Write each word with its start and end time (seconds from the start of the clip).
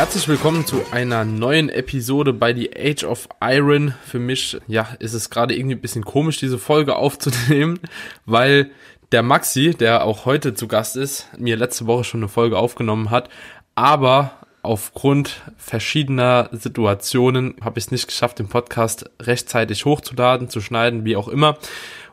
Herzlich 0.00 0.28
willkommen 0.28 0.64
zu 0.64 0.80
einer 0.92 1.26
neuen 1.26 1.68
Episode 1.68 2.32
bei 2.32 2.54
The 2.54 2.70
Age 2.74 3.04
of 3.04 3.28
Iron. 3.42 3.92
Für 4.06 4.18
mich, 4.18 4.56
ja, 4.66 4.88
ist 4.98 5.12
es 5.12 5.28
gerade 5.28 5.54
irgendwie 5.54 5.74
ein 5.74 5.80
bisschen 5.80 6.04
komisch, 6.04 6.38
diese 6.38 6.58
Folge 6.58 6.96
aufzunehmen, 6.96 7.78
weil 8.24 8.70
der 9.12 9.22
Maxi, 9.22 9.74
der 9.74 10.04
auch 10.04 10.24
heute 10.24 10.54
zu 10.54 10.68
Gast 10.68 10.96
ist, 10.96 11.28
mir 11.36 11.56
letzte 11.56 11.86
Woche 11.86 12.04
schon 12.04 12.20
eine 12.20 12.28
Folge 12.28 12.56
aufgenommen 12.56 13.10
hat, 13.10 13.28
aber 13.74 14.32
aufgrund 14.62 15.40
verschiedener 15.56 16.50
Situationen 16.52 17.54
habe 17.62 17.78
ich 17.78 17.86
es 17.86 17.90
nicht 17.90 18.06
geschafft, 18.06 18.38
den 18.38 18.48
Podcast 18.48 19.08
rechtzeitig 19.20 19.86
hochzuladen, 19.86 20.50
zu 20.50 20.60
schneiden, 20.60 21.04
wie 21.04 21.16
auch 21.16 21.28
immer. 21.28 21.56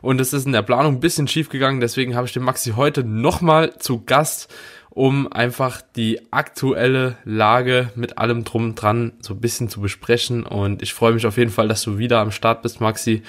Und 0.00 0.20
es 0.20 0.32
ist 0.32 0.46
in 0.46 0.52
der 0.52 0.62
Planung 0.62 0.94
ein 0.94 1.00
bisschen 1.00 1.28
schief 1.28 1.50
gegangen, 1.50 1.80
deswegen 1.80 2.16
habe 2.16 2.26
ich 2.26 2.32
den 2.32 2.42
Maxi 2.42 2.72
heute 2.72 3.04
nochmal 3.04 3.78
zu 3.78 4.04
Gast 4.04 4.48
um 4.98 5.32
einfach 5.32 5.80
die 5.94 6.20
aktuelle 6.32 7.18
Lage 7.24 7.92
mit 7.94 8.18
allem 8.18 8.42
drum 8.42 8.74
dran 8.74 9.12
so 9.20 9.34
ein 9.34 9.40
bisschen 9.40 9.68
zu 9.68 9.80
besprechen. 9.80 10.44
Und 10.44 10.82
ich 10.82 10.92
freue 10.92 11.12
mich 11.12 11.24
auf 11.24 11.36
jeden 11.36 11.52
Fall, 11.52 11.68
dass 11.68 11.82
du 11.82 11.98
wieder 11.98 12.18
am 12.18 12.32
Start 12.32 12.62
bist, 12.62 12.80
Maxi. 12.80 13.22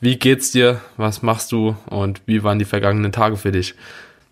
Wie 0.00 0.16
geht's 0.16 0.50
dir? 0.50 0.80
Was 0.96 1.20
machst 1.20 1.52
du? 1.52 1.76
Und 1.90 2.22
wie 2.24 2.42
waren 2.42 2.58
die 2.58 2.64
vergangenen 2.64 3.12
Tage 3.12 3.36
für 3.36 3.52
dich? 3.52 3.74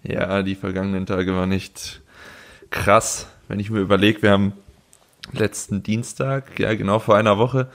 Ja, 0.02 0.42
die 0.42 0.54
vergangenen 0.54 1.04
Tage 1.04 1.34
waren 1.34 1.50
nicht 1.50 2.00
krass. 2.70 3.28
Wenn 3.48 3.60
ich 3.60 3.70
mir 3.70 3.80
überlege, 3.80 4.22
wir 4.22 4.30
haben 4.30 4.52
letzten 5.32 5.82
Dienstag, 5.82 6.58
ja 6.58 6.74
genau 6.74 6.98
vor 6.98 7.16
einer 7.16 7.38
Woche, 7.38 7.68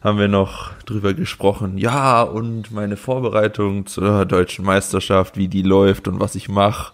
haben 0.00 0.18
wir 0.18 0.28
noch 0.28 0.72
drüber 0.86 1.14
gesprochen. 1.14 1.76
Ja, 1.76 2.22
und 2.22 2.70
meine 2.70 2.96
Vorbereitung 2.96 3.86
zur 3.86 4.24
deutschen 4.24 4.64
Meisterschaft, 4.64 5.36
wie 5.36 5.48
die 5.48 5.62
läuft 5.62 6.08
und 6.08 6.20
was 6.20 6.34
ich 6.34 6.48
mache 6.48 6.92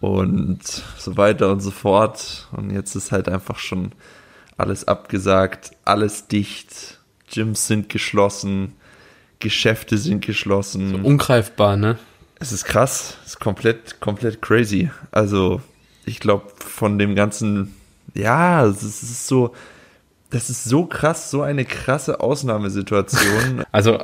und 0.00 0.60
so 0.98 1.16
weiter 1.16 1.52
und 1.52 1.60
so 1.60 1.70
fort. 1.70 2.48
Und 2.52 2.70
jetzt 2.70 2.96
ist 2.96 3.12
halt 3.12 3.28
einfach 3.28 3.58
schon 3.58 3.92
alles 4.56 4.88
abgesagt, 4.88 5.70
alles 5.84 6.26
dicht, 6.26 6.98
Gyms 7.32 7.66
sind 7.66 7.88
geschlossen, 7.88 8.72
Geschäfte 9.38 9.96
sind 9.96 10.24
geschlossen. 10.24 10.90
So 10.90 11.08
ungreifbar, 11.08 11.76
ne? 11.76 11.98
Es 12.40 12.52
ist 12.52 12.64
krass, 12.64 13.16
es 13.24 13.32
ist 13.32 13.40
komplett, 13.40 14.00
komplett 14.00 14.42
crazy. 14.42 14.90
Also, 15.10 15.60
ich 16.10 16.20
glaube, 16.20 16.44
von 16.58 16.98
dem 16.98 17.14
ganzen, 17.14 17.74
ja, 18.14 18.66
es 18.66 18.82
ist 18.82 19.26
so, 19.26 19.54
das 20.30 20.50
ist 20.50 20.64
so 20.64 20.86
krass, 20.86 21.30
so 21.30 21.42
eine 21.42 21.64
krasse 21.64 22.20
Ausnahmesituation. 22.20 23.64
also, 23.72 23.98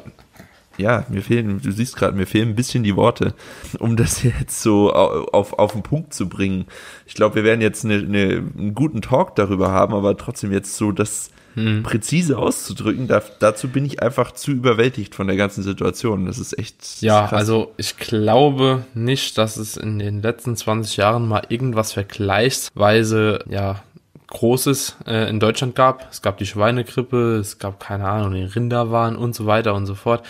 ja, 0.78 1.04
mir 1.08 1.22
fehlen, 1.22 1.60
du 1.60 1.72
siehst 1.72 1.96
gerade, 1.96 2.16
mir 2.16 2.26
fehlen 2.26 2.50
ein 2.50 2.54
bisschen 2.54 2.84
die 2.84 2.96
Worte, 2.96 3.34
um 3.78 3.96
das 3.96 4.22
jetzt 4.22 4.62
so 4.62 4.92
auf, 4.92 5.58
auf 5.58 5.72
den 5.72 5.82
Punkt 5.82 6.14
zu 6.14 6.28
bringen. 6.28 6.66
Ich 7.06 7.14
glaube, 7.14 7.36
wir 7.36 7.44
werden 7.44 7.60
jetzt 7.60 7.84
eine, 7.84 7.94
eine, 7.94 8.44
einen 8.56 8.74
guten 8.74 9.02
Talk 9.02 9.34
darüber 9.34 9.70
haben, 9.72 9.94
aber 9.94 10.16
trotzdem 10.16 10.52
jetzt 10.52 10.76
so 10.76 10.92
das 10.92 11.30
hm. 11.56 11.82
präzise 11.82 12.38
auszudrücken, 12.38 13.08
da, 13.08 13.22
dazu 13.38 13.68
bin 13.68 13.86
ich 13.86 14.02
einfach 14.02 14.32
zu 14.32 14.50
überwältigt 14.50 15.14
von 15.14 15.26
der 15.26 15.36
ganzen 15.36 15.62
Situation. 15.62 16.26
Das 16.26 16.38
ist 16.38 16.58
echt. 16.58 17.00
Ja, 17.00 17.24
ist 17.24 17.32
also 17.32 17.72
ich 17.78 17.96
glaube 17.96 18.84
nicht, 18.94 19.38
dass 19.38 19.56
es 19.56 19.76
in 19.76 19.98
den 19.98 20.20
letzten 20.20 20.54
20 20.54 20.98
Jahren 20.98 21.26
mal 21.26 21.42
irgendwas 21.48 21.94
vergleichsweise, 21.94 23.40
ja, 23.48 23.82
Großes 24.28 24.96
äh, 25.06 25.30
in 25.30 25.40
Deutschland 25.40 25.74
gab. 25.76 26.08
Es 26.10 26.20
gab 26.20 26.36
die 26.36 26.46
Schweinegrippe, 26.46 27.36
es 27.36 27.58
gab 27.58 27.80
keine 27.80 28.08
Ahnung, 28.08 28.32
den 28.32 28.48
Rinderwahn 28.48 29.16
und 29.16 29.34
so 29.34 29.46
weiter 29.46 29.74
und 29.74 29.86
so 29.86 29.94
fort. 29.94 30.26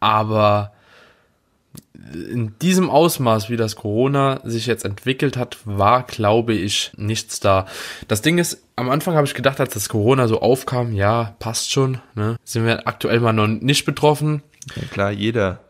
Aber 0.00 0.72
in 2.12 2.54
diesem 2.60 2.90
Ausmaß, 2.90 3.48
wie 3.48 3.56
das 3.56 3.76
Corona 3.76 4.40
sich 4.44 4.66
jetzt 4.66 4.84
entwickelt 4.84 5.36
hat, 5.36 5.58
war, 5.64 6.02
glaube 6.02 6.54
ich, 6.54 6.92
nichts 6.96 7.40
da. 7.40 7.66
Das 8.08 8.22
Ding 8.22 8.38
ist, 8.38 8.62
am 8.76 8.90
Anfang 8.90 9.14
habe 9.14 9.26
ich 9.26 9.34
gedacht, 9.34 9.60
als 9.60 9.74
das 9.74 9.88
Corona 9.88 10.28
so 10.28 10.40
aufkam, 10.40 10.92
ja, 10.92 11.36
passt 11.38 11.70
schon, 11.70 11.98
ne? 12.14 12.36
sind 12.44 12.66
wir 12.66 12.86
aktuell 12.86 13.20
mal 13.20 13.32
noch 13.32 13.46
nicht 13.46 13.84
betroffen. 13.84 14.42
Ja, 14.76 14.82
klar, 14.90 15.10
jeder. 15.10 15.60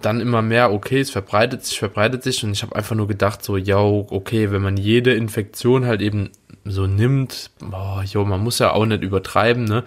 Dann 0.00 0.20
immer 0.20 0.42
mehr, 0.42 0.72
okay, 0.72 1.00
es 1.00 1.10
verbreitet 1.10 1.64
sich, 1.64 1.78
verbreitet 1.78 2.22
sich 2.22 2.42
und 2.44 2.52
ich 2.52 2.62
habe 2.62 2.76
einfach 2.76 2.96
nur 2.96 3.08
gedacht, 3.08 3.44
so, 3.44 3.56
ja, 3.56 3.78
okay, 3.78 4.50
wenn 4.50 4.62
man 4.62 4.76
jede 4.76 5.14
Infektion 5.14 5.84
halt 5.84 6.00
eben 6.00 6.30
so 6.64 6.86
nimmt, 6.86 7.50
boah, 7.58 8.02
jo, 8.04 8.24
man 8.24 8.40
muss 8.40 8.58
ja 8.58 8.72
auch 8.72 8.86
nicht 8.86 9.02
übertreiben, 9.02 9.64
ne? 9.64 9.84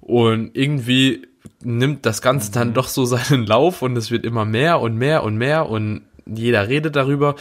Und 0.00 0.50
irgendwie 0.54 1.26
nimmt 1.62 2.06
das 2.06 2.22
Ganze 2.22 2.52
dann 2.52 2.68
mhm. 2.70 2.74
doch 2.74 2.88
so 2.88 3.04
seinen 3.04 3.46
Lauf 3.46 3.82
und 3.82 3.96
es 3.96 4.10
wird 4.10 4.24
immer 4.24 4.44
mehr 4.44 4.80
und 4.80 4.96
mehr 4.96 5.22
und 5.22 5.36
mehr 5.36 5.68
und 5.68 6.02
jeder 6.26 6.68
redet 6.68 6.96
darüber. 6.96 7.34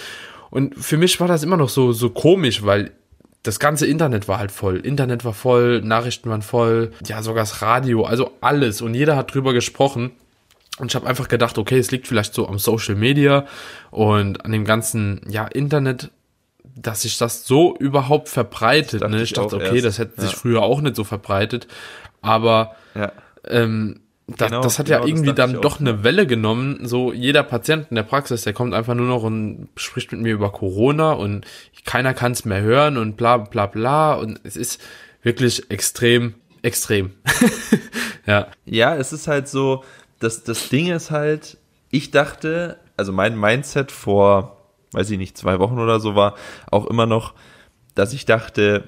Und 0.50 0.76
für 0.76 0.98
mich 0.98 1.20
war 1.20 1.28
das 1.28 1.44
immer 1.44 1.58
noch 1.58 1.70
so, 1.70 1.94
so 1.94 2.10
komisch, 2.10 2.64
weil 2.64 2.92
das 3.44 3.60
ganze 3.60 3.86
Internet 3.88 4.28
war 4.28 4.40
halt 4.40 4.52
voll. 4.52 4.78
Internet 4.78 5.26
war 5.26 5.34
voll, 5.34 5.82
Nachrichten 5.82 6.30
waren 6.30 6.42
voll, 6.42 6.92
ja, 7.06 7.22
sogar 7.22 7.42
das 7.44 7.62
Radio, 7.62 8.06
also 8.06 8.32
alles. 8.40 8.82
Und 8.82 8.94
jeder 8.94 9.16
hat 9.16 9.34
drüber 9.34 9.54
gesprochen. 9.54 10.12
Und 10.80 10.92
ich 10.92 10.96
habe 10.96 11.08
einfach 11.08 11.28
gedacht, 11.28 11.58
okay, 11.58 11.78
es 11.78 11.92
liegt 11.92 12.08
vielleicht 12.08 12.34
so 12.34 12.48
am 12.48 12.58
Social 12.58 12.96
Media 12.96 13.46
und 13.92 14.44
an 14.46 14.52
dem 14.52 14.66
ganzen, 14.66 15.22
ja, 15.28 15.46
Internet, 15.46 16.10
dass 16.76 17.02
sich 17.02 17.18
das 17.18 17.46
so 17.46 17.76
überhaupt 17.78 18.30
verbreitet. 18.30 19.02
Das 19.02 19.12
ne? 19.12 19.22
Ich 19.22 19.34
dachte, 19.34 19.56
okay, 19.58 19.76
erst. 19.76 19.86
das 19.86 20.00
hätte 20.00 20.14
ja. 20.18 20.28
sich 20.28 20.36
früher 20.36 20.62
auch 20.62 20.82
nicht 20.82 20.96
so 20.96 21.04
verbreitet. 21.04 21.68
Aber 22.22 22.76
ja. 22.96 23.12
Ähm, 23.48 24.00
das, 24.28 24.50
genau, 24.50 24.62
das 24.62 24.80
hat 24.80 24.86
genau, 24.86 25.00
ja 25.00 25.06
irgendwie 25.06 25.34
dann 25.34 25.62
doch 25.62 25.80
eine 25.80 26.04
Welle 26.04 26.26
genommen. 26.26 26.80
So 26.84 27.12
jeder 27.12 27.44
Patient 27.44 27.88
in 27.90 27.96
der 27.96 28.04
Praxis, 28.04 28.44
der 28.44 28.54
kommt 28.54 28.74
einfach 28.74 28.96
nur 28.96 29.08
noch 29.08 29.24
und 29.24 29.68
spricht 29.76 30.12
mit 30.14 30.22
mir 30.22 30.34
über 30.34 30.52
Corona 30.52 31.12
und 31.12 31.46
keiner 31.86 32.14
kann 32.14 32.32
es 32.32 32.46
mehr 32.46 32.62
hören 32.62 32.98
und 32.98 33.18
bla 33.18 33.38
bla 33.38 33.66
bla. 33.66 34.14
Und 34.14 34.40
es 34.44 34.56
ist 34.56 34.82
wirklich 35.24 35.70
extrem, 35.72 36.36
extrem. 36.62 37.12
ja. 38.26 38.48
Ja, 38.66 38.96
es 38.96 39.12
ist 39.12 39.28
halt 39.28 39.50
so, 39.50 39.84
das, 40.20 40.44
das 40.44 40.70
Ding 40.70 40.88
ist 40.88 41.12
halt, 41.12 41.58
ich 41.90 42.12
dachte, 42.12 42.80
also 42.96 43.12
mein 43.12 43.38
Mindset 43.38 43.92
vor, 43.92 44.58
weiß 44.94 45.10
ich 45.10 45.18
nicht, 45.18 45.38
zwei 45.38 45.60
Wochen 45.60 45.80
oder 45.80 46.00
so 46.00 46.16
war 46.16 46.36
auch 46.72 46.88
immer 46.88 47.06
noch, 47.06 47.34
dass 47.94 48.14
ich 48.14 48.26
dachte, 48.26 48.88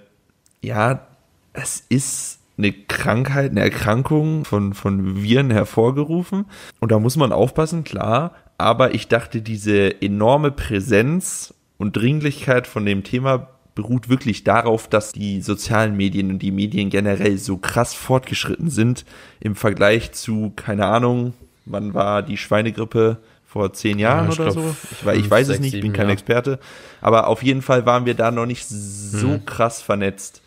ja, 0.62 1.08
es 1.52 1.84
ist 1.90 2.40
eine 2.58 2.72
Krankheit, 2.72 3.52
eine 3.52 3.62
Erkrankung 3.62 4.46
von, 4.46 4.74
von 4.74 5.22
Viren 5.22 5.52
hervorgerufen. 5.52 6.46
Und 6.80 6.92
da 6.92 7.00
muss 7.00 7.18
man 7.18 7.32
aufpassen, 7.32 7.84
klar. 7.84 8.34
Aber 8.58 8.94
ich 8.94 9.08
dachte, 9.08 9.42
diese 9.42 10.02
enorme 10.02 10.52
Präsenz 10.52 11.54
und 11.78 11.98
Dringlichkeit 11.98 12.68
von 12.68 12.86
dem 12.86 13.04
Thema 13.04 13.50
beruht 13.76 14.08
wirklich 14.08 14.46
darauf, 14.46 14.88
dass 14.88 15.12
die 15.12 15.42
sozialen 15.42 15.98
Medien 15.98 16.30
und 16.30 16.40
die 16.40 16.52
Medien 16.52 16.90
generell 16.90 17.38
so 17.38 17.58
krass 17.58 17.94
fortgeschritten 17.94 18.70
sind 18.70 19.04
im 19.42 19.56
Vergleich 19.56 20.14
zu, 20.14 20.54
keine 20.56 20.86
Ahnung, 20.86 21.34
wann 21.66 21.94
war 21.94 22.24
die 22.24 22.38
Schweinegrippe? 22.38 23.18
Vor 23.48 23.72
zehn 23.72 24.00
Jahren 24.00 24.26
ja, 24.26 24.34
oder 24.34 24.52
glaub, 24.52 24.54
so? 24.54 24.76
Ich, 24.92 24.98
fünf, 24.98 25.16
ich 25.16 25.32
weiß 25.32 25.48
sechs, 25.48 25.60
es 25.60 25.62
nicht, 25.62 25.76
ich 25.76 25.82
bin 25.82 25.94
kein 25.94 26.08
Jahre. 26.08 26.14
Experte. 26.14 26.60
Aber 27.00 27.28
auf 27.28 27.42
jeden 27.42 27.62
Fall 27.62 27.86
waren 27.86 28.06
wir 28.06 28.14
da 28.14 28.30
noch 28.30 28.46
nicht 28.46 28.68
so 28.68 29.30
hm. 29.30 29.46
krass 29.46 29.82
vernetzt. 29.82 30.42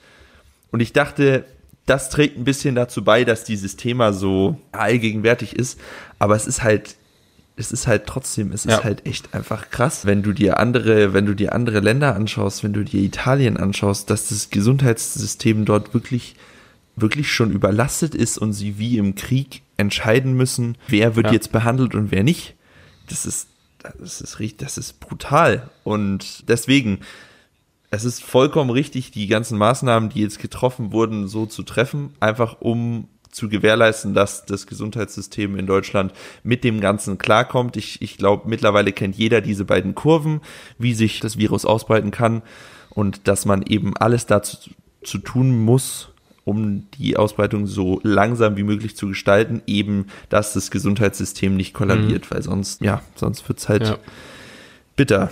Und 0.73 0.81
ich 0.81 0.93
dachte, 0.93 1.47
das 1.89 2.11
trägt 2.11 2.39
ein 2.39 2.45
bisschen 2.45 2.75
dazu 2.75 3.03
bei, 3.03 3.25
dass 3.25 3.45
dieses 3.45 3.77
Thema 3.77 4.13
so 4.13 4.59
allgegenwärtig 4.73 5.57
ist. 5.57 5.81
Aber 6.19 6.37
es 6.37 6.47
ist 6.47 6.63
halt, 6.63 6.97
es 7.57 7.73
ist 7.73 7.87
halt 7.87 8.07
trotzdem, 8.07 8.53
es 8.53 8.67
ist 8.67 8.79
ja. 8.79 8.85
halt 8.85 9.07
echt 9.07 9.35
einfach 9.35 9.71
krass, 9.71 10.07
wenn 10.07 10.23
du 10.23 10.33
dir 10.33 10.59
andere, 10.61 11.13
wenn 11.15 11.27
du 11.27 11.35
dir 11.35 11.55
andere 11.55 11.81
Länder 11.81 12.15
anschaust, 12.15 12.63
wenn 12.63 12.73
du 12.73 12.85
dir 12.85 13.01
Italien 13.01 13.57
anschaust, 13.57 14.11
dass 14.11 14.29
das 14.29 14.51
Gesundheitssystem 14.51 15.65
dort 15.65 15.95
wirklich, 15.95 16.37
wirklich 16.97 17.33
schon 17.33 17.53
überlastet 17.53 18.15
ist 18.15 18.39
und 18.39 18.53
sie 18.53 18.79
wie 18.79 18.99
im 18.99 19.15
Krieg 19.15 19.63
entscheiden 19.77 20.35
müssen, 20.35 20.77
wer 20.89 21.17
wird 21.17 21.27
ja. 21.27 21.33
jetzt 21.33 21.53
behandelt 21.53 21.95
und 21.95 22.11
wer 22.11 22.23
nicht. 22.23 22.55
Das 23.09 23.25
ist, 23.25 23.49
das 23.79 24.21
ist 24.21 24.39
richtig, 24.39 24.59
das 24.59 24.77
ist 24.77 25.01
brutal. 25.01 25.71
Und 25.85 26.49
deswegen, 26.49 27.01
es 27.91 28.05
ist 28.05 28.23
vollkommen 28.23 28.71
richtig, 28.71 29.11
die 29.11 29.27
ganzen 29.27 29.59
Maßnahmen, 29.59 30.11
die 30.11 30.21
jetzt 30.21 30.41
getroffen 30.41 30.93
wurden, 30.93 31.27
so 31.29 31.47
zu 31.47 31.63
treffen, 31.63 32.11
einfach 32.21 32.61
um 32.61 33.09
zu 33.31 33.49
gewährleisten, 33.49 34.15
dass 34.15 34.47
das 34.47 34.67
Gesundheitssystem 34.67 35.59
in 35.59 35.67
Deutschland 35.67 36.13
mit 36.43 36.65
dem 36.65 36.81
Ganzen 36.81 37.19
klarkommt. 37.19 37.77
Ich, 37.77 38.01
ich 38.03 38.17
glaube, 38.17 38.49
mittlerweile 38.49 38.93
kennt 38.93 39.17
jeder 39.17 39.41
diese 39.41 39.65
beiden 39.65 39.95
Kurven, 39.95 40.41
wie 40.79 40.95
sich 40.95 41.21
das 41.21 41.39
Virus 41.39 41.65
ausbreiten 41.65 42.11
kann 42.11 42.43
und 42.91 43.29
dass 43.29 43.45
man 43.45 43.63
eben 43.63 43.97
alles 43.97 44.27
dazu 44.27 44.57
zu 45.03 45.19
tun 45.19 45.65
muss, 45.65 46.09
um 46.45 46.91
die 46.99 47.17
Ausbreitung 47.17 47.67
so 47.67 48.01
langsam 48.03 48.57
wie 48.57 48.63
möglich 48.63 48.97
zu 48.97 49.09
gestalten, 49.09 49.63
eben, 49.67 50.07
dass 50.31 50.55
das 50.55 50.71
Gesundheitssystem 50.71 51.55
nicht 51.57 51.75
kollabiert, 51.75 52.25
mhm. 52.25 52.35
weil 52.35 52.43
sonst, 52.43 52.81
ja, 52.81 53.03
sonst 53.15 53.47
wird's 53.49 53.69
halt 53.69 53.87
ja. 53.87 53.99
bitter. 54.97 55.31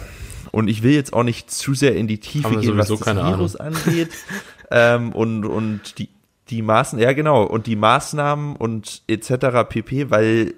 Und 0.53 0.69
ich 0.69 0.83
will 0.83 0.93
jetzt 0.93 1.13
auch 1.13 1.23
nicht 1.23 1.51
zu 1.51 1.75
sehr 1.75 1.97
in 1.97 2.07
die 2.07 2.19
Tiefe 2.19 2.57
gehen, 2.61 2.77
was 2.79 2.89
das 2.89 3.07
Virus 3.07 3.57
angeht. 3.57 4.11
ähm, 4.71 5.13
und, 5.13 5.45
und 5.45 5.99
die, 5.99 6.09
die 6.51 6.63
Maßnahmen, 6.63 7.03
ja 7.05 7.13
genau, 7.13 7.43
und 7.45 7.67
die 7.67 7.77
Maßnahmen 7.77 8.57
und 8.57 9.03
etc. 9.09 9.69
pp, 9.69 10.11
weil 10.11 10.55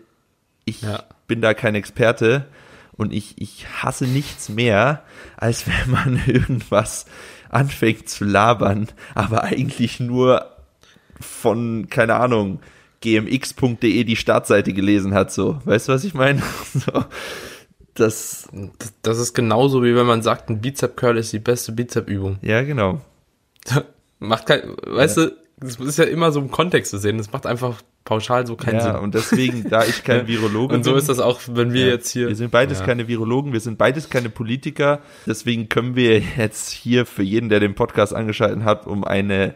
ich 0.64 0.82
Ja. 0.82 1.04
bin 1.26 1.40
da 1.40 1.54
kein 1.54 1.74
Experte 1.74 2.46
und 2.92 3.12
ich, 3.12 3.34
ich 3.40 3.66
hasse 3.82 4.06
nichts 4.06 4.48
mehr, 4.48 5.02
als 5.36 5.66
wenn 5.66 5.90
man 5.90 6.20
irgendwas 6.26 7.06
anfängt 7.50 8.08
zu 8.08 8.24
labern, 8.24 8.88
aber 9.14 9.44
eigentlich 9.44 10.00
nur 10.00 10.46
von, 11.20 11.88
keine 11.88 12.14
Ahnung, 12.16 12.60
gmx.de 13.00 14.04
die 14.04 14.16
Startseite 14.16 14.72
gelesen 14.72 15.14
hat, 15.14 15.32
so. 15.32 15.60
Weißt 15.64 15.88
du, 15.88 15.92
was 15.92 16.04
ich 16.04 16.14
meine? 16.14 16.42
So. 16.74 17.04
Das, 17.98 18.48
Das, 19.02 19.18
ist 19.18 19.34
genauso 19.34 19.82
wie 19.82 19.94
wenn 19.94 20.06
man 20.06 20.22
sagt, 20.22 20.48
ein 20.50 20.60
Bizep 20.60 20.96
Curl 20.96 21.16
ist 21.18 21.32
die 21.32 21.38
beste 21.38 21.72
Bizep-Übung. 21.72 22.38
ja, 22.42 22.62
genau. 22.62 23.00
macht 24.18 24.46
kein, 24.46 24.62
weißt 24.86 25.16
du, 25.18 25.36
das 25.60 25.76
ist 25.76 25.98
ja 25.98 26.04
immer 26.04 26.32
so 26.32 26.40
im 26.40 26.50
Kontext 26.50 26.90
zu 26.90 26.98
sehen. 26.98 27.18
Das 27.18 27.32
macht 27.32 27.44
einfach 27.46 27.82
pauschal 28.04 28.46
so 28.46 28.56
keinen 28.56 28.76
ja, 28.76 28.92
Sinn. 28.92 28.96
und 29.02 29.14
deswegen, 29.14 29.68
da 29.68 29.84
ich 29.84 30.02
kein 30.04 30.26
Virologe 30.28 30.74
Und 30.74 30.84
so 30.84 30.92
bin, 30.92 30.98
ist 30.98 31.08
das 31.08 31.18
auch, 31.18 31.40
wenn 31.48 31.72
wir 31.72 31.82
Ja. 31.86 31.92
jetzt 31.92 32.08
hier. 32.10 32.28
Wir 32.28 32.36
sind 32.36 32.50
beides 32.50 32.78
Ja. 32.80 32.86
keine 32.86 33.06
Virologen, 33.08 33.52
wir 33.52 33.60
sind 33.60 33.76
beides 33.76 34.08
keine 34.08 34.30
Politiker. 34.30 35.00
Deswegen 35.26 35.68
können 35.68 35.94
wir 35.96 36.20
jetzt 36.38 36.70
hier 36.70 37.04
für 37.06 37.22
jeden, 37.22 37.48
der 37.50 37.60
den 37.60 37.74
Podcast 37.74 38.14
angeschaltet 38.14 38.62
hat, 38.64 38.86
um 38.86 39.04
eine 39.04 39.54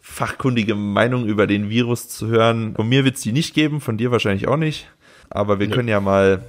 fachkundige 0.00 0.74
Meinung 0.74 1.26
über 1.26 1.46
den 1.46 1.70
Virus 1.70 2.08
zu 2.08 2.26
hören. 2.26 2.74
Von 2.74 2.88
mir 2.88 3.04
wird 3.04 3.16
es 3.16 3.22
die 3.22 3.32
nicht 3.32 3.54
geben, 3.54 3.80
von 3.80 3.96
dir 3.96 4.10
wahrscheinlich 4.10 4.48
auch 4.48 4.56
nicht. 4.56 4.88
Aber 5.30 5.58
wir 5.60 5.68
Nö. 5.68 5.74
können 5.74 5.88
ja 5.88 6.00
mal, 6.00 6.42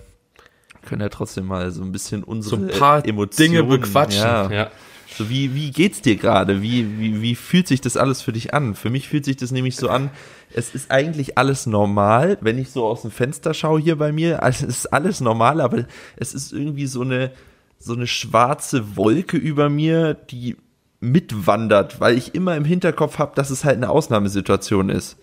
können 0.85 1.01
ja 1.01 1.09
trotzdem 1.09 1.45
mal 1.45 1.71
so 1.71 1.81
ein 1.83 1.91
bisschen 1.91 2.21
so 2.21 2.27
unsere 2.27 2.55
ein 2.57 2.67
paar 2.79 3.05
Emotionen 3.05 3.51
Dinge 3.53 3.63
bequatschen. 3.63 4.21
Ja. 4.23 4.51
Ja. 4.51 4.71
So 5.17 5.29
wie, 5.29 5.53
wie 5.55 5.71
geht's 5.71 6.01
dir 6.01 6.15
gerade? 6.17 6.61
Wie, 6.61 6.99
wie, 6.99 7.21
wie 7.21 7.35
fühlt 7.35 7.67
sich 7.67 7.79
das 7.79 7.95
alles 7.95 8.21
für 8.21 8.33
dich 8.33 8.53
an? 8.53 8.75
Für 8.75 8.89
mich 8.89 9.07
fühlt 9.07 9.23
sich 9.23 9.37
das 9.37 9.51
nämlich 9.51 9.75
so 9.77 9.87
an, 9.89 10.09
es 10.53 10.73
ist 10.75 10.91
eigentlich 10.91 11.37
alles 11.37 11.67
normal, 11.67 12.37
wenn 12.41 12.57
ich 12.57 12.69
so 12.71 12.85
aus 12.85 13.03
dem 13.03 13.11
Fenster 13.11 13.53
schaue 13.53 13.79
hier 13.79 13.97
bei 13.97 14.11
mir. 14.11 14.43
Also 14.43 14.65
es 14.65 14.79
ist 14.79 14.87
alles 14.87 15.21
normal, 15.21 15.61
aber 15.61 15.85
es 16.17 16.33
ist 16.33 16.51
irgendwie 16.51 16.87
so 16.87 17.01
eine, 17.01 17.31
so 17.79 17.93
eine 17.93 18.07
schwarze 18.07 18.95
Wolke 18.97 19.37
über 19.37 19.69
mir, 19.69 20.15
die 20.15 20.57
mitwandert, 20.99 21.99
weil 22.01 22.17
ich 22.17 22.35
immer 22.35 22.55
im 22.57 22.65
Hinterkopf 22.65 23.19
habe, 23.19 23.33
dass 23.35 23.51
es 23.51 23.63
halt 23.63 23.77
eine 23.77 23.89
Ausnahmesituation 23.89 24.89
ist. 24.89 25.17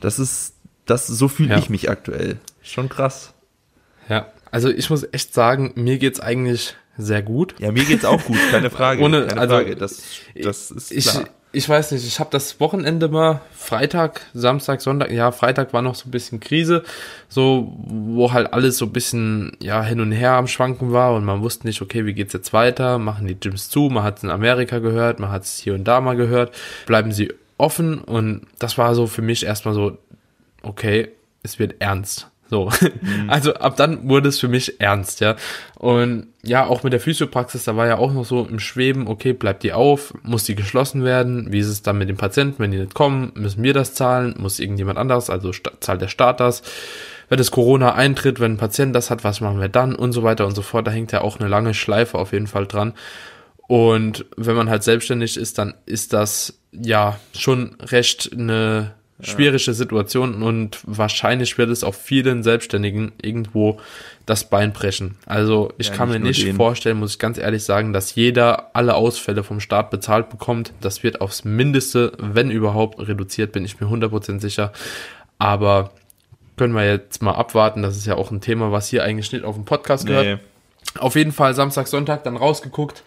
Das 0.00 0.18
ist, 0.18 0.54
das, 0.86 1.06
so 1.06 1.28
fühle 1.28 1.50
Ja. 1.50 1.58
ich 1.58 1.68
mich 1.70 1.90
aktuell. 1.90 2.38
Schon 2.62 2.88
krass. 2.88 3.34
ja. 4.08 4.26
Also 4.50 4.68
ich 4.70 4.88
muss 4.90 5.06
echt 5.12 5.34
sagen, 5.34 5.72
mir 5.76 5.98
geht's 5.98 6.20
eigentlich 6.20 6.74
sehr 6.96 7.22
gut. 7.22 7.54
Ja, 7.58 7.70
mir 7.72 7.84
geht's 7.84 8.04
auch 8.04 8.22
gut, 8.24 8.38
keine 8.50 8.70
Frage. 8.78 9.02
Ohne- 9.02 9.26
keine 9.26 9.40
also, 9.40 9.54
Frage. 9.56 9.76
Das, 9.76 10.02
das 10.34 10.70
ist 10.70 10.90
Ich, 10.90 11.06
klar. 11.08 11.24
ich 11.52 11.68
weiß 11.68 11.92
nicht, 11.92 12.04
ich 12.06 12.18
habe 12.18 12.30
das 12.32 12.58
Wochenende 12.58 13.08
mal, 13.08 13.40
Freitag, 13.54 14.22
Samstag, 14.34 14.80
Sonntag, 14.80 15.12
ja, 15.12 15.30
Freitag 15.30 15.72
war 15.72 15.82
noch 15.82 15.94
so 15.94 16.08
ein 16.08 16.10
bisschen 16.10 16.40
Krise, 16.40 16.82
so, 17.28 17.72
wo 17.86 18.32
halt 18.32 18.52
alles 18.52 18.78
so 18.78 18.86
ein 18.86 18.92
bisschen, 18.92 19.52
ja, 19.60 19.82
hin 19.82 20.00
und 20.00 20.10
her 20.12 20.32
am 20.32 20.48
Schwanken 20.48 20.92
war 20.92 21.14
und 21.14 21.24
man 21.24 21.40
wusste 21.42 21.66
nicht, 21.68 21.80
okay, 21.82 22.04
wie 22.06 22.14
geht's 22.14 22.32
jetzt 22.32 22.52
weiter, 22.52 22.98
machen 22.98 23.26
die 23.28 23.38
Gyms 23.38 23.68
zu, 23.68 23.82
man 23.90 24.02
hat 24.02 24.16
es 24.18 24.24
in 24.24 24.30
Amerika 24.30 24.78
gehört, 24.80 25.20
man 25.20 25.30
hat 25.30 25.44
es 25.44 25.58
hier 25.58 25.74
und 25.74 25.84
da 25.84 26.00
mal 26.00 26.16
gehört, 26.16 26.52
bleiben 26.86 27.12
sie 27.12 27.32
offen 27.58 27.98
und 27.98 28.42
das 28.58 28.76
war 28.78 28.94
so 28.96 29.06
für 29.06 29.22
mich 29.22 29.44
erstmal 29.46 29.74
so, 29.74 29.98
okay, 30.62 31.08
es 31.44 31.58
wird 31.60 31.76
ernst. 31.80 32.28
So, 32.50 32.70
also 33.28 33.54
ab 33.54 33.76
dann 33.76 34.08
wurde 34.08 34.30
es 34.30 34.40
für 34.40 34.48
mich 34.48 34.80
ernst, 34.80 35.20
ja. 35.20 35.36
Und 35.74 36.28
ja, 36.42 36.66
auch 36.66 36.82
mit 36.82 36.94
der 36.94 37.00
Physiopraxis, 37.00 37.64
da 37.64 37.76
war 37.76 37.86
ja 37.86 37.98
auch 37.98 38.12
noch 38.12 38.24
so 38.24 38.46
im 38.46 38.58
Schweben, 38.58 39.06
okay, 39.06 39.34
bleibt 39.34 39.62
die 39.62 39.74
auf, 39.74 40.14
muss 40.22 40.44
die 40.44 40.54
geschlossen 40.54 41.04
werden, 41.04 41.52
wie 41.52 41.58
ist 41.58 41.68
es 41.68 41.82
dann 41.82 41.98
mit 41.98 42.08
den 42.08 42.16
Patienten, 42.16 42.58
wenn 42.58 42.70
die 42.70 42.78
nicht 42.78 42.94
kommen, 42.94 43.32
müssen 43.34 43.62
wir 43.62 43.74
das 43.74 43.92
zahlen, 43.92 44.34
muss 44.38 44.60
irgendjemand 44.60 44.98
anderes, 44.98 45.28
also 45.28 45.52
zahlt 45.80 46.00
der 46.00 46.08
Staat 46.08 46.40
das. 46.40 46.62
Wenn 47.28 47.36
das 47.36 47.50
Corona 47.50 47.94
eintritt, 47.94 48.40
wenn 48.40 48.52
ein 48.52 48.58
Patient 48.58 48.96
das 48.96 49.10
hat, 49.10 49.22
was 49.22 49.42
machen 49.42 49.60
wir 49.60 49.68
dann? 49.68 49.94
Und 49.94 50.12
so 50.12 50.22
weiter 50.22 50.46
und 50.46 50.54
so 50.54 50.62
fort, 50.62 50.86
da 50.86 50.90
hängt 50.90 51.12
ja 51.12 51.20
auch 51.20 51.38
eine 51.38 51.48
lange 51.48 51.74
Schleife 51.74 52.16
auf 52.16 52.32
jeden 52.32 52.46
Fall 52.46 52.66
dran. 52.66 52.94
Und 53.66 54.24
wenn 54.38 54.56
man 54.56 54.70
halt 54.70 54.82
selbstständig 54.82 55.36
ist, 55.36 55.58
dann 55.58 55.74
ist 55.84 56.14
das 56.14 56.58
ja 56.72 57.20
schon 57.36 57.76
recht 57.82 58.30
eine 58.32 58.94
schwierige 59.20 59.74
Situation 59.74 60.42
und 60.42 60.78
wahrscheinlich 60.84 61.58
wird 61.58 61.70
es 61.70 61.82
auch 61.82 61.94
vielen 61.94 62.42
Selbstständigen 62.42 63.12
irgendwo 63.20 63.80
das 64.26 64.48
Bein 64.48 64.72
brechen. 64.72 65.16
Also 65.26 65.72
ich 65.78 65.88
Ja, 65.88 65.94
kann 65.94 66.10
mir 66.10 66.20
nicht 66.20 66.38
nur 66.38 66.48
nicht 66.48 66.56
vorstellen, 66.56 66.98
muss 66.98 67.12
ich 67.12 67.18
ganz 67.18 67.38
ehrlich 67.38 67.64
sagen, 67.64 67.92
dass 67.92 68.14
jeder 68.14 68.76
alle 68.76 68.94
Ausfälle 68.94 69.42
vom 69.42 69.58
Staat 69.58 69.90
bezahlt 69.90 70.28
bekommt. 70.28 70.72
Das 70.80 71.02
wird 71.02 71.20
aufs 71.20 71.44
Mindeste, 71.44 72.12
wenn 72.18 72.50
überhaupt, 72.50 73.00
reduziert, 73.00 73.52
bin 73.52 73.64
ich 73.64 73.80
mir 73.80 73.88
100% 73.88 74.40
sicher. 74.40 74.72
Aber 75.38 75.90
können 76.56 76.74
wir 76.74 76.86
jetzt 76.86 77.22
mal 77.22 77.32
abwarten. 77.32 77.82
Das 77.82 77.96
ist 77.96 78.06
ja 78.06 78.16
auch 78.16 78.30
ein 78.30 78.40
Thema, 78.40 78.70
was 78.70 78.88
hier 78.88 79.02
eigentlich 79.02 79.32
nicht 79.32 79.44
auf 79.44 79.54
dem 79.54 79.64
Podcast 79.64 80.06
gehört. 80.06 80.26
Nee. 80.26 80.38
Auf 80.98 81.16
jeden 81.16 81.32
Fall 81.32 81.54
Samstag, 81.54 81.86
Sonntag 81.86 82.24
dann 82.24 82.36
rausgeguckt, 82.36 83.02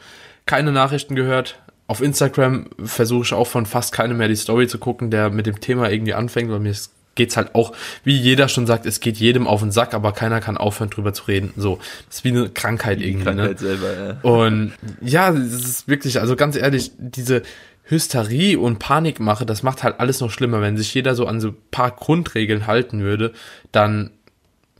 keine 0.45 0.71
Nachrichten 0.71 1.15
gehört. 1.15 1.59
Auf 1.91 2.01
Instagram 2.01 2.67
versuche 2.81 3.25
ich 3.25 3.33
auch 3.33 3.47
von 3.47 3.65
fast 3.65 3.91
keinem 3.91 4.15
mehr 4.15 4.29
die 4.29 4.37
Story 4.37 4.65
zu 4.65 4.77
gucken, 4.77 5.11
der 5.11 5.29
mit 5.29 5.45
dem 5.45 5.59
Thema 5.59 5.91
irgendwie 5.91 6.13
anfängt, 6.13 6.49
weil 6.49 6.61
mir 6.61 6.73
geht's 7.15 7.35
halt 7.35 7.53
auch, 7.53 7.73
wie 8.05 8.15
jeder 8.15 8.47
schon 8.47 8.65
sagt, 8.65 8.85
es 8.85 9.01
geht 9.01 9.17
jedem 9.17 9.45
auf 9.45 9.59
den 9.59 9.73
Sack, 9.73 9.93
aber 9.93 10.13
keiner 10.13 10.39
kann 10.39 10.55
aufhören 10.55 10.89
drüber 10.89 11.11
zu 11.13 11.25
reden. 11.25 11.51
So, 11.57 11.79
das 12.07 12.19
ist 12.19 12.23
wie 12.23 12.29
eine 12.29 12.47
Krankheit 12.47 13.01
irgendwie. 13.01 13.25
Krankheit 13.25 13.59
Ne? 13.61 13.67
selber, 13.67 13.93
ja. 13.93 14.17
Und 14.21 14.71
ja, 15.01 15.31
es 15.31 15.65
ist 15.65 15.89
wirklich, 15.89 16.21
also 16.21 16.37
ganz 16.37 16.55
ehrlich, 16.55 16.93
diese 16.97 17.41
Hysterie 17.83 18.55
und 18.55 18.79
Panikmache, 18.79 19.45
das 19.45 19.61
macht 19.61 19.83
halt 19.83 19.99
alles 19.99 20.21
noch 20.21 20.31
schlimmer. 20.31 20.61
Wenn 20.61 20.77
sich 20.77 20.93
jeder 20.93 21.13
so 21.13 21.25
an 21.25 21.41
so 21.41 21.49
ein 21.49 21.57
paar 21.71 21.91
Grundregeln 21.91 22.67
halten 22.67 23.01
würde, 23.01 23.33
dann 23.73 24.11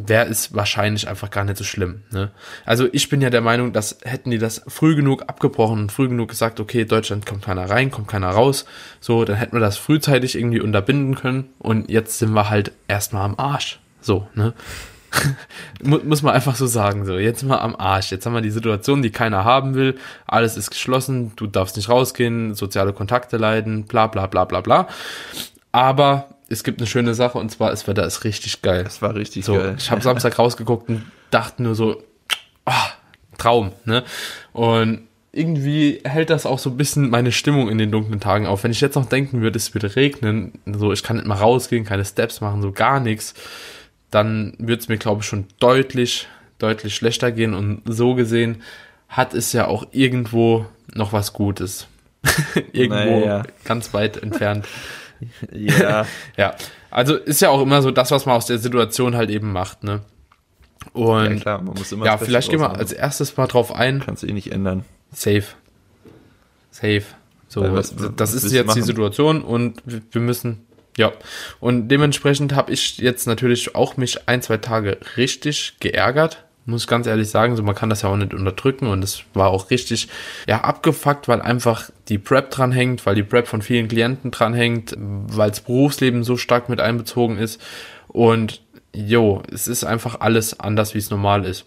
wäre 0.08 0.28
es 0.28 0.54
wahrscheinlich 0.54 1.08
einfach 1.08 1.30
gar 1.30 1.44
nicht 1.44 1.58
so 1.58 1.64
schlimm. 1.64 2.04
Ne? 2.12 2.32
Also 2.66 2.88
ich 2.92 3.10
bin 3.10 3.22
ja 3.22 3.30
der 3.30 3.42
Meinung, 3.42 3.74
dass 3.74 3.98
hätten 4.04 4.32
die 4.32 4.38
das 4.38 4.62
früh 4.68 4.96
genug 4.96 5.24
abgebrochen 5.28 5.82
und 5.82 5.92
früh 5.92 6.08
genug 6.08 6.30
gesagt, 6.30 6.60
okay, 6.60 6.86
Deutschland 6.86 7.26
kommt 7.26 7.44
keiner 7.44 7.70
rein, 7.70 7.92
kommt 7.92 8.08
keiner 8.08 8.30
raus, 8.30 8.66
so, 9.00 9.26
dann 9.26 9.36
hätten 9.38 9.54
wir 9.56 9.60
das 9.62 9.78
frühzeitig 9.78 10.38
irgendwie 10.38 10.62
unterbinden 10.62 11.16
können 11.16 11.50
und 11.60 11.90
jetzt 11.90 12.20
sind 12.20 12.34
wir 12.34 12.50
halt 12.50 12.72
erstmal 12.88 13.24
am 13.26 13.36
Arsch. 13.38 13.80
So, 14.02 14.28
ne? 14.34 14.54
Mu- 15.84 16.00
muss 16.06 16.22
man 16.22 16.34
einfach 16.34 16.56
so 16.56 16.66
sagen, 16.68 17.06
so, 17.06 17.18
jetzt 17.18 17.44
mal 17.44 17.60
am 17.60 17.76
Arsch. 17.76 18.12
Jetzt 18.12 18.26
haben 18.26 18.34
wir 18.34 18.42
die 18.42 18.50
Situation, 18.50 19.02
die 19.02 19.10
keiner 19.12 19.44
haben 19.44 19.76
will, 19.76 19.98
alles 20.26 20.56
ist 20.56 20.70
geschlossen, 20.72 21.34
du 21.36 21.48
darfst 21.48 21.76
nicht 21.76 21.90
rausgehen, 21.90 22.56
soziale 22.56 22.94
Kontakte 22.94 23.36
leiden, 23.38 23.84
bla 23.86 24.08
bla 24.08 24.28
bla 24.28 24.46
bla 24.46 24.62
bla. 24.62 24.88
Aber 25.74 26.30
es 26.52 26.64
gibt 26.64 26.80
eine 26.80 26.88
schöne 26.88 27.14
Sache 27.14 27.38
und 27.38 27.50
zwar, 27.52 27.72
das 27.72 27.88
Wetter 27.88 28.06
ist 28.06 28.24
richtig 28.24 28.62
geil. 28.62 28.84
Das 28.84 29.02
war 29.02 29.16
richtig 29.16 29.46
So, 29.46 29.54
geil. 29.56 29.76
ich 29.78 29.90
habe 29.92 30.02
Samstag 30.02 30.38
rausgeguckt 30.38 30.90
und 30.90 31.04
dachte 31.32 31.64
nur 31.64 31.76
so, 31.76 32.04
ah, 32.66 32.90
Traum, 33.38 33.72
ne? 33.86 34.04
Und 34.54 35.08
irgendwie 35.32 36.02
hält 36.04 36.30
das 36.30 36.46
auch 36.46 36.60
so 36.60 36.70
ein 36.70 36.78
bisschen 36.78 37.10
meine 37.10 37.32
Stimmung 37.32 37.70
in 37.70 37.78
den 37.78 37.90
dunklen 37.92 38.20
Tagen 38.20 38.46
auf. 38.46 38.64
Wenn 38.64 38.72
ich 38.72 38.82
jetzt 38.82 38.96
noch 38.96 39.06
denken 39.06 39.42
würde, 39.42 39.58
es 39.58 39.74
würde 39.74 39.96
regnen, 39.96 40.52
so 40.66 40.92
ich 40.92 41.04
kann 41.04 41.16
nicht 41.16 41.26
mal 41.26 41.36
rausgehen, 41.36 41.86
keine 41.86 42.04
Steps 42.04 42.42
machen, 42.42 42.62
so 42.62 42.72
gar 42.74 43.00
nichts, 43.00 43.34
dann 44.12 44.54
würde 44.58 44.82
es 44.82 44.90
mir, 44.90 44.98
glaube 44.98 45.22
ich, 45.22 45.28
schon 45.28 45.46
deutlich, 45.60 46.28
deutlich 46.60 46.94
schlechter 46.96 47.32
gehen. 47.32 47.54
Und 47.54 47.82
so 47.86 48.14
gesehen 48.14 48.62
hat 49.08 49.34
es 49.34 49.54
ja 49.54 49.68
auch 49.68 49.86
irgendwo 49.92 50.66
noch 50.94 51.14
was 51.14 51.32
Gutes. 51.32 51.88
irgendwo 52.74 53.22
Naja. 53.22 53.44
ganz 53.64 53.94
weit 53.94 54.18
entfernt. 54.22 54.68
Ja, 55.52 56.06
Ja, 56.38 56.56
also 56.90 57.16
ist 57.16 57.42
ja 57.42 57.50
auch 57.50 57.62
immer 57.62 57.82
so 57.82 57.92
das, 57.92 58.12
was 58.12 58.26
man 58.26 58.36
aus 58.36 58.46
der 58.46 58.58
Situation 58.60 59.16
halt 59.16 59.30
eben 59.30 59.52
macht, 59.52 59.84
ne? 59.84 60.02
ja 60.94 61.02
Und 61.02 61.26
ja, 61.26 61.36
klar, 61.36 61.62
man 61.62 61.76
muss 61.76 61.92
immer 61.92 62.06
Beste 62.14 62.26
vielleicht 62.26 62.50
gehen 62.50 62.60
wir 62.60 62.76
als 62.76 62.92
erstes 62.92 63.38
mal 63.38 63.48
drauf 63.48 63.74
ein. 63.74 64.02
Kannst 64.06 64.24
du 64.24 64.28
eh 64.28 64.34
nicht 64.34 64.52
ändern. 64.52 64.84
Safe. 65.12 65.44
Safe. 66.72 67.04
So, 67.48 67.62
was- 67.74 67.94
das 68.16 68.34
ist 68.34 68.44
jetzt 68.52 68.54
die 68.62 68.66
machen? 68.68 68.84
Situation 68.84 69.42
und 69.42 69.82
wir 69.86 70.02
wir 70.12 70.22
müssen, 70.22 70.66
ja. 70.98 71.12
Und 71.60 71.90
dementsprechend 71.90 72.56
habe 72.56 72.72
ich 72.72 72.98
jetzt 72.98 73.28
natürlich 73.28 73.76
auch 73.76 73.98
mich 73.98 74.28
ein, 74.30 74.42
zwei 74.42 74.58
Tage 74.58 74.98
richtig 75.18 75.76
geärgert. 75.80 76.44
Muss 76.72 76.84
ich 76.84 76.88
ganz 76.88 77.06
ehrlich 77.06 77.30
sagen, 77.30 77.56
so 77.56 77.64
man 77.64 77.76
kann 77.76 77.90
das 77.90 78.02
ja 78.02 78.10
auch 78.10 78.16
nicht 78.16 78.34
unterdrücken 78.34 78.88
und 78.88 79.04
es 79.04 79.24
war 79.34 79.50
auch 79.50 79.70
richtig, 79.70 80.08
ja, 80.48 80.62
abgefuckt, 80.62 81.28
weil 81.28 81.42
einfach 81.42 81.90
die 82.08 82.18
Prep 82.18 82.50
dranhängt, 82.50 83.06
weil 83.06 83.16
die 83.16 83.24
Prep 83.24 83.48
von 83.48 83.62
vielen 83.62 83.88
Klienten 83.88 84.32
dranhängt, 84.32 84.96
weil 84.98 85.50
das 85.50 85.62
Berufsleben 85.62 86.24
so 86.24 86.38
stark 86.38 86.70
mit 86.70 86.82
einbezogen 86.82 87.38
ist 87.38 87.62
und 88.08 88.62
jo, 88.94 89.44
es 89.54 89.68
ist 89.68 89.84
einfach 89.84 90.22
alles 90.22 90.60
anders, 90.60 90.94
wie 90.94 91.00
es 91.00 91.12
normal 91.12 91.46
ist. 91.46 91.66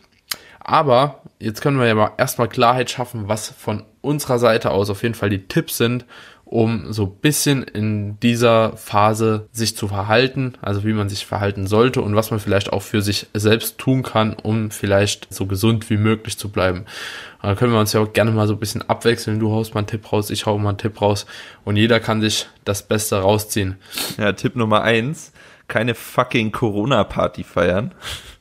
Aber 0.61 1.23
jetzt 1.39 1.61
können 1.61 1.79
wir 1.79 1.87
ja 1.87 1.95
mal 1.95 2.13
erstmal 2.17 2.49
Klarheit 2.49 2.91
schaffen, 2.91 3.29
was 3.29 3.51
von 3.51 3.85
unserer 4.01 4.39
Seite 4.39 4.71
aus 4.71 4.89
auf 4.89 5.03
jeden 5.03 5.15
Fall 5.15 5.31
die 5.31 5.47
Tipps 5.47 5.77
sind, 5.77 6.07
um 6.55 6.93
so 6.93 7.07
bisschen 7.07 7.65
in 7.65 8.21
dieser 8.21 8.77
Phase 8.77 9.49
sich 9.51 9.77
zu 9.77 9.89
verhalten, 9.89 10.53
also 10.63 10.85
wie 10.85 10.93
man 10.93 11.09
sich 11.09 11.27
verhalten 11.27 11.67
sollte 11.67 12.01
und 12.01 12.15
was 12.15 12.31
man 12.31 12.39
vielleicht 12.39 12.73
auch 12.73 12.83
für 12.83 13.03
sich 13.03 13.27
selbst 13.35 13.77
tun 13.77 14.05
kann, 14.05 14.35
um 14.35 14.71
vielleicht 14.71 15.35
so 15.35 15.47
gesund 15.47 15.91
wie 15.91 15.97
möglich 15.97 16.39
zu 16.39 16.51
bleiben. 16.51 16.85
Da 17.43 17.57
können 17.57 17.73
wir 17.73 17.81
uns 17.81 17.93
ja 17.93 17.99
auch 17.99 18.13
gerne 18.13 18.31
mal 18.31 18.47
so 18.47 18.53
ein 18.53 18.61
bisschen 18.61 18.89
abwechseln. 18.89 19.41
Du 19.41 19.51
haust 19.51 19.75
mal 19.75 19.81
einen 19.81 19.89
Tipp 19.89 20.13
raus, 20.13 20.31
ich 20.31 20.47
hau 20.47 20.57
mal 20.57 20.69
einen 20.69 20.79
Tipp 20.79 21.01
raus 21.03 21.27
und 21.65 21.75
jeder 21.75 21.99
kann 21.99 22.21
sich 22.21 22.47
das 22.65 22.87
Beste 22.87 23.17
rausziehen. 23.17 23.75
Ja, 24.17 24.31
Tipp 24.31 24.55
Nummer 24.55 24.83
eins, 24.83 25.33
keine 25.67 25.97
fucking 25.97 26.53
Corona-Party 26.53 27.43
feiern. 27.43 27.93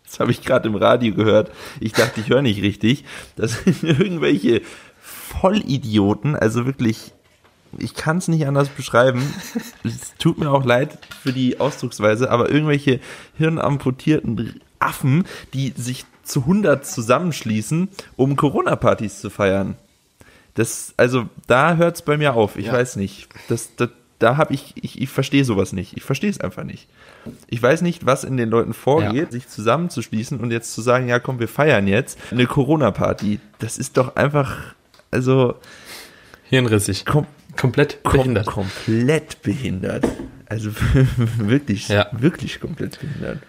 Das 0.05 0.19
habe 0.19 0.29
ich 0.29 0.43
gerade 0.43 0.69
im 0.69 0.75
Radio 0.75 1.15
gehört. 1.15 1.49
Ich 1.79 1.93
dachte, 1.93 2.19
ich 2.19 2.29
höre 2.29 2.43
nicht 2.43 2.61
richtig. 2.61 3.05
Das 3.37 3.53
sind 3.63 3.83
irgendwelche 3.83 4.61
Vollidioten, 5.01 6.35
also 6.35 6.67
wirklich, 6.67 7.11
ich 7.77 7.93
kann 7.95 8.17
es 8.17 8.27
nicht 8.27 8.45
anders 8.47 8.69
beschreiben. 8.69 9.21
Es 9.83 10.13
tut 10.19 10.37
mir 10.37 10.49
auch 10.51 10.65
leid 10.65 10.97
für 11.21 11.33
die 11.33 11.59
Ausdrucksweise, 11.59 12.29
aber 12.31 12.49
irgendwelche 12.49 12.99
hirnamputierten 13.37 14.61
Affen, 14.79 15.25
die 15.53 15.73
sich 15.75 16.05
zu 16.23 16.41
100 16.41 16.85
zusammenschließen, 16.85 17.89
um 18.15 18.35
Corona-Partys 18.35 19.19
zu 19.21 19.29
feiern. 19.29 19.75
Das, 20.55 20.93
also 20.97 21.27
da 21.47 21.75
hört 21.75 21.95
es 21.95 22.01
bei 22.01 22.17
mir 22.17 22.33
auf. 22.35 22.55
Ich 22.57 22.67
Ja. 22.67 22.73
weiß 22.73 22.95
nicht. 22.97 23.27
Das, 23.49 23.75
das, 23.75 23.89
da 24.19 24.37
habe 24.37 24.53
ich, 24.53 24.73
ich, 24.81 25.01
ich 25.01 25.09
verstehe 25.09 25.43
sowas 25.43 25.73
nicht. 25.73 25.97
Ich 25.97 26.03
verstehe 26.03 26.29
es 26.29 26.39
einfach 26.39 26.63
nicht. 26.63 26.87
Ich 27.47 27.61
weiß 27.61 27.81
nicht, 27.81 28.05
was 28.05 28.23
in 28.23 28.37
den 28.37 28.49
Leuten 28.49 28.73
vorgeht, 28.73 29.25
Ja. 29.27 29.31
sich 29.31 29.47
zusammenzuschließen 29.47 30.39
und 30.39 30.51
jetzt 30.51 30.73
zu 30.73 30.81
sagen, 30.81 31.07
ja 31.09 31.19
komm, 31.19 31.39
wir 31.39 31.47
feiern 31.47 31.87
jetzt 31.87 32.17
eine 32.31 32.45
Corona-Party. 32.45 33.39
Das 33.59 33.77
ist 33.77 33.97
doch 33.97 34.15
einfach, 34.15 34.57
also 35.11 35.55
Hirnrissig. 36.49 37.05
kom 37.05 37.25
Komplett 37.57 38.03
kom 38.03 38.19
behindert. 38.19 38.45
komplett 38.45 39.41
behindert. 39.41 40.05
Also 40.47 40.71
wirklich, 41.37 41.87
Ja. 41.87 42.07
wirklich 42.11 42.59
komplett 42.59 42.99
behindert. 42.99 43.39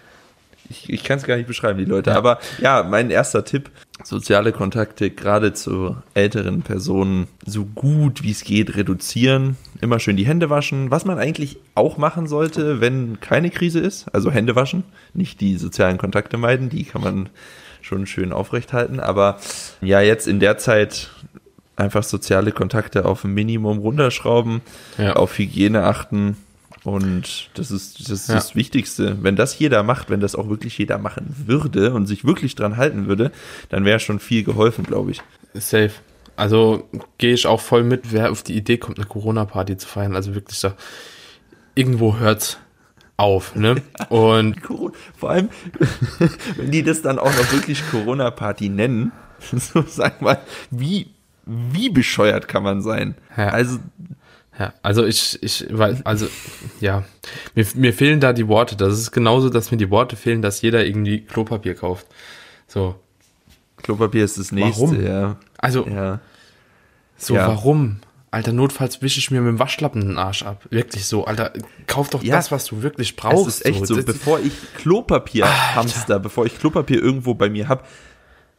Ich, 0.71 0.89
ich 0.89 1.05
kann 1.05 1.19
es 1.19 1.25
gar 1.25 1.37
nicht 1.37 1.47
beschreiben, 1.47 1.79
die 1.79 1.85
Leute. 1.85 2.11
Ja. 2.11 2.17
Aber 2.17 2.39
ja, 2.59 2.83
mein 2.85 3.11
erster 3.11 3.45
Tipp, 3.45 3.71
soziale 4.03 4.51
Kontakte 4.51 5.11
gerade 5.11 5.53
zu 5.53 5.97
älteren 6.15 6.63
Personen 6.63 7.27
so 7.45 7.67
gut 7.67 8.23
wie 8.23 8.31
es 8.31 8.45
geht 8.45 8.75
reduzieren. 8.75 9.59
Immer 9.83 10.01
schön 10.01 10.17
die 10.17 10.27
Hände 10.27 10.49
waschen. 10.49 10.91
Was 10.91 11.05
man 11.05 11.19
eigentlich 11.19 11.59
auch 11.75 11.99
machen 11.99 12.27
sollte, 12.27 12.81
wenn 12.81 13.21
keine 13.21 13.51
Krise 13.51 13.81
ist. 13.81 14.07
Also 14.15 14.31
Hände 14.31 14.57
waschen, 14.57 14.85
nicht 15.13 15.43
die 15.43 15.59
sozialen 15.59 15.99
Kontakte 15.99 16.39
meiden. 16.39 16.71
Die 16.71 16.85
kann 16.85 17.03
man 17.03 17.29
schon 17.83 18.07
schön 18.07 18.33
aufrechthalten. 18.33 19.01
Aber 19.01 19.39
ja, 19.83 20.01
jetzt 20.01 20.27
in 20.27 20.41
der 20.41 20.57
Zeit 20.57 21.11
einfach 21.77 22.03
soziale 22.05 22.53
Kontakte 22.53 23.05
auf 23.05 23.25
ein 23.25 23.35
Minimum 23.35 23.79
runterschrauben, 23.79 24.61
Ja. 24.99 25.15
auf 25.15 25.37
Hygiene 25.39 25.85
achten 25.85 26.37
und 26.85 27.51
das 27.55 27.71
ist 27.71 28.01
das, 28.01 28.11
ist 28.11 28.29
Ja. 28.29 28.35
das 28.37 28.55
Wichtigste. 28.55 29.17
Wenn 29.23 29.37
das 29.37 29.59
jeder 29.59 29.83
macht, 29.83 30.11
wenn 30.11 30.21
das 30.21 30.35
auch 30.37 30.49
wirklich 30.49 30.77
jeder 30.79 30.99
machen 30.99 31.35
würde 31.47 31.93
und 31.93 32.07
sich 32.07 32.25
wirklich 32.25 32.55
dran 32.55 32.77
halten 32.77 33.07
würde, 33.07 33.33
dann 33.71 33.85
wäre 33.85 33.99
schon 34.01 34.21
viel 34.21 34.45
geholfen, 34.45 34.85
glaube 34.85 35.11
ich. 35.13 35.23
Safe. 35.55 35.93
Also 36.37 36.89
gehe 37.19 37.33
ich 37.35 37.47
auch 37.47 37.61
voll 37.61 37.85
mit, 37.85 38.13
wer 38.13 38.31
auf 38.33 38.43
die 38.43 38.57
Idee 38.57 38.77
kommt, 38.77 38.99
eine 38.99 39.07
Corona-Party 39.07 39.77
zu 39.77 39.87
feiern. 39.89 40.15
Also 40.17 40.35
wirklich 40.35 40.59
da, 40.61 40.75
irgendwo 41.75 42.17
hört's 42.19 42.59
auf, 43.17 43.55
ne? 43.55 43.77
Und 44.09 44.57
Vor 45.17 45.31
allem, 45.31 45.49
wenn 46.57 46.71
die 46.73 46.83
das 46.83 47.03
dann 47.03 47.19
auch 47.21 47.31
noch 47.37 47.53
wirklich 47.53 47.83
Corona-Party 47.91 48.69
nennen, 48.69 49.13
so 49.57 49.85
sag 49.87 50.23
mal, 50.23 50.39
wie, 50.71 51.07
wie 51.47 51.91
bescheuert 51.91 52.49
kann 52.49 52.63
man 52.63 52.81
sein? 52.83 53.15
Ja. 53.37 53.49
Also, 53.49 53.79
Ja, 54.59 54.73
also 54.83 55.05
ich, 55.05 55.43
ich, 55.43 55.67
weil, 55.71 56.01
also, 56.05 56.29
ja, 56.81 57.03
mir, 57.57 57.67
mir 57.75 57.93
fehlen 57.93 58.21
da 58.21 58.33
die 58.33 58.47
Worte. 58.47 58.77
Das 58.77 58.93
ist 58.99 59.11
genauso, 59.11 59.51
dass 59.51 59.71
mir 59.73 59.77
die 59.79 59.91
Worte 59.91 60.15
fehlen, 60.15 60.43
dass 60.43 60.63
jeder 60.63 60.87
irgendwie 60.87 61.23
Klopapier 61.23 61.75
kauft. 61.75 62.07
So, 62.69 62.95
Klopapier 63.79 64.25
ist 64.25 64.39
das 64.39 64.53
nächste, 64.53 64.83
Warum? 64.83 65.05
ja. 65.05 65.37
also, 65.59 65.87
Ja. 65.89 66.21
so, 67.17 67.35
ja. 67.35 67.49
warum? 67.49 67.97
Alter, 68.31 68.53
notfalls 68.53 69.03
wische 69.03 69.19
ich 69.19 69.31
mir 69.33 69.41
mit 69.41 69.49
dem 69.49 69.59
Waschlappen 69.59 70.01
den 70.03 70.19
Arsch 70.19 70.43
ab. 70.45 70.65
Wirklich 70.71 71.05
so, 71.05 71.25
Alter, 71.25 71.53
kauf 71.89 72.11
doch 72.11 72.23
Ja. 72.23 72.35
das, 72.37 72.51
was 72.53 72.65
du 72.65 72.83
wirklich 72.83 73.17
brauchst. 73.17 73.49
Es 73.49 73.55
ist 73.57 73.67
echt 73.67 73.87
so, 73.87 73.97
Das- 73.97 74.05
bevor 74.05 74.39
ich 74.41 74.53
Klopapier 74.77 75.47
hamster, 75.75 76.19
bevor 76.21 76.47
ich 76.47 76.59
Klopapier 76.59 77.03
irgendwo 77.03 77.35
bei 77.35 77.49
mir 77.51 77.69
hab, 77.69 77.89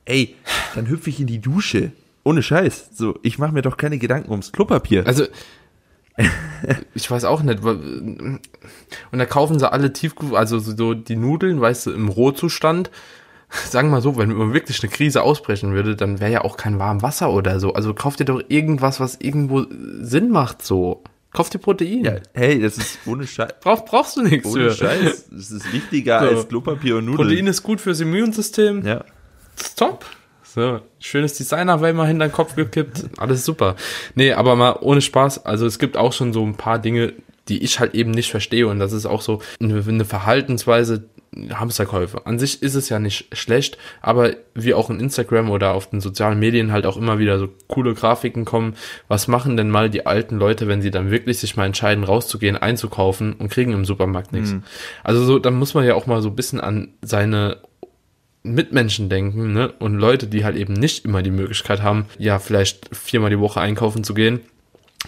ey, 0.06 0.36
dann 0.76 0.88
hüpfe 0.90 1.10
ich 1.10 1.20
in 1.22 1.28
die 1.28 1.40
Dusche. 1.40 1.92
Ohne 2.26 2.44
Scheiß. 2.44 2.90
So, 2.94 3.18
ich 3.22 3.38
mache 3.40 3.54
mir 3.54 3.62
doch 3.62 3.78
keine 3.78 3.98
Gedanken 3.98 4.32
ums 4.32 4.52
Klopapier. 4.52 5.06
Also, 5.08 5.26
ich 6.94 7.10
weiß 7.10 7.24
auch 7.26 7.44
nicht. 7.44 7.64
Und 7.64 8.40
da 9.12 9.26
kaufen 9.26 9.60
sie 9.60 9.72
alle 9.72 9.94
Tiefkühl, 9.94 10.36
also 10.36 10.60
so 10.60 10.94
die 10.94 11.16
Nudeln, 11.16 11.62
weißt 11.62 11.86
du, 11.88 11.92
im 11.92 12.08
Rohzustand. 12.10 12.90
Sagen 13.70 13.90
wir 13.90 13.94
mal 13.98 14.02
so, 14.02 14.18
wenn 14.18 14.54
wirklich 14.54 14.82
eine 14.84 14.92
Krise 14.92 15.22
ausbrechen 15.22 15.74
würde, 15.74 15.96
dann 15.96 16.20
wäre 16.20 16.32
ja 16.32 16.42
auch 16.42 16.58
kein 16.58 16.80
warm 16.80 17.02
Wasser 17.04 17.32
oder 17.32 17.60
so. 17.60 17.74
Also 17.74 17.94
kauft 17.94 18.20
dir 18.20 18.26
doch 18.26 18.42
irgendwas, 18.50 19.00
was 19.00 19.16
irgendwo 19.22 19.66
Sinn 20.02 20.30
macht, 20.32 20.66
so. 20.66 21.04
Kauft 21.32 21.54
dir 21.54 21.60
Protein. 21.60 22.04
ja, 22.06 22.16
hey, 22.34 22.60
das 22.62 22.78
ist 22.78 23.00
ohne 23.06 23.28
Scheiß. 23.28 23.52
Brauch, 23.62 23.86
brauchst 23.86 24.16
du 24.18 24.24
nichts 24.24 24.48
Ohne 24.48 24.72
für. 24.72 24.76
Scheiß. 24.78 25.28
Das 25.30 25.52
ist 25.52 25.72
wichtiger 25.74 26.22
So. 26.22 26.28
als 26.38 26.48
Klopapier 26.48 26.98
und 26.98 27.06
Nudeln. 27.06 27.28
Protein 27.28 27.48
ist 27.48 27.62
gut 27.62 27.82
fürs 27.82 28.00
Immunsystem. 28.00 28.86
Ja. 28.86 29.04
Top. 29.76 30.06
So, 30.56 30.80
schönes 31.00 31.34
Designer, 31.34 31.82
weil 31.82 31.92
mal 31.92 32.08
hinter 32.08 32.30
den 32.30 32.32
Kopf 32.32 32.56
gekippt. 32.56 33.10
Alles 33.18 33.44
super. 33.44 33.76
Nee, 34.16 34.32
aber 34.32 34.56
mal 34.56 34.78
ohne 34.80 35.02
Spaß. 35.02 35.46
Also 35.46 35.66
es 35.66 35.80
gibt 35.80 35.98
auch 35.98 36.14
schon 36.14 36.32
so 36.32 36.46
ein 36.46 36.56
paar 36.56 36.80
Dinge, 36.80 37.12
die 37.50 37.62
ich 37.62 37.82
halt 37.82 37.94
eben 37.94 38.12
nicht 38.12 38.32
verstehe. 38.32 38.66
Und 38.70 38.80
das 38.80 38.94
ist 38.94 39.06
auch 39.06 39.20
so 39.20 39.42
eine, 39.60 39.84
eine 39.86 40.06
Verhaltensweise, 40.06 41.10
Hamsterkäufe. 41.54 42.26
An 42.26 42.40
sich 42.40 42.64
ist 42.64 42.76
es 42.76 42.88
ja 42.88 43.00
nicht 43.00 43.36
schlecht, 43.36 43.78
aber 44.02 44.32
wie 44.54 44.74
auch 44.74 44.90
in 44.90 45.02
Instagram 45.02 45.50
oder 45.50 45.74
auf 45.74 45.90
den 45.90 46.00
sozialen 46.00 46.40
Medien 46.40 46.72
halt 46.72 46.86
auch 46.86 46.96
immer 46.96 47.20
wieder 47.20 47.38
so 47.38 47.50
coole 47.68 47.94
Grafiken 47.94 48.46
kommen. 48.46 48.76
Was 49.10 49.28
machen 49.28 49.58
denn 49.58 49.70
mal 49.70 49.90
die 49.90 50.06
alten 50.06 50.38
Leute, 50.38 50.70
wenn 50.70 50.82
sie 50.82 50.92
dann 50.92 51.12
wirklich 51.12 51.40
sich 51.40 51.58
mal 51.58 51.66
entscheiden, 51.66 52.06
rauszugehen, 52.06 52.56
einzukaufen 52.56 53.34
und 53.34 53.50
kriegen 53.50 53.74
im 53.74 53.84
Supermarkt 53.84 54.32
nichts? 54.32 54.56
Also 55.04 55.26
so, 55.26 55.38
dann 55.38 55.56
muss 55.56 55.74
man 55.74 55.84
ja 55.84 55.96
auch 55.96 56.08
mal 56.08 56.22
so 56.22 56.30
ein 56.30 56.36
bisschen 56.38 56.62
an 56.62 56.94
seine 57.02 57.58
Mitmenschen 58.46 59.10
denken, 59.10 59.54
ne? 59.54 59.74
Und 59.80 59.98
Leute, 59.98 60.28
die 60.28 60.46
halt 60.46 60.56
eben 60.56 60.74
nicht 60.74 61.06
immer 61.06 61.22
die 61.22 61.32
Möglichkeit 61.32 61.82
haben, 61.82 62.06
ja, 62.18 62.40
vielleicht 62.40 62.96
viermal 62.96 63.30
die 63.30 63.40
Woche 63.40 63.60
einkaufen 63.60 64.04
zu 64.04 64.14
gehen, 64.14 64.42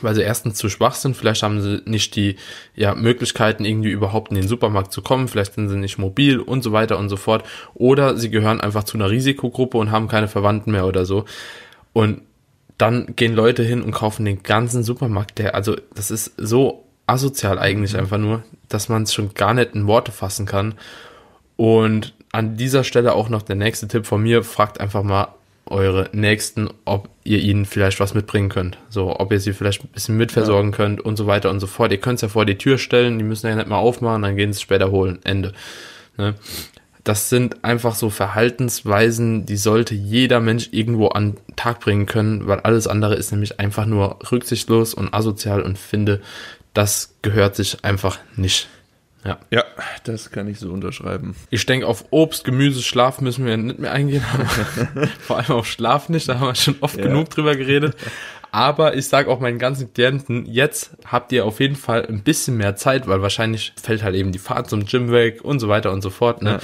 weil 0.01 0.15
sie 0.15 0.21
erstens 0.21 0.55
zu 0.55 0.69
schwach 0.69 0.95
sind, 0.95 1.15
vielleicht 1.15 1.43
haben 1.43 1.61
sie 1.61 1.81
nicht 1.85 2.15
die 2.15 2.35
ja, 2.75 2.95
Möglichkeiten, 2.95 3.65
irgendwie 3.65 3.91
überhaupt 3.91 4.29
in 4.29 4.35
den 4.35 4.47
Supermarkt 4.47 4.91
zu 4.91 5.01
kommen, 5.01 5.27
vielleicht 5.27 5.53
sind 5.53 5.69
sie 5.69 5.77
nicht 5.77 5.97
mobil 5.97 6.39
und 6.39 6.63
so 6.63 6.71
weiter 6.71 6.97
und 6.97 7.09
so 7.09 7.17
fort. 7.17 7.45
Oder 7.73 8.17
sie 8.17 8.29
gehören 8.29 8.61
einfach 8.61 8.83
zu 8.83 8.97
einer 8.97 9.09
Risikogruppe 9.09 9.77
und 9.77 9.91
haben 9.91 10.07
keine 10.07 10.27
Verwandten 10.27 10.71
mehr 10.71 10.85
oder 10.85 11.05
so. 11.05 11.25
Und 11.93 12.21
dann 12.77 13.15
gehen 13.15 13.33
Leute 13.33 13.63
hin 13.63 13.81
und 13.81 13.91
kaufen 13.91 14.25
den 14.25 14.43
ganzen 14.43 14.83
Supermarkt, 14.83 15.39
der, 15.39 15.55
also 15.55 15.75
das 15.95 16.11
ist 16.11 16.33
so 16.37 16.83
asozial 17.07 17.57
eigentlich 17.57 17.97
einfach 17.97 18.17
nur, 18.17 18.43
dass 18.67 18.89
man 18.89 19.03
es 19.03 19.13
schon 19.13 19.33
gar 19.33 19.53
nicht 19.53 19.73
in 19.73 19.87
Worte 19.87 20.11
fassen 20.11 20.45
kann. 20.45 20.75
Und 21.55 22.13
an 22.37 22.55
dieser 22.55 22.83
Stelle 22.83 23.15
auch 23.15 23.29
noch 23.29 23.41
der 23.41 23.55
nächste 23.55 23.87
Tipp 23.87 24.05
von 24.05 24.21
mir, 24.21 24.43
fragt 24.43 24.79
einfach 24.79 25.01
mal 25.01 25.29
eure 25.65 26.07
Nächsten, 26.13 26.69
ob 26.85 27.09
ihr 27.23 27.39
ihnen 27.39 27.65
vielleicht 27.65 27.99
was 27.99 28.13
mitbringen 28.13 28.49
könnt. 28.49 28.77
So, 28.89 29.19
ob 29.19 29.31
ihr 29.31 29.39
sie 29.39 29.53
vielleicht 29.53 29.83
ein 29.83 29.87
bisschen 29.87 30.17
mitversorgen 30.17 30.71
könnt 30.71 31.01
und 31.01 31.17
so 31.17 31.25
weiter 31.25 31.49
und 31.49 31.59
so 31.59 31.65
fort. 31.65 31.91
Ihr 31.91 31.97
könnt 31.97 32.17
es 32.17 32.21
ja 32.21 32.27
vor 32.27 32.45
die 32.45 32.59
Tür 32.59 32.77
stellen, 32.77 33.17
die 33.17 33.23
müssen 33.23 33.47
ja 33.47 33.55
nicht 33.55 33.67
mal 33.67 33.77
aufmachen, 33.77 34.21
dann 34.21 34.35
gehen 34.35 34.53
sie 34.53 34.57
es 34.57 34.61
später 34.61 34.91
holen. 34.91 35.17
Ende. 35.23 35.53
Ne? 36.15 36.35
Das 37.03 37.29
sind 37.29 37.63
einfach 37.63 37.95
so 37.95 38.11
Verhaltensweisen, 38.11 39.47
die 39.47 39.57
sollte 39.57 39.95
jeder 39.95 40.39
Mensch 40.39 40.69
irgendwo 40.71 41.07
an 41.07 41.33
den 41.33 41.55
Tag 41.55 41.79
bringen 41.79 42.05
können, 42.05 42.45
weil 42.45 42.59
alles 42.59 42.85
andere 42.85 43.15
ist 43.15 43.31
nämlich 43.31 43.59
einfach 43.59 43.87
nur 43.87 44.19
rücksichtslos 44.31 44.93
und 44.93 45.11
asozial 45.11 45.63
und 45.63 45.79
finde, 45.79 46.21
das 46.75 47.15
gehört 47.23 47.55
sich 47.55 47.83
einfach 47.83 48.19
nicht. 48.35 48.67
Ja. 49.27 49.37
Ja, 49.51 49.63
das 50.05 50.31
kann 50.31 50.47
ich 50.47 50.57
so 50.59 50.71
unterschreiben. 50.71 51.35
Ich 51.49 51.65
denke, 51.65 51.85
auf 51.85 52.05
Obst, 52.11 52.45
Gemüse, 52.45 52.81
Schlaf 52.81 53.19
müssen 53.19 53.45
wir 53.45 53.57
nicht 53.57 53.77
mehr 53.79 53.91
eingehen. 53.91 54.23
Vor 55.19 55.37
allem 55.37 55.51
auf 55.51 55.67
Schlaf 55.67 56.07
nicht, 56.09 56.29
da 56.29 56.35
haben 56.39 56.47
wir 56.47 56.55
schon 56.55 56.75
oft 56.81 56.97
Ja. 56.97 57.03
genug 57.03 57.29
drüber 57.29 57.55
geredet. 57.55 57.95
Aber 58.51 58.95
ich 58.95 59.07
sage 59.07 59.29
auch 59.29 59.41
meinen 59.41 59.59
ganzen 59.59 59.93
Klienten, 59.93 60.45
jetzt 60.45 60.91
habt 61.05 61.31
ihr 61.33 61.45
auf 61.45 61.59
jeden 61.59 61.75
Fall 61.75 62.05
ein 62.07 62.23
bisschen 62.23 62.55
mehr 62.55 62.77
Zeit, 62.77 63.05
weil 63.07 63.21
wahrscheinlich 63.21 63.73
fällt 63.81 64.01
halt 64.01 64.15
eben 64.15 64.31
die 64.31 64.39
Fahrt 64.39 64.69
zum 64.69 64.85
Gym 64.85 65.11
weg 65.11 65.43
und 65.43 65.59
so 65.59 65.67
weiter 65.67 65.91
und 65.91 66.01
so 66.01 66.09
fort. 66.09 66.41
Ne? 66.41 66.51
Ja. 66.51 66.59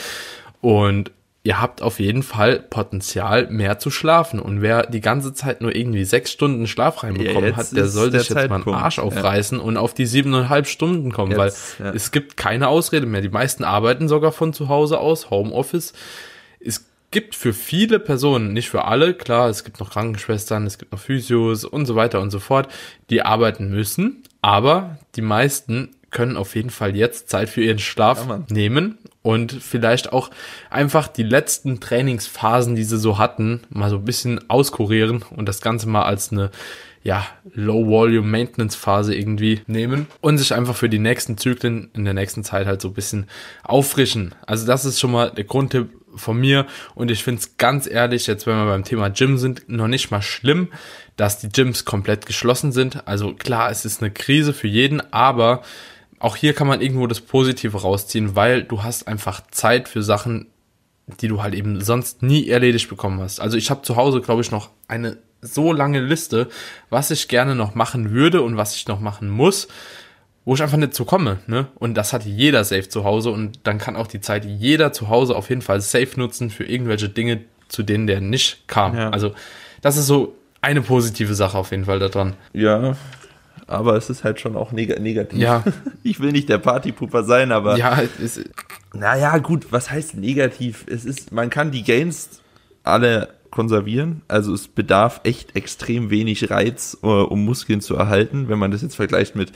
Und 0.62 1.12
ihr 1.46 1.62
habt 1.62 1.82
auf 1.82 2.00
jeden 2.00 2.24
Fall 2.24 2.60
Potenzial, 2.60 3.48
mehr 3.48 3.78
zu 3.78 3.92
schlafen. 3.92 4.40
Und 4.40 4.62
wer 4.62 4.86
die 4.88 5.02
ganze 5.02 5.34
Zeit 5.34 5.62
nur 5.62 5.76
irgendwie 5.76 6.06
sechs 6.06 6.32
Stunden 6.32 6.68
Schlaf 6.68 7.04
reinbekommen 7.04 7.44
jetzt 7.50 7.58
hat, 7.58 7.72
der 7.76 7.88
soll 7.88 8.12
sich 8.12 8.30
jetzt 8.30 8.50
mal 8.50 8.62
einen. 8.62 8.74
Arsch 8.74 8.98
Ja. 8.98 9.04
aufreißen 9.04 9.60
und 9.60 9.76
auf 9.76 9.94
die 9.94 10.06
siebeneinhalb 10.06 10.68
Stunden 10.68 11.12
kommen, 11.12 11.32
Jetzt, 11.32 11.80
weil 11.80 11.88
ja. 11.88 11.94
es 11.94 12.12
gibt 12.12 12.38
keine 12.38 12.70
Ausrede 12.70 13.06
mehr. 13.06 13.22
Die 13.22 13.30
meisten 13.30 13.64
arbeiten 13.66 14.08
sogar 14.08 14.32
von 14.32 14.54
zu 14.54 14.70
Hause 14.70 15.00
aus, 15.00 15.30
Homeoffice. 15.30 15.94
Es 16.62 16.86
gibt 17.12 17.36
für 17.36 17.54
viele 17.54 18.00
Personen, 18.00 18.54
nicht 18.54 18.70
für 18.70 18.86
alle, 18.86 19.14
klar, 19.14 19.50
es 19.50 19.66
gibt 19.66 19.80
noch 19.82 19.92
Krankenschwestern, 19.92 20.66
es 20.66 20.78
gibt 20.78 20.94
noch 20.94 21.00
Physios 21.00 21.66
und 21.66 21.86
so 21.86 21.96
weiter 21.96 22.22
und 22.22 22.32
so 22.32 22.40
fort, 22.40 22.70
die 23.10 23.22
arbeiten 23.22 23.70
müssen, 23.70 24.24
aber 24.42 24.98
die 25.16 25.22
meisten 25.22 25.92
können 26.14 26.38
auf 26.38 26.56
jeden 26.56 26.70
Fall 26.70 26.96
jetzt 26.96 27.30
Zeit 27.30 27.50
für 27.50 27.62
ihren 27.62 27.80
Schlaf 27.80 28.26
Ja, 28.28 28.44
nehmen 28.50 28.98
und 29.22 29.52
vielleicht 29.52 30.14
auch 30.14 30.30
einfach 30.70 31.08
die 31.08 31.24
letzten 31.24 31.82
Trainingsphasen, 31.82 32.76
die 32.76 32.84
sie 32.86 32.98
so 32.98 33.18
hatten, 33.18 33.62
mal 33.70 33.90
so 33.90 33.98
ein 33.98 34.06
bisschen 34.06 34.50
auskurieren 34.50 35.26
und 35.36 35.50
das 35.50 35.60
Ganze 35.62 35.90
mal 35.90 36.04
als 36.04 36.32
eine 36.32 36.52
ja, 37.04 37.28
Low-Volume-Maintenance-Phase 37.54 39.14
irgendwie 39.14 39.62
nehmen 39.68 40.08
und 40.22 40.38
sich 40.38 40.54
einfach 40.54 40.76
für 40.76 40.88
die 40.88 41.00
nächsten 41.00 41.38
Zyklen 41.38 41.90
in 41.94 42.06
der 42.06 42.14
nächsten 42.14 42.46
Zeit 42.46 42.66
halt 42.66 42.82
so 42.82 42.88
ein 42.90 42.94
bisschen 42.94 43.28
auffrischen. 43.64 44.34
Also 44.48 44.66
das 44.66 44.86
ist 44.86 45.02
schon 45.02 45.12
mal 45.12 45.30
der 45.30 45.44
Grundtipp 45.44 45.90
von 46.16 46.40
mir 46.40 46.66
und 46.96 47.12
ich 47.12 47.24
finde 47.24 47.42
es 47.42 47.58
ganz 47.58 47.88
ehrlich, 47.88 48.28
jetzt 48.28 48.48
wenn 48.48 48.56
wir 48.56 48.66
beim 48.66 48.84
Thema 48.84 49.10
Gym 49.10 49.38
sind, 49.38 49.68
noch 49.68 49.88
nicht 49.88 50.12
mal 50.12 50.22
schlimm, 50.22 50.70
dass 51.18 51.40
die 51.40 51.50
Gyms 51.50 51.86
komplett 51.86 52.26
geschlossen 52.26 52.72
sind. 52.72 53.08
Also 53.08 53.34
klar, 53.34 53.70
es 53.70 53.84
ist 53.84 54.02
eine 54.02 54.12
Krise 54.12 54.54
für 54.54 54.68
jeden, 54.68 55.02
aber 55.14 55.64
auch 56.24 56.38
hier 56.38 56.54
kann 56.54 56.68
man 56.68 56.80
irgendwo 56.80 57.06
das 57.06 57.20
Positive 57.20 57.82
rausziehen, 57.82 58.34
weil 58.34 58.64
du 58.64 58.82
hast 58.82 59.10
einfach 59.10 59.44
Zeit 59.52 59.90
für 59.90 60.02
Sachen, 60.02 60.48
die 61.20 61.28
du 61.28 61.44
halt 61.44 61.54
eben 61.54 61.82
sonst 61.82 62.24
nie 62.24 62.48
erledigt 62.48 62.88
bekommen 62.88 63.20
hast. 63.20 63.42
Also 63.42 63.58
ich 63.58 63.70
habe 63.70 63.82
zu 63.82 63.98
Hause, 63.98 64.22
glaube 64.22 64.42
ich, 64.42 64.50
noch 64.50 64.70
eine 64.88 65.18
so 65.42 65.74
lange 65.74 66.00
Liste, 66.00 66.48
was 66.90 67.12
ich 67.12 67.28
gerne 67.28 67.56
noch 67.56 67.76
machen 67.76 68.12
würde 68.12 68.42
und 68.42 68.56
was 68.56 68.74
ich 68.74 68.88
noch 68.88 69.02
machen 69.02 69.30
muss, 69.30 69.68
wo 70.46 70.56
ich 70.56 70.64
einfach 70.64 70.78
nicht 70.78 70.94
zu 70.94 71.04
komme. 71.04 71.40
Ne? 71.48 71.68
Und 71.76 71.96
das 71.96 72.14
hat 72.14 72.24
jeder 72.24 72.64
safe 72.64 72.88
zu 72.88 73.04
Hause 73.04 73.32
und 73.32 73.60
dann 73.64 73.78
kann 73.78 73.98
auch 73.98 74.08
die 74.08 74.22
Zeit 74.22 74.46
jeder 74.46 74.94
zu 74.94 75.10
Hause 75.10 75.36
auf 75.36 75.50
jeden 75.50 75.62
Fall 75.62 75.82
safe 75.82 76.18
nutzen 76.18 76.50
für 76.50 76.64
irgendwelche 76.64 77.10
Dinge, 77.10 77.42
zu 77.68 77.84
denen 77.84 78.08
der 78.08 78.22
nicht 78.22 78.66
kam. 78.70 78.96
Ja. 78.96 79.10
Also 79.10 79.34
das 79.82 79.98
ist 79.98 80.08
so 80.08 80.38
eine 80.62 80.82
positive 80.82 81.36
Sache 81.36 81.58
auf 81.58 81.72
jeden 81.72 81.84
Fall 81.84 82.00
daran. 82.00 82.38
Ja, 82.54 82.96
aber 83.74 83.96
es 83.96 84.10
ist 84.10 84.24
halt 84.24 84.40
schon 84.40 84.56
auch 84.56 84.72
neg 84.72 85.00
negativ. 85.02 85.40
Ja. 85.40 85.64
Ich 86.04 86.20
will 86.20 86.32
nicht 86.32 86.50
der 86.50 86.58
Partypooper 86.58 87.24
sein, 87.24 87.52
aber 87.52 87.78
Ja, 87.78 88.02
es, 88.24 88.42
naja, 88.94 89.38
gut, 89.38 89.68
was 89.72 89.90
heißt 89.90 90.16
negativ? 90.16 90.86
Es 90.88 91.06
ist, 91.06 91.32
man 91.32 91.50
kann 91.50 91.72
die 91.72 91.84
Gains 91.84 92.42
alle 92.84 93.30
konservieren. 93.52 94.22
Also 94.28 94.54
es 94.54 94.68
bedarf 94.68 95.22
echt 95.24 95.56
extrem 95.56 96.10
wenig 96.10 96.50
Reiz, 96.50 96.98
äh, 97.04 97.08
um 97.08 97.46
Muskeln 97.46 97.82
zu 97.82 97.96
erhalten, 97.96 98.50
wenn 98.50 98.60
man 98.60 98.72
das 98.72 98.82
jetzt 98.82 98.96
vergleicht 98.96 99.36
mit 99.36 99.52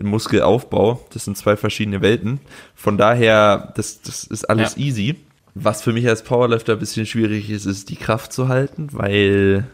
dem 0.00 0.08
Muskelaufbau. 0.08 1.06
Das 1.12 1.24
sind 1.24 1.36
zwei 1.38 1.56
verschiedene 1.56 2.00
Welten. 2.02 2.40
Von 2.74 2.98
daher, 2.98 3.72
das, 3.76 4.02
das 4.02 4.24
ist 4.24 4.48
alles 4.50 4.76
Ja. 4.76 4.82
easy. 4.82 5.16
Was 5.54 5.82
für 5.82 5.92
mich 5.92 6.08
als 6.08 6.22
Powerlifter 6.22 6.72
ein 6.74 6.78
bisschen 6.78 7.06
schwierig 7.06 7.50
ist, 7.50 7.66
ist 7.66 7.90
die 7.90 7.96
Kraft 7.96 8.32
zu 8.32 8.48
halten, 8.48 8.88
weil 8.92 9.64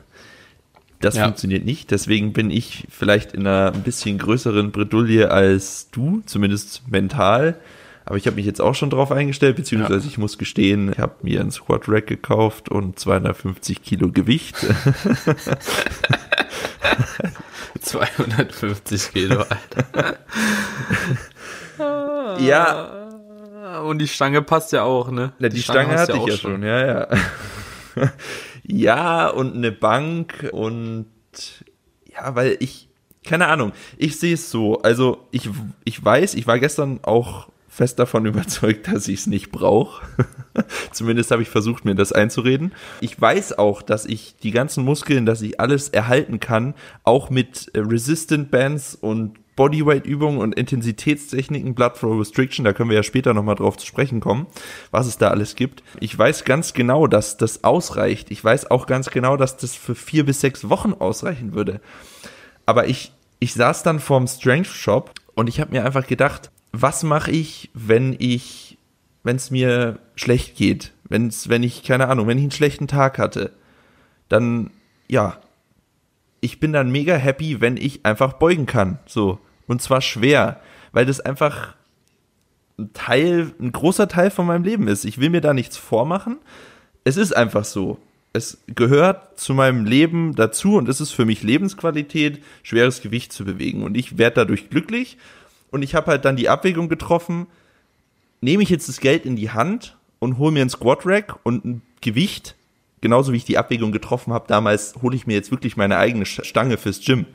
das 1.00 1.16
Ja. 1.16 1.24
funktioniert 1.24 1.64
nicht. 1.64 1.90
Deswegen 1.90 2.32
bin 2.32 2.50
ich 2.50 2.86
vielleicht 2.90 3.32
in 3.32 3.46
einer 3.46 3.72
ein 3.74 3.82
bisschen 3.82 4.18
größeren 4.18 4.72
Bredouille 4.72 5.30
als 5.30 5.90
du, 5.90 6.22
zumindest 6.26 6.82
mental. 6.88 7.56
Aber 8.04 8.16
ich 8.16 8.26
habe 8.26 8.36
mich 8.36 8.46
jetzt 8.46 8.60
auch 8.62 8.74
schon 8.74 8.88
drauf 8.88 9.12
eingestellt, 9.12 9.56
beziehungsweise 9.56 10.00
Ja. 10.06 10.10
ich 10.10 10.16
muss 10.18 10.38
gestehen, 10.38 10.92
ich 10.92 10.98
habe 10.98 11.16
mir 11.22 11.40
ein 11.42 11.50
Squat 11.50 11.82
Rack 11.88 12.06
gekauft 12.06 12.70
und 12.70 12.98
250 12.98 13.82
Kilo 13.82 14.10
Gewicht. 14.10 14.56
250 17.80 19.12
Kilo, 19.12 19.42
Alter. 19.42 20.16
ja, 22.40 23.08
Und 23.84 23.98
die 23.98 24.08
Stange 24.08 24.42
passt 24.42 24.72
ja 24.72 24.82
auch, 24.82 25.10
ne? 25.10 25.32
Na, 25.38 25.48
die, 25.48 25.62
Stange, 25.62 25.92
hast 25.92 26.00
hatte 26.08 26.12
du 26.14 26.18
ich 26.24 26.26
ja 26.28 26.36
schon, 26.36 26.62
ja, 26.62 26.86
ja. 26.86 27.08
Ja, 28.70 29.28
und 29.28 29.54
eine 29.54 29.72
Bank 29.72 30.50
und 30.52 31.06
ja, 32.12 32.34
weil 32.34 32.56
ich, 32.60 32.88
keine 33.24 33.48
Ahnung, 33.48 33.72
ich 33.96 34.18
sehe 34.18 34.34
es 34.34 34.50
so. 34.50 34.82
Also 34.82 35.26
ich, 35.30 35.48
ich 35.84 36.04
weiß, 36.04 36.34
ich 36.34 36.46
war 36.46 36.58
gestern 36.58 37.00
auch 37.02 37.48
fest 37.68 37.98
davon 37.98 38.26
überzeugt, 38.26 38.88
dass 38.88 39.08
ich 39.08 39.20
es 39.20 39.26
nicht 39.26 39.50
brauche. 39.50 40.06
Zumindest 40.92 41.30
habe 41.30 41.42
ich 41.42 41.48
versucht, 41.48 41.84
mir 41.84 41.94
das 41.94 42.12
einzureden. 42.12 42.74
Ich 43.00 43.18
weiß 43.18 43.58
auch, 43.58 43.80
dass 43.80 44.04
ich 44.04 44.36
die 44.42 44.50
ganzen 44.50 44.84
Muskeln, 44.84 45.24
dass 45.24 45.40
ich 45.40 45.60
alles 45.60 45.88
erhalten 45.88 46.38
kann, 46.38 46.74
auch 47.04 47.30
mit 47.30 47.70
äh, 47.74 47.80
Resistant 47.80 48.50
Bands 48.50 48.94
und 48.94 49.38
Bodyweight-Übungen 49.58 50.38
und 50.38 50.54
Intensitätstechniken, 50.54 51.74
Blood 51.74 51.96
Flow 51.96 52.16
Restriction, 52.16 52.64
da 52.64 52.72
können 52.72 52.90
wir 52.90 52.96
ja 52.96 53.02
später 53.02 53.34
nochmal 53.34 53.56
drauf 53.56 53.76
zu 53.76 53.84
sprechen 53.84 54.20
kommen, 54.20 54.46
was 54.92 55.08
es 55.08 55.18
da 55.18 55.28
alles 55.28 55.56
gibt. 55.56 55.82
Ich 55.98 56.16
weiß 56.16 56.44
ganz 56.44 56.74
genau, 56.74 57.08
dass 57.08 57.38
das 57.38 57.64
ausreicht. 57.64 58.30
Ich 58.30 58.42
weiß 58.42 58.70
auch 58.70 58.86
ganz 58.86 59.10
genau, 59.10 59.36
dass 59.36 59.56
das 59.56 59.74
für 59.74 59.96
vier 59.96 60.24
bis 60.24 60.40
sechs 60.40 60.68
Wochen 60.68 60.92
ausreichen 60.92 61.54
würde. 61.54 61.80
Aber 62.66 62.86
ich, 62.86 63.10
ich 63.40 63.52
saß 63.52 63.82
dann 63.82 63.98
vorm 63.98 64.28
Strength 64.28 64.68
Shop 64.68 65.10
und 65.34 65.48
ich 65.48 65.58
habe 65.58 65.72
mir 65.72 65.84
einfach 65.84 66.06
gedacht, 66.06 66.52
was 66.70 67.02
mache 67.02 67.32
ich, 67.32 67.68
wenn 67.74 68.14
ich, 68.16 68.78
wenn 69.24 69.34
es 69.34 69.50
mir 69.50 69.98
schlecht 70.14 70.54
geht, 70.54 70.92
wenn's, 71.08 71.48
wenn 71.48 71.64
ich, 71.64 71.82
keine 71.82 72.06
Ahnung, 72.06 72.28
wenn 72.28 72.38
ich 72.38 72.44
einen 72.44 72.52
schlechten 72.52 72.86
Tag 72.86 73.18
hatte, 73.18 73.52
dann, 74.28 74.70
ja, 75.08 75.40
ich 76.40 76.60
bin 76.60 76.72
dann 76.72 76.92
mega 76.92 77.16
happy, 77.16 77.60
wenn 77.60 77.76
ich 77.76 78.06
einfach 78.06 78.34
beugen 78.34 78.66
kann, 78.66 79.00
so. 79.04 79.40
Und 79.68 79.80
zwar 79.80 80.00
schwer, 80.00 80.60
weil 80.90 81.06
das 81.06 81.20
einfach 81.20 81.74
ein 82.78 82.92
Teil, 82.92 83.52
ein 83.60 83.70
großer 83.70 84.08
Teil 84.08 84.30
von 84.30 84.46
meinem 84.46 84.64
Leben 84.64 84.88
ist. 84.88 85.04
Ich 85.04 85.18
will 85.18 85.30
mir 85.30 85.40
da 85.40 85.54
nichts 85.54 85.76
vormachen. 85.76 86.38
Es 87.04 87.16
ist 87.16 87.36
einfach 87.36 87.64
so. 87.64 87.98
Es 88.32 88.58
gehört 88.66 89.38
zu 89.38 89.54
meinem 89.54 89.84
Leben 89.84 90.34
dazu 90.34 90.76
und 90.76 90.88
es 90.88 91.00
ist 91.00 91.12
für 91.12 91.24
mich 91.24 91.42
Lebensqualität, 91.42 92.42
schweres 92.62 93.00
Gewicht 93.00 93.32
zu 93.32 93.44
bewegen. 93.44 93.82
Und 93.82 93.96
ich 93.96 94.18
werde 94.18 94.36
dadurch 94.36 94.70
glücklich. 94.70 95.18
Und 95.70 95.82
ich 95.82 95.94
habe 95.94 96.08
halt 96.08 96.24
dann 96.24 96.36
die 96.36 96.48
Abwägung 96.48 96.88
getroffen, 96.88 97.46
nehme 98.40 98.62
ich 98.62 98.70
jetzt 98.70 98.88
das 98.88 99.00
Geld 99.00 99.26
in 99.26 99.36
die 99.36 99.50
Hand 99.50 99.96
und 100.18 100.38
hole 100.38 100.52
mir 100.52 100.62
ein 100.62 100.70
Squat 100.70 101.04
Rack 101.04 101.38
und 101.42 101.64
ein 101.64 101.82
Gewicht, 102.00 102.54
genauso 103.00 103.32
wie 103.32 103.36
ich 103.38 103.44
die 103.44 103.58
Abwägung 103.58 103.92
getroffen 103.92 104.32
habe, 104.32 104.46
damals 104.48 104.94
hole 105.02 105.16
ich 105.16 105.26
mir 105.26 105.34
jetzt 105.34 105.50
wirklich 105.50 105.76
meine 105.76 105.98
eigene 105.98 106.26
Stange 106.26 106.78
fürs 106.78 107.00
Gym. 107.00 107.26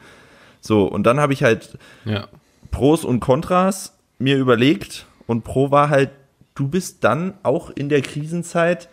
So, 0.65 0.85
und 0.85 1.03
dann 1.03 1.19
habe 1.19 1.33
ich 1.33 1.43
halt 1.43 1.77
Ja. 2.05 2.27
Pros 2.71 3.03
und 3.03 3.19
Kontras 3.19 3.97
mir 4.17 4.37
überlegt 4.37 5.05
und 5.27 5.43
Pro 5.43 5.69
war 5.69 5.89
halt, 5.89 6.11
du 6.55 6.67
bist 6.67 7.03
dann 7.03 7.33
auch 7.43 7.69
in 7.69 7.89
der 7.89 8.01
Krisenzeit, 8.01 8.87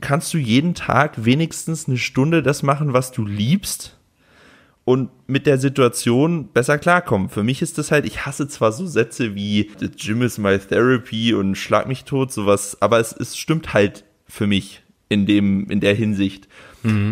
kannst 0.00 0.32
du 0.32 0.38
jeden 0.38 0.74
Tag 0.74 1.24
wenigstens 1.24 1.88
eine 1.88 1.98
Stunde 1.98 2.42
das 2.42 2.62
machen, 2.62 2.92
was 2.92 3.10
du 3.10 3.26
liebst 3.26 3.98
und 4.84 5.10
mit 5.26 5.46
der 5.46 5.58
Situation 5.58 6.48
besser 6.48 6.78
klarkommen. 6.78 7.28
Für 7.28 7.42
mich 7.42 7.60
ist 7.60 7.78
das 7.78 7.90
halt, 7.90 8.06
ich 8.06 8.24
hasse 8.24 8.46
zwar 8.48 8.70
so 8.70 8.86
Sätze 8.86 9.34
wie 9.34 9.70
The 9.80 9.90
Gym 9.90 10.22
is 10.22 10.38
my 10.38 10.58
therapy 10.58 11.34
und 11.34 11.56
schlag 11.56 11.88
mich 11.88 12.04
tot, 12.04 12.32
sowas, 12.32 12.76
aber 12.80 13.00
es, 13.00 13.12
es 13.12 13.36
stimmt 13.36 13.74
halt 13.74 14.04
für 14.28 14.46
mich 14.46 14.82
in 15.08 15.26
dem, 15.26 15.68
in 15.70 15.80
der 15.80 15.94
Hinsicht. 15.94 16.48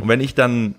Und 0.03 0.09
wenn 0.09 0.21
ich 0.21 0.35
dann 0.35 0.75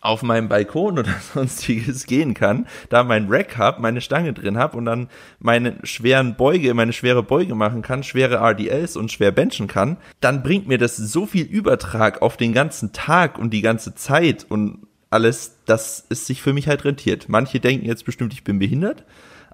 auf 0.00 0.22
meinem 0.22 0.48
Balkon 0.48 0.98
oder 0.98 1.14
sonstiges 1.34 2.06
gehen 2.06 2.34
kann, 2.34 2.66
da 2.88 3.04
mein 3.04 3.26
Rack 3.28 3.58
hab, 3.58 3.80
meine 3.80 4.00
Stange 4.00 4.32
drin 4.32 4.58
hab 4.58 4.74
und 4.74 4.86
dann 4.86 5.08
meine 5.38 5.76
schweren 5.84 6.36
Beuge, 6.36 6.72
meine 6.74 6.92
schwere 6.92 7.22
Beuge 7.22 7.54
machen 7.54 7.82
kann, 7.82 8.02
schwere 8.02 8.36
RDLs 8.36 8.96
und 8.96 9.12
schwer 9.12 9.30
benchen 9.30 9.66
kann, 9.66 9.98
dann 10.20 10.42
bringt 10.42 10.68
mir 10.68 10.78
das 10.78 10.96
so 10.96 11.26
viel 11.26 11.44
Übertrag 11.44 12.22
auf 12.22 12.36
den 12.36 12.52
ganzen 12.52 12.92
Tag 12.92 13.38
und 13.38 13.50
die 13.50 13.62
ganze 13.62 13.94
Zeit 13.94 14.46
und 14.48 14.86
alles, 15.10 15.58
dass 15.66 16.06
es 16.08 16.26
sich 16.26 16.40
für 16.40 16.52
mich 16.52 16.68
halt 16.68 16.84
rentiert. 16.84 17.28
Manche 17.28 17.60
denken 17.60 17.84
jetzt 17.84 18.04
bestimmt, 18.04 18.32
ich 18.32 18.44
bin 18.44 18.58
behindert, 18.58 19.04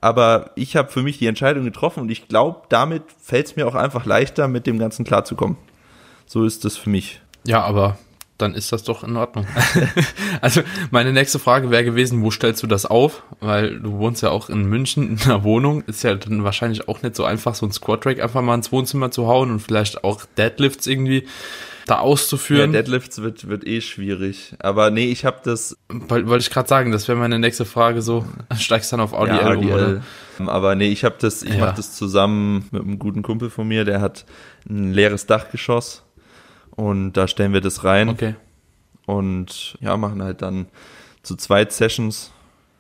aber 0.01 0.51
ich 0.55 0.77
habe 0.77 0.91
für 0.91 1.03
mich 1.03 1.19
die 1.19 1.27
Entscheidung 1.27 1.65
getroffen 1.65 2.01
und 2.01 2.11
ich 2.11 2.29
glaube, 2.29 2.63
damit 2.69 3.03
fällt 3.21 3.47
es 3.47 3.57
mir 3.57 3.67
auch 3.67 3.75
einfach 3.75 4.05
leichter, 4.05 4.49
mit 4.49 4.67
dem 4.67 4.79
Ganzen 4.79 5.05
klarzukommen. 5.05 5.57
So 6.27 6.45
ist 6.45 6.65
das 6.65 6.77
für 6.77 6.91
mich. 6.91 7.21
Ja, 7.47 7.63
aber 7.63 7.99
dann 8.39 8.55
ist 8.55 8.73
das 8.73 8.83
doch 8.85 9.03
in 9.03 9.17
Ordnung. 9.17 9.47
also 10.41 10.63
meine 10.91 11.13
nächste 11.13 11.39
Frage 11.39 11.71
wäre 11.71 11.85
gewesen, 11.85 12.23
wo 12.23 12.31
stellst 12.31 12.63
du 12.63 12.67
das 12.67 12.85
auf? 12.87 13.23
Weil 13.41 13.79
du 13.81 13.93
wohnst 13.99 14.23
ja 14.23 14.31
auch 14.31 14.51
in 14.51 14.65
München 14.67 15.09
in 15.11 15.21
einer 15.23 15.43
Wohnung. 15.45 15.83
Ist 15.87 16.03
ja 16.05 16.15
dann 16.15 16.45
wahrscheinlich 16.45 16.89
auch 16.89 17.03
nicht 17.03 17.17
so 17.17 17.25
einfach, 17.25 17.55
so 17.55 17.67
ein 17.67 17.73
Squat-Rack 17.73 18.21
einfach 18.21 18.43
mal 18.43 18.55
ins 18.55 18.73
Wohnzimmer 18.73 19.11
zu 19.11 19.27
hauen 19.27 19.51
und 19.51 19.61
vielleicht 19.61 20.05
auch 20.05 20.25
Deadlifts 20.37 20.87
irgendwie 20.87 21.27
da 21.87 21.95
Ja, 21.95 22.01
auszuführen. 22.01 22.73
Deadlifts 22.73 23.23
wird, 23.23 23.49
wird 23.49 23.67
eh 23.67 23.81
schwierig. 23.81 24.55
Aber 24.59 24.91
nee, 24.91 25.07
ich 25.07 25.25
habe 25.25 25.39
das 25.45 25.77
Wollte 25.89 26.37
ich 26.39 26.51
gerade 26.51 26.69
sagen, 26.69 26.91
das 26.93 27.07
wäre 27.09 27.17
meine 27.17 27.39
nächste 27.39 27.65
Frage 27.65 28.03
so. 28.03 28.27
Steigst 28.59 28.93
dann 28.93 29.01
auf 29.01 29.13
RDL, 29.13 29.57
um, 29.57 29.71
oder? 29.73 30.03
Aber 30.47 30.75
nee, 30.75 30.89
ich 30.89 31.05
habe 31.05 31.15
das, 31.21 31.43
ich 31.43 31.55
Ja. 31.55 31.67
mache 31.67 31.77
das 31.77 31.95
zusammen 31.95 32.67
mit 32.71 32.83
einem 32.83 32.99
guten 32.99 33.23
Kumpel 33.23 33.51
von 33.51 33.67
mir, 33.69 33.85
der 33.85 34.01
hat 34.01 34.27
ein 34.69 34.93
leeres 34.93 35.27
Dachgeschoss 35.27 36.03
und 36.77 37.13
da 37.15 37.27
stellen 37.29 37.53
wir 37.53 37.61
das 37.61 37.85
rein 37.85 38.09
Okay. 38.11 38.35
und 39.07 39.77
ja, 39.81 39.97
machen 39.97 40.23
halt 40.23 40.43
dann 40.43 40.67
zu 41.23 41.37
zweit 41.37 41.73
Sessions 41.73 42.31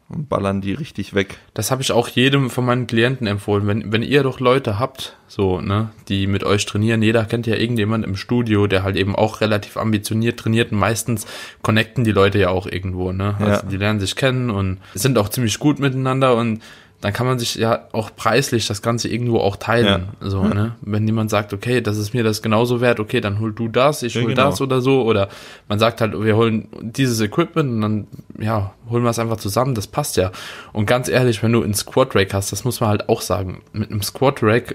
und 0.09 0.29
ballern 0.29 0.61
die 0.61 0.73
richtig 0.73 1.15
weg. 1.15 1.39
Das 1.55 1.73
habe 1.73 1.83
ich 1.83 1.91
auch 1.91 2.07
jedem 2.07 2.49
von 2.49 2.65
meinen 2.65 2.87
Klienten 2.87 3.27
empfohlen. 3.27 3.67
Wenn, 3.67 3.91
wenn 3.91 4.03
ihr 4.05 4.23
doch 4.23 4.39
Leute 4.39 4.79
habt, 4.79 5.17
so, 5.27 5.61
ne, 5.61 5.91
die 6.09 6.29
mit 6.29 6.45
euch 6.45 6.65
trainieren, 6.65 7.03
jeder 7.03 7.25
kennt 7.25 7.49
ja 7.49 7.57
irgendjemand 7.57 8.05
im 8.05 8.15
Studio, 8.15 8.69
der 8.69 8.85
halt 8.85 8.95
eben 8.95 9.17
auch 9.17 9.41
relativ 9.41 9.77
ambitioniert 9.77 10.39
trainiert 10.39 10.71
und 10.71 10.79
meistens 10.79 11.27
connecten 11.63 12.05
die 12.05 12.13
Leute 12.13 12.39
ja 12.39 12.51
auch 12.51 12.67
irgendwo, 12.69 13.11
ne? 13.11 13.35
Also 13.41 13.51
Ja. 13.51 13.63
die 13.63 13.77
lernen 13.79 13.99
sich 13.99 14.15
kennen 14.15 14.49
und 14.51 14.79
sind 14.95 15.19
auch 15.19 15.29
ziemlich 15.29 15.59
gut 15.59 15.81
miteinander 15.81 16.37
und 16.37 16.63
dann 17.07 17.13
kann 17.13 17.25
man 17.29 17.39
sich 17.39 17.55
ja 17.55 17.87
auch 17.93 18.11
preislich 18.17 18.67
das 18.67 18.83
Ganze 18.83 19.07
irgendwo 19.07 19.39
auch 19.39 19.55
teilen. 19.55 20.09
So, 20.19 20.43
ne? 20.43 20.75
Wenn 20.81 21.07
jemand 21.07 21.31
sagt, 21.31 21.53
okay, 21.53 21.81
das 21.81 21.99
ist 21.99 22.15
mir 22.15 22.25
das 22.25 22.43
genauso 22.43 22.81
wert, 22.81 22.99
okay, 22.99 23.21
dann 23.21 23.39
hol 23.39 23.53
du 23.53 23.69
das, 23.69 24.03
ich 24.03 24.15
Ja, 24.15 24.23
hol 24.23 24.31
genau. 24.31 24.51
das 24.51 24.61
oder 24.61 24.81
so. 24.81 25.05
Oder 25.05 25.29
man 25.69 25.79
sagt 25.79 26.01
halt, 26.01 26.21
wir 26.21 26.35
holen 26.35 26.67
dieses 26.81 27.21
Equipment 27.21 27.71
und 27.71 27.81
dann, 27.81 28.07
ja, 28.41 28.73
holen 28.91 29.05
wir 29.05 29.11
es 29.11 29.21
einfach 29.21 29.37
zusammen, 29.37 29.77
das 29.77 29.87
passt 29.87 30.17
ja. 30.17 30.33
Und 30.73 30.87
ganz 30.87 31.09
ehrlich, 31.09 31.45
wenn 31.45 31.53
du 31.53 31.63
einen 31.63 31.75
Squat 31.75 32.17
Rack 32.17 32.35
hast, 32.35 32.51
das 32.51 32.65
muss 32.65 32.81
man 32.81 32.91
halt 32.91 33.09
auch 33.09 33.21
sagen, 33.21 33.63
mit 33.73 33.93
einem 33.93 34.03
Squat 34.03 34.43
Rack, 34.43 34.75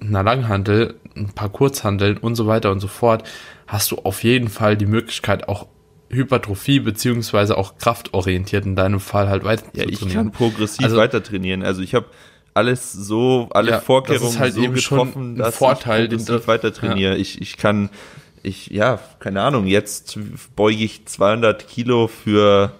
einer 0.00 0.24
Langhantel, 0.24 0.96
ein 1.16 1.28
paar 1.28 1.50
Kurzhanteln 1.50 2.16
und 2.16 2.34
so 2.34 2.48
weiter 2.48 2.72
und 2.72 2.80
so 2.80 2.88
fort, 2.88 3.22
hast 3.68 3.92
du 3.92 3.98
auf 3.98 4.24
jeden 4.24 4.48
Fall 4.48 4.76
die 4.76 4.86
Möglichkeit 4.86 5.48
auch 5.48 5.68
Hypertrophie 6.12 6.80
beziehungsweise 6.80 7.56
auch 7.56 7.78
kraftorientiert 7.78 8.64
in 8.66 8.76
deinem 8.76 9.00
Fall 9.00 9.28
halt 9.28 9.44
weiter 9.44 9.64
Ja, 9.74 9.84
zu 9.84 9.88
ich 9.90 9.98
trainieren. 9.98 10.16
kann 10.24 10.32
progressiv 10.32 10.84
Also- 10.84 10.96
weiter 10.96 11.22
trainieren. 11.22 11.62
Also 11.62 11.82
ich 11.82 11.94
habe 11.94 12.06
alles 12.54 12.92
so, 12.92 13.48
alle 13.52 13.70
Ja, 13.70 13.80
Vorkehrungen 13.80 14.24
das 14.26 14.34
ist 14.34 14.40
halt 14.40 14.54
so 14.54 14.62
eben 14.62 14.76
schon 14.76 14.98
getroffen, 14.98 15.32
ein 15.34 15.38
dass 15.38 15.56
Vorteil, 15.56 16.04
ich 16.04 16.10
progressiv 16.18 16.48
weiter 16.48 16.72
trainiere. 16.74 17.16
Ich, 17.16 17.40
ich 17.40 17.56
kann, 17.56 17.88
ich, 18.42 18.66
ja, 18.66 18.98
keine 19.20 19.40
Ahnung, 19.42 19.66
jetzt 19.66 20.18
beuge 20.54 20.84
ich 20.84 21.06
200 21.06 21.66
Kilo 21.66 22.08
für, 22.08 22.72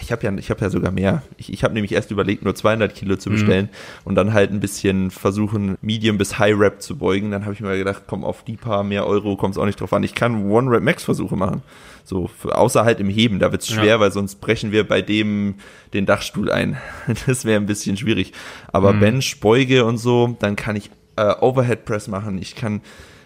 ich 0.00 0.12
habe 0.12 0.24
ja, 0.24 0.32
ich 0.36 0.50
habe 0.50 0.60
ja 0.60 0.70
sogar 0.70 0.90
mehr. 0.92 1.22
Ich, 1.36 1.52
ich 1.52 1.64
habe 1.64 1.74
nämlich 1.74 1.92
erst 1.92 2.10
überlegt, 2.10 2.44
nur 2.44 2.54
200 2.54 2.94
Kilo 2.94 3.14
Mhm. 3.14 3.20
zu 3.20 3.30
bestellen 3.30 3.68
und 4.04 4.14
dann 4.14 4.32
halt 4.32 4.50
ein 4.50 4.60
bisschen 4.60 5.10
versuchen, 5.10 5.76
Medium 5.82 6.18
bis 6.18 6.38
High 6.38 6.58
Rep 6.58 6.80
zu 6.82 6.96
beugen. 6.96 7.30
Dann 7.30 7.44
habe 7.44 7.54
ich 7.54 7.60
mir 7.60 7.76
gedacht, 7.76 8.04
komm, 8.06 8.24
auf 8.24 8.44
die 8.44 8.56
paar 8.56 8.84
mehr 8.84 9.06
Euro 9.06 9.36
kommt 9.36 9.54
es 9.54 9.58
auch 9.58 9.66
nicht 9.66 9.80
drauf 9.80 9.92
an. 9.92 10.02
Ich 10.02 10.14
kann 10.14 10.50
One 10.50 10.70
Rep 10.70 10.82
Max 10.82 11.04
Versuche 11.04 11.36
machen. 11.36 11.62
So, 12.04 12.26
für, 12.28 12.56
außer 12.56 12.84
halt 12.84 13.00
im 13.00 13.08
Heben, 13.10 13.38
da 13.38 13.52
wird's 13.52 13.68
schwer, 13.68 13.84
Ja. 13.84 14.00
weil 14.00 14.12
sonst 14.12 14.36
brechen 14.40 14.72
wir 14.72 14.86
bei 14.88 15.02
dem 15.02 15.56
den 15.92 16.06
Dachstuhl 16.06 16.50
ein. 16.50 16.76
Das 17.26 17.44
wäre 17.44 17.60
ein 17.60 17.66
bisschen 17.66 17.96
schwierig. 17.96 18.32
Aber 18.72 18.92
Mhm. 18.92 19.00
Bench, 19.00 19.40
Beuge 19.40 19.84
und 19.84 19.98
so, 19.98 20.36
dann 20.38 20.56
kann 20.56 20.76
ich 20.76 20.90
äh, 21.16 21.34
Overhead 21.40 21.84
Press 21.84 22.08
machen. 22.08 22.38
Ich 22.40 22.54
kann, 22.54 22.80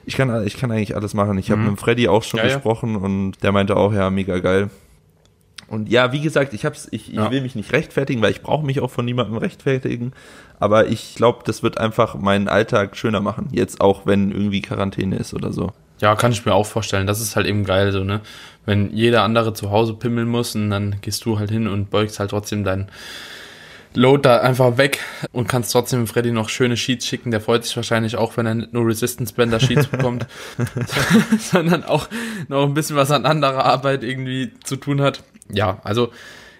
ich 0.06 0.16
kann, 0.16 0.44
ich 0.46 0.56
kann 0.56 0.72
eigentlich 0.72 0.96
alles 0.96 1.14
machen. 1.14 1.38
Ich 1.38 1.50
habe 1.50 1.61
mit 1.61 1.68
dem 1.68 1.76
Freddy 1.76 2.08
auch 2.08 2.22
schon 2.24 2.40
Mhm. 2.40 2.44
Ja, 2.46 2.50
ja. 2.50 2.56
gesprochen 2.56 2.96
und 2.96 3.42
der 3.42 3.52
meinte 3.52 3.76
auch, 3.76 3.92
ja, 3.92 4.11
mega 4.11 4.38
geil. 4.40 4.70
Und 5.72 5.88
ja, 5.90 6.12
wie 6.12 6.20
gesagt, 6.20 6.52
ich 6.52 6.66
hab's, 6.66 6.87
ich, 6.90 7.08
ich 7.08 7.14
Ja. 7.14 7.30
will 7.30 7.40
mich 7.40 7.54
nicht 7.54 7.72
rechtfertigen, 7.72 8.20
weil 8.20 8.30
ich 8.30 8.42
brauche 8.42 8.64
mich 8.64 8.80
auch 8.80 8.90
von 8.90 9.06
niemandem 9.06 9.38
rechtfertigen. 9.38 10.12
Aber 10.61 10.88
ich 10.88 11.14
glaube, 11.14 11.40
das 11.46 11.62
wird 11.62 11.78
einfach 11.78 12.14
meinen 12.14 12.46
Alltag 12.46 12.94
schöner 12.96 13.20
machen. 13.22 13.48
Jetzt 13.52 13.80
auch, 13.80 14.04
wenn 14.04 14.30
irgendwie 14.32 14.61
Quarantäne 14.61 15.16
ist 15.16 15.32
oder 15.32 15.50
so. 15.52 15.72
Ja, 16.00 16.14
kann 16.14 16.30
ich 16.30 16.44
mir 16.44 16.52
auch 16.52 16.66
vorstellen. 16.66 17.06
Das 17.06 17.20
ist 17.22 17.37
halt 17.37 17.46
eben 17.46 17.64
geil, 17.64 17.90
so, 17.90 18.04
ne? 18.04 18.20
Wenn 18.66 18.92
jeder 18.94 19.22
andere 19.22 19.54
zu 19.54 19.70
Hause 19.70 19.94
pimmeln 19.94 20.28
muss 20.28 20.54
und 20.54 20.68
dann 20.68 20.96
gehst 21.00 21.24
du 21.24 21.38
halt 21.38 21.50
hin 21.50 21.66
und 21.66 21.90
beugst 21.90 22.20
halt 22.20 22.30
trotzdem 22.30 22.64
deinen 22.64 22.88
Load 23.94 24.22
da 24.22 24.38
einfach 24.40 24.78
weg 24.78 25.00
und 25.32 25.48
kannst 25.48 25.72
trotzdem 25.72 26.06
Freddy 26.06 26.32
noch 26.32 26.48
schöne 26.48 26.76
Sheets 26.76 27.06
schicken. 27.06 27.30
Der 27.30 27.40
freut 27.40 27.64
sich 27.64 27.76
wahrscheinlich 27.76 28.16
auch, 28.16 28.37
wenn 28.37 28.46
er 28.46 28.54
nicht 28.54 28.72
nur 28.72 28.87
Resistance 28.87 29.32
Bender 29.35 29.58
Sheets 29.61 29.87
bekommt, 29.87 30.26
sondern 31.38 31.85
auch 31.85 32.08
noch 32.48 32.64
ein 32.64 32.74
bisschen 32.74 32.96
was 32.96 33.11
an 33.11 33.26
anderer 33.26 33.64
Arbeit 33.64 34.02
irgendwie 34.02 34.52
zu 34.64 34.76
tun 34.76 35.00
hat. 35.00 35.22
Ja, 35.53 35.81
also 35.85 36.11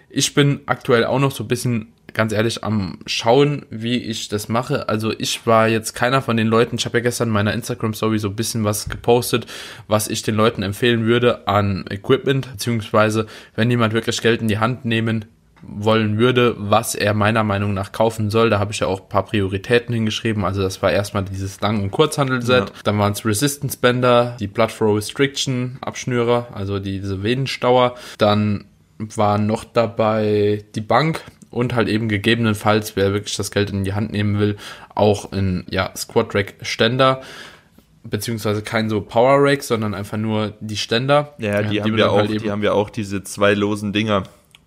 ich 0.09 0.33
bin 0.33 0.61
aktuell 0.67 1.05
auch 1.05 1.19
noch 1.19 1.31
so 1.31 1.43
ein 1.43 1.47
bisschen, 1.47 1.87
ganz 2.13 2.31
ehrlich, 2.33 2.63
am 2.63 2.99
Schauen, 3.07 3.65
wie 3.71 3.97
ich 3.97 4.29
das 4.29 4.47
mache. 4.47 4.87
Also 4.87 5.11
ich 5.17 5.47
war 5.47 5.67
jetzt 5.67 5.93
keiner 5.95 6.21
von 6.21 6.37
den 6.37 6.47
Leuten, 6.47 6.75
ich 6.75 6.85
habe 6.85 6.99
ja 6.99 7.03
gestern 7.03 7.29
in 7.29 7.33
meiner 7.33 7.53
Instagram-Story 7.53 8.19
so 8.19 8.29
ein 8.29 8.35
bisschen 8.35 8.63
was 8.63 8.87
gepostet, 8.89 9.47
was 9.87 10.07
ich 10.07 10.21
den 10.21 10.35
Leuten 10.35 10.61
empfehlen 10.61 11.05
würde 11.05 11.47
an 11.47 11.85
Equipment, 11.89 12.51
beziehungsweise 12.51 13.25
wenn 13.55 13.71
jemand 13.71 13.93
wirklich 13.93 14.21
Geld 14.21 14.41
in 14.41 14.47
die 14.47 14.59
Hand 14.59 14.85
nehmen 14.85 15.25
wollen 15.65 16.17
würde, 16.17 16.55
was 16.57 16.93
er 16.93 17.13
meiner 17.13 17.43
Meinung 17.43 17.73
nach 17.73 17.91
kaufen 17.91 18.29
soll. 18.29 18.49
Da 18.49 18.59
habe 18.59 18.71
ich 18.71 18.81
ja 18.81 18.87
auch 18.87 19.01
ein 19.01 19.09
paar 19.09 19.25
Prioritäten 19.25 19.93
hingeschrieben. 19.93 20.43
Also 20.43 20.61
das 20.61 20.81
war 20.81 20.91
erstmal 20.91 21.23
dieses 21.23 21.59
Lang- 21.61 21.81
und 21.81 21.91
Kurzhandel-Set. 21.91 22.69
Ja. 22.69 22.75
Dann 22.83 22.99
waren 22.99 23.13
es 23.13 23.25
Resistance 23.25 23.77
Bänder, 23.77 24.35
die 24.39 24.47
Blood 24.47 24.71
Flow 24.71 24.95
Restriction 24.95 25.77
Abschnürer, 25.81 26.49
also 26.53 26.79
die, 26.79 26.99
diese 26.99 27.23
Venenstauer. 27.23 27.95
Dann 28.17 28.65
waren 29.15 29.45
noch 29.47 29.63
dabei 29.63 30.63
die 30.75 30.81
Bank 30.81 31.21
und 31.49 31.75
halt 31.75 31.87
eben 31.87 32.09
gegebenenfalls, 32.09 32.95
wer 32.95 33.13
wirklich 33.13 33.35
das 33.37 33.51
Geld 33.51 33.69
in 33.69 33.83
die 33.83 33.93
Hand 33.93 34.11
nehmen 34.11 34.39
will, 34.39 34.57
auch 34.95 35.31
ein 35.31 35.65
ja, 35.69 35.91
Squat 35.95 36.33
Rack 36.35 36.55
Ständer 36.61 37.21
beziehungsweise 38.03 38.61
kein 38.61 38.89
so 38.89 39.01
Power 39.01 39.37
Rack, 39.41 39.63
sondern 39.63 39.93
einfach 39.93 40.17
nur 40.17 40.53
die 40.59 40.77
Ständer. 40.77 41.33
Ja, 41.37 41.61
die, 41.63 41.81
haben 41.81 41.91
man 41.91 41.97
wir 41.97 42.11
auch, 42.11 42.17
halt 42.17 42.43
die 42.43 42.51
haben 42.51 42.61
wir 42.61 42.73
auch, 42.73 42.89
diese 42.89 43.23
zwei 43.23 43.53
losen 43.53 43.93
Dinger. 43.93 44.23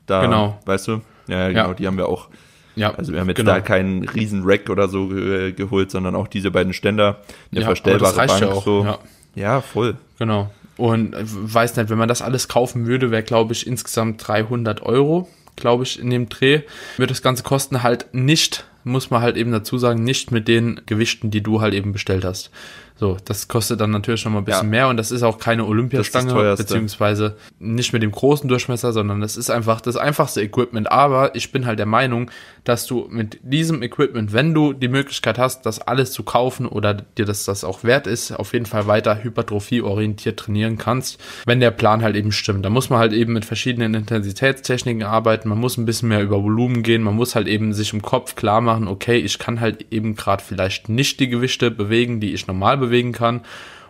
Da, 0.06 0.22
Genau. 0.22 0.58
Weißt 0.64 0.88
du? 0.88 1.02
Ja, 1.26 1.48
genau, 1.48 1.68
Ja. 1.68 1.74
die 1.74 1.86
haben 1.86 1.96
wir 1.98 2.08
auch. 2.08 2.28
ja, 2.76 2.94
Also 2.94 3.12
wir 3.12 3.20
haben 3.20 3.28
jetzt 3.28 3.36
genau. 3.38 3.52
da 3.52 3.60
keinen 3.60 4.08
riesen 4.08 4.42
Rack 4.44 4.70
oder 4.70 4.88
so 4.88 5.08
ge 5.08 5.52
geholt, 5.52 5.90
sondern 5.90 6.14
auch 6.14 6.28
diese 6.28 6.50
beiden 6.50 6.72
Ständer, 6.72 7.20
eine 7.50 7.60
Ja, 7.60 7.66
verstellbare 7.66 8.14
Bank. 8.16 8.40
ja 8.40 8.48
auch, 8.52 8.64
so. 8.64 8.84
ja. 8.84 8.98
ja, 9.34 9.60
voll. 9.60 9.96
Genau. 10.18 10.50
Und 10.76 11.14
weiß 11.16 11.76
nicht, 11.76 11.88
wenn 11.88 11.98
man 11.98 12.08
das 12.08 12.22
alles 12.22 12.48
kaufen 12.48 12.86
würde, 12.86 13.10
wäre, 13.10 13.22
glaube 13.22 13.54
ich, 13.54 13.66
insgesamt 13.66 14.26
300 14.26 14.82
Euro, 14.82 15.28
glaube 15.56 15.84
ich, 15.84 15.98
in 15.98 16.10
dem 16.10 16.28
Dreh. 16.28 16.62
Wird 16.98 17.10
das 17.10 17.22
Ganze 17.22 17.42
kosten 17.42 17.82
halt 17.82 18.06
nicht, 18.12 18.64
muss 18.84 19.10
man 19.10 19.22
halt 19.22 19.36
eben 19.36 19.52
dazu 19.52 19.78
sagen, 19.78 20.04
nicht 20.04 20.30
mit 20.32 20.48
den 20.48 20.82
Gewichten, 20.86 21.30
die 21.30 21.42
du 21.42 21.60
halt 21.60 21.74
eben 21.74 21.92
bestellt 21.92 22.24
hast. 22.24 22.50
So, 22.98 23.18
das 23.26 23.46
kostet 23.48 23.80
dann 23.80 23.90
natürlich 23.90 24.22
schon 24.22 24.32
mal 24.32 24.38
ein 24.38 24.44
bisschen 24.46 24.66
Ja. 24.66 24.70
mehr 24.70 24.88
und 24.88 24.96
das 24.96 25.10
ist 25.10 25.22
auch 25.22 25.38
keine 25.38 25.66
Olympiastange, 25.66 26.54
beziehungsweise 26.56 27.36
nicht 27.58 27.92
mit 27.92 28.02
dem 28.02 28.10
großen 28.10 28.48
Durchmesser, 28.48 28.92
sondern 28.94 29.20
das 29.20 29.36
ist 29.36 29.50
einfach 29.50 29.82
das 29.82 29.96
einfachste 29.96 30.40
Equipment. 30.40 30.90
Aber 30.90 31.34
ich 31.34 31.52
bin 31.52 31.66
halt 31.66 31.78
der 31.78 31.84
Meinung, 31.86 32.30
dass 32.64 32.86
du 32.86 33.06
mit 33.10 33.38
diesem 33.42 33.82
Equipment, 33.82 34.32
wenn 34.32 34.54
du 34.54 34.72
die 34.72 34.88
Möglichkeit 34.88 35.38
hast, 35.38 35.66
das 35.66 35.78
alles 35.78 36.10
zu 36.12 36.22
kaufen 36.22 36.66
oder 36.66 36.94
dir 36.94 37.26
das, 37.26 37.44
das 37.44 37.64
auch 37.64 37.84
wert 37.84 38.06
ist, 38.06 38.32
auf 38.32 38.54
jeden 38.54 38.66
Fall 38.66 38.86
weiter 38.86 39.22
hypertrophie-orientiert 39.22 40.38
trainieren 40.38 40.78
kannst, 40.78 41.20
wenn 41.44 41.60
der 41.60 41.70
Plan 41.70 42.02
halt 42.02 42.16
eben 42.16 42.32
stimmt. 42.32 42.64
Da 42.64 42.70
muss 42.70 42.90
man 42.90 42.98
halt 42.98 43.12
eben 43.12 43.34
mit 43.34 43.44
verschiedenen 43.44 43.94
Intensitätstechniken 43.94 45.02
arbeiten, 45.02 45.48
man 45.48 45.58
muss 45.58 45.76
ein 45.76 45.84
bisschen 45.86 46.08
mehr 46.08 46.22
über 46.22 46.42
Volumen 46.42 46.82
gehen, 46.82 47.02
man 47.02 47.14
muss 47.14 47.34
halt 47.34 47.46
eben 47.46 47.72
sich 47.72 47.92
im 47.92 48.02
Kopf 48.02 48.34
klar 48.34 48.60
machen, 48.60 48.88
okay, 48.88 49.18
ich 49.18 49.38
kann 49.38 49.60
halt 49.60 49.86
eben 49.90 50.14
gerade 50.16 50.42
vielleicht 50.42 50.88
nicht 50.88 51.20
die 51.20 51.28
Gewichte 51.28 51.70
bewegen, 51.70 52.20
die 52.20 52.32
ich 52.32 52.46
normal 52.46 52.78
bewegen 52.86 53.12
kann 53.12 53.42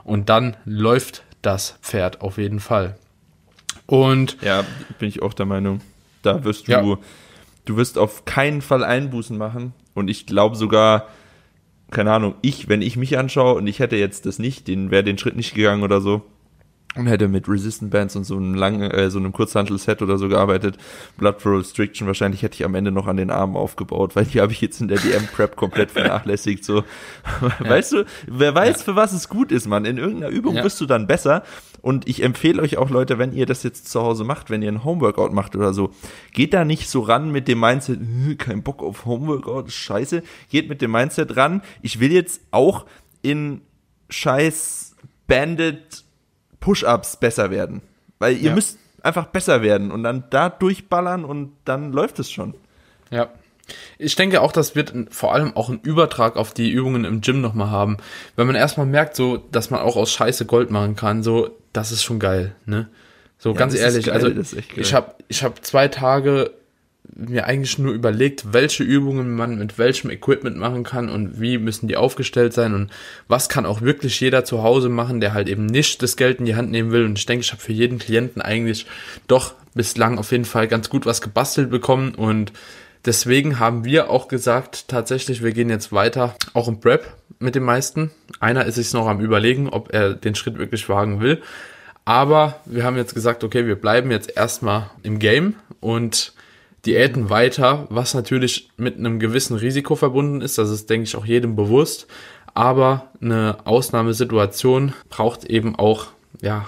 und 0.05 0.29
dann 0.29 0.57
läuft 0.65 1.23
das 1.43 1.79
Pferd 1.83 2.21
auf 2.21 2.39
jeden 2.39 2.61
Fall. 2.61 2.97
Und 3.87 4.37
Ja, 4.43 4.65
bin 4.99 5.09
ich 5.09 5.23
auch 5.23 5.33
der 5.35 5.47
Meinung. 5.47 5.81
Da 6.23 6.43
wirst 6.45 6.67
du, 6.69 6.73
Ja. 6.73 6.83
du 7.65 7.77
wirst 7.77 7.99
auf 7.99 8.25
keinen 8.25 8.63
Fall 8.63 8.83
Einbußen 8.83 9.37
machen. 9.39 9.73
Und 9.95 10.09
ich 10.09 10.27
glaube 10.27 10.57
sogar, 10.57 11.09
keine 11.91 12.13
Ahnung, 12.13 12.35
ich, 12.43 12.69
wenn 12.69 12.83
ich 12.83 12.97
mich 12.97 13.17
anschaue 13.17 13.55
und 13.55 13.67
ich 13.67 13.79
hätte 13.79 13.97
jetzt 13.97 14.27
das 14.27 14.39
nicht, 14.39 14.67
den 14.69 14.91
wäre 14.91 15.05
den 15.05 15.19
Schritt 15.19 15.37
nicht 15.37 15.55
gegangen 15.55 15.83
oder 15.85 16.01
so 16.01 16.23
und 16.97 17.07
hätte 17.07 17.29
mit 17.29 17.49
Resistant 17.49 17.91
Bands 17.91 18.17
und 18.17 18.25
so 18.25 18.37
einem 18.37 18.55
langen, 18.55 18.91
äh, 18.91 19.11
so 19.11 19.19
einem 19.19 19.33
Kurzhantel-Set 19.33 20.03
oder 20.03 20.19
so 20.19 20.29
gearbeitet, 20.29 20.77
Blood 21.17 21.41
Flow 21.41 21.57
Restriction, 21.59 22.07
wahrscheinlich 22.07 22.43
hätte 22.43 22.55
ich 22.57 22.65
am 22.65 22.75
Ende 22.75 22.91
noch 22.93 23.07
an 23.07 23.17
den 23.17 23.31
Armen 23.31 23.57
aufgebaut, 23.57 24.17
weil 24.17 24.25
die 24.25 24.41
habe 24.41 24.53
ich 24.53 24.61
jetzt 24.61 24.81
in 24.81 24.89
der 24.89 24.99
DM-Prep 24.99 25.57
komplett 25.57 25.91
vernachlässigt, 25.91 26.65
so. 26.65 26.85
Weißt 27.61 27.93
du, 27.93 28.05
wer 28.27 28.55
weiß, 28.55 28.83
für 28.83 28.97
was 28.97 29.13
es 29.13 29.29
gut 29.29 29.53
ist, 29.53 29.67
Mann. 29.67 29.85
In 29.85 29.99
irgendeiner 29.99 30.33
Übung 30.33 30.57
Ja. 30.57 30.65
wirst 30.65 30.81
du 30.81 30.87
dann 30.87 31.07
besser. 31.07 31.43
Und 31.83 32.09
ich 32.09 32.23
empfehle 32.23 32.61
euch 32.63 32.79
auch, 32.79 32.91
Leute, 32.91 33.19
wenn 33.19 33.33
ihr 33.33 33.47
das 33.47 33.63
jetzt 33.63 33.89
zu 33.91 34.01
Hause 34.03 34.25
macht, 34.25 34.51
wenn 34.51 34.61
ihr 34.63 34.73
ein 34.73 34.83
Homeworkout 34.83 35.31
macht 35.33 35.55
oder 35.55 35.73
so, 35.73 35.91
geht 36.33 36.53
da 36.53 36.65
nicht 36.65 36.89
so 36.89 37.01
ran 37.01 37.31
mit 37.31 37.47
dem 37.47 37.61
Mindset, 37.61 38.01
"Äh, 38.01 38.35
kein 38.35 38.63
Bock 38.65 38.83
auf 38.83 39.05
Homeworkout, 39.07 39.71
scheiße. 39.71 40.23
Geht 40.51 40.69
mit 40.69 40.83
dem 40.83 40.91
Mindset 40.91 41.37
ran, 41.37 41.63
ich 41.83 42.01
will 42.01 42.11
jetzt 42.11 42.41
auch 42.51 42.87
in 43.23 43.61
scheiß 44.11 44.97
Bandit 45.27 46.05
Push-Ups 46.61 47.17
besser 47.17 47.51
werden. 47.51 47.83
Weil 48.19 48.37
ihr 48.37 48.51
Ja. 48.51 48.55
müsst 48.55 48.79
einfach 49.03 49.27
besser 49.27 49.63
werden 49.63 49.91
und 49.91 50.03
dann 50.03 50.25
da 50.31 50.49
durchballern 50.49 51.25
und 51.25 51.53
dann 51.65 51.93
läuft 51.93 52.19
es 52.19 52.31
schon. 52.31 52.55
Ja. 53.11 53.29
Ich 53.99 54.15
denke 54.15 54.41
auch, 54.43 54.53
das 54.53 54.77
wird 54.77 54.93
vor 55.11 55.35
allem 55.35 55.57
auch 55.57 55.69
einen 55.69 55.81
Übertrag 55.81 56.37
auf 56.37 56.53
die 56.55 56.71
Übungen 56.71 57.05
im 57.05 57.21
Gym 57.21 57.41
nochmal 57.41 57.71
haben. 57.71 57.97
Wenn 58.37 58.47
man 58.47 58.55
erstmal 58.57 58.87
merkt, 58.87 59.17
so, 59.17 59.39
dass 59.39 59.71
man 59.71 59.81
auch 59.81 59.97
aus 59.97 60.13
Scheiße 60.13 60.47
Gold 60.47 60.71
machen 60.71 60.95
kann, 60.95 61.23
so, 61.25 61.51
das 61.73 61.91
ist 61.91 62.05
schon 62.05 62.19
geil, 62.21 62.55
ne? 62.65 62.89
So, 63.39 63.55
ganz 63.55 63.73
das 63.75 63.81
ist 63.81 63.87
ehrlich, 63.87 64.07
geil, 64.07 64.39
also, 64.39 64.57
ich 64.77 64.95
habe 64.95 65.15
ich 65.29 65.43
hab 65.45 65.65
zwei 65.65 65.89
Tage 65.89 66.53
mir 67.15 67.47
eigentlich 67.47 67.79
nur 67.79 67.93
überlegt, 67.93 68.53
welche 68.53 68.83
Übungen 68.83 69.35
man 69.35 69.59
mit 69.59 69.79
welchem 69.79 70.11
Equipment 70.11 70.57
machen 70.57 70.83
kann 70.85 71.09
und 71.09 71.41
wie 71.41 71.59
müssen 71.59 71.89
die 71.89 71.97
aufgestellt 71.97 72.53
sein 72.53 72.75
und 72.75 72.91
was 73.29 73.49
kann 73.49 73.67
auch 73.67 73.81
wirklich 73.81 74.21
jeder 74.21 74.45
zu 74.45 74.63
Hause 74.63 74.89
machen, 74.89 75.21
der 75.21 75.33
halt 75.33 75.49
eben 75.49 75.67
nicht 75.67 76.03
das 76.03 76.17
Geld 76.17 76.41
in 76.41 76.47
die 76.47 76.57
Hand 76.57 76.71
nehmen 76.71 76.91
will. 76.91 77.05
Und 77.05 77.19
ich 77.19 77.27
denke, 77.27 77.45
ich 77.45 77.53
habe 77.53 77.63
für 77.63 77.73
jeden 77.73 77.99
Klienten 77.99 78.43
eigentlich 78.43 78.87
doch 79.29 79.55
bislang 79.75 80.19
auf 80.19 80.33
jeden 80.33 80.45
Fall 80.45 80.69
ganz 80.69 80.89
gut 80.89 81.07
was 81.07 81.21
gebastelt 81.21 81.71
bekommen 81.71 82.15
und 82.15 82.53
Deswegen 83.07 83.61
haben 83.61 83.85
wir 83.85 84.11
auch 84.11 84.27
gesagt, 84.27 84.89
tatsächlich, 84.89 85.41
wir 85.41 85.53
gehen 85.53 85.71
jetzt 85.71 85.93
weiter, 85.93 86.35
auch 86.55 86.67
im 86.67 86.81
Prep 86.81 87.07
mit 87.39 87.55
den 87.55 87.63
meisten. 87.63 88.11
Einer 88.41 88.65
ist 88.65 88.75
sich 88.75 88.93
noch 88.93 89.07
am 89.07 89.21
überlegen, 89.21 89.69
ob 89.69 89.95
er 89.95 90.13
den 90.15 90.35
Schritt 90.35 90.59
wirklich 90.59 90.89
wagen 90.89 91.21
will. 91.21 91.41
Aber 92.05 92.61
wir 92.65 92.83
haben 92.83 92.97
jetzt 92.97 93.15
gesagt, 93.15 93.45
okay, 93.45 93.65
wir 93.65 93.77
bleiben 93.77 94.11
jetzt 94.11 94.37
erstmal 94.37 94.91
im 95.05 95.21
Game 95.21 95.55
und 95.79 96.33
Diäten 96.87 97.31
weiter, 97.31 97.87
was 97.91 98.15
natürlich 98.15 98.71
mit 98.77 98.97
einem 98.97 99.19
gewissen 99.19 99.57
Risiko 99.57 99.97
verbunden 99.97 100.41
ist. 100.41 100.59
Das 100.59 100.71
ist, 100.71 100.89
denke 100.89 101.05
ich, 101.05 101.17
auch 101.17 101.27
jedem 101.27 101.57
bewusst. 101.57 102.07
Aber 102.55 103.11
eine 103.21 103.59
Ausnahmesituation 103.65 104.95
braucht 105.11 105.45
eben 105.45 105.77
auch, 105.77 106.07
ja, 106.41 106.67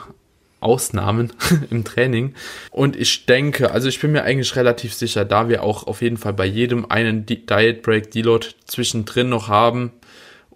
Ausnahmen 0.60 1.32
im 1.70 1.84
Training. 1.84 2.34
Und 2.70 2.96
ich 2.96 3.26
denke, 3.26 3.70
also 3.70 3.88
ich 3.88 4.00
bin 4.00 4.12
mir 4.12 4.24
eigentlich 4.24 4.56
relativ 4.56 4.92
sicher, 4.92 5.24
da 5.24 5.48
wir 5.48 5.62
auch 5.62 5.86
auf 5.86 6.02
jeden 6.02 6.16
Fall 6.16 6.32
bei 6.32 6.46
jedem 6.46 6.90
einen 6.90 7.26
Diet 7.26 7.82
Break 7.82 8.10
Deload 8.10 8.48
zwischendrin 8.66 9.28
noch 9.28 9.48
haben 9.48 9.92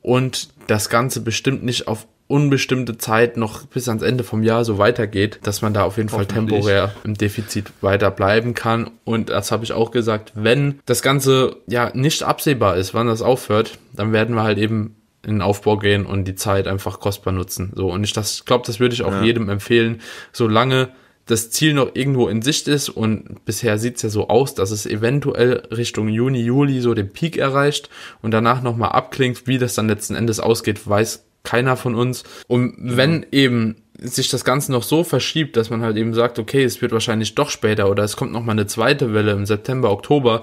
und 0.02 0.48
das 0.66 0.88
Ganze 0.88 1.20
bestimmt 1.20 1.62
nicht 1.62 1.86
auf 1.88 2.06
unbestimmte 2.32 2.96
Zeit 2.96 3.36
noch 3.36 3.66
bis 3.66 3.88
ans 3.88 4.02
Ende 4.02 4.24
vom 4.24 4.42
Jahr 4.42 4.64
so 4.64 4.78
weitergeht, 4.78 5.38
dass 5.42 5.60
man 5.60 5.74
da 5.74 5.84
auf 5.84 5.98
jeden 5.98 6.08
Fall 6.08 6.24
temporär 6.24 6.94
im 7.04 7.12
Defizit 7.12 7.70
weiter 7.82 8.10
bleiben 8.10 8.54
kann. 8.54 8.90
Und 9.04 9.28
das 9.28 9.52
habe 9.52 9.64
ich 9.64 9.74
auch 9.74 9.90
gesagt, 9.90 10.32
wenn 10.34 10.80
das 10.86 11.02
Ganze 11.02 11.56
ja 11.66 11.90
nicht 11.92 12.22
absehbar 12.22 12.78
ist, 12.78 12.94
wann 12.94 13.06
das 13.06 13.20
aufhört, 13.20 13.78
dann 13.92 14.14
werden 14.14 14.34
wir 14.34 14.44
halt 14.44 14.56
eben 14.56 14.96
in 15.22 15.34
den 15.34 15.42
Aufbau 15.42 15.76
gehen 15.76 16.06
und 16.06 16.24
die 16.24 16.34
Zeit 16.34 16.66
einfach 16.66 17.00
kostbar 17.00 17.34
nutzen. 17.34 17.70
So, 17.74 17.92
und 17.92 18.02
ich 18.02 18.14
das 18.14 18.46
glaube, 18.46 18.64
das 18.66 18.80
würde 18.80 18.94
ich 18.94 19.02
auch 19.02 19.12
ja. 19.12 19.22
jedem 19.22 19.50
empfehlen, 19.50 20.00
solange 20.32 20.88
das 21.26 21.50
Ziel 21.50 21.74
noch 21.74 21.94
irgendwo 21.94 22.28
in 22.28 22.40
Sicht 22.40 22.66
ist 22.66 22.88
und 22.88 23.44
bisher 23.44 23.78
sieht 23.78 23.96
es 23.96 24.02
ja 24.02 24.08
so 24.08 24.28
aus, 24.28 24.54
dass 24.54 24.70
es 24.70 24.86
eventuell 24.86 25.62
Richtung 25.70 26.08
Juni, 26.08 26.40
Juli 26.40 26.80
so 26.80 26.94
den 26.94 27.12
Peak 27.12 27.36
erreicht 27.36 27.90
und 28.22 28.32
danach 28.32 28.62
nochmal 28.62 28.92
abklingt, 28.92 29.46
wie 29.46 29.58
das 29.58 29.74
dann 29.74 29.86
letzten 29.86 30.14
Endes 30.14 30.40
ausgeht, 30.40 30.88
weiß 30.88 31.24
keiner 31.42 31.76
von 31.76 31.94
uns. 31.94 32.24
Und 32.46 32.74
wenn 32.78 33.26
eben 33.32 33.76
sich 33.98 34.28
das 34.28 34.44
Ganze 34.44 34.72
noch 34.72 34.82
so 34.82 35.04
verschiebt, 35.04 35.56
dass 35.56 35.70
man 35.70 35.82
halt 35.82 35.96
eben 35.96 36.14
sagt, 36.14 36.38
okay, 36.38 36.64
es 36.64 36.82
wird 36.82 36.92
wahrscheinlich 36.92 37.34
doch 37.34 37.50
später 37.50 37.88
oder 37.90 38.04
es 38.04 38.16
kommt 38.16 38.32
noch 38.32 38.42
mal 38.42 38.52
eine 38.52 38.66
zweite 38.66 39.14
Welle 39.14 39.32
im 39.32 39.46
September, 39.46 39.90
Oktober, 39.90 40.42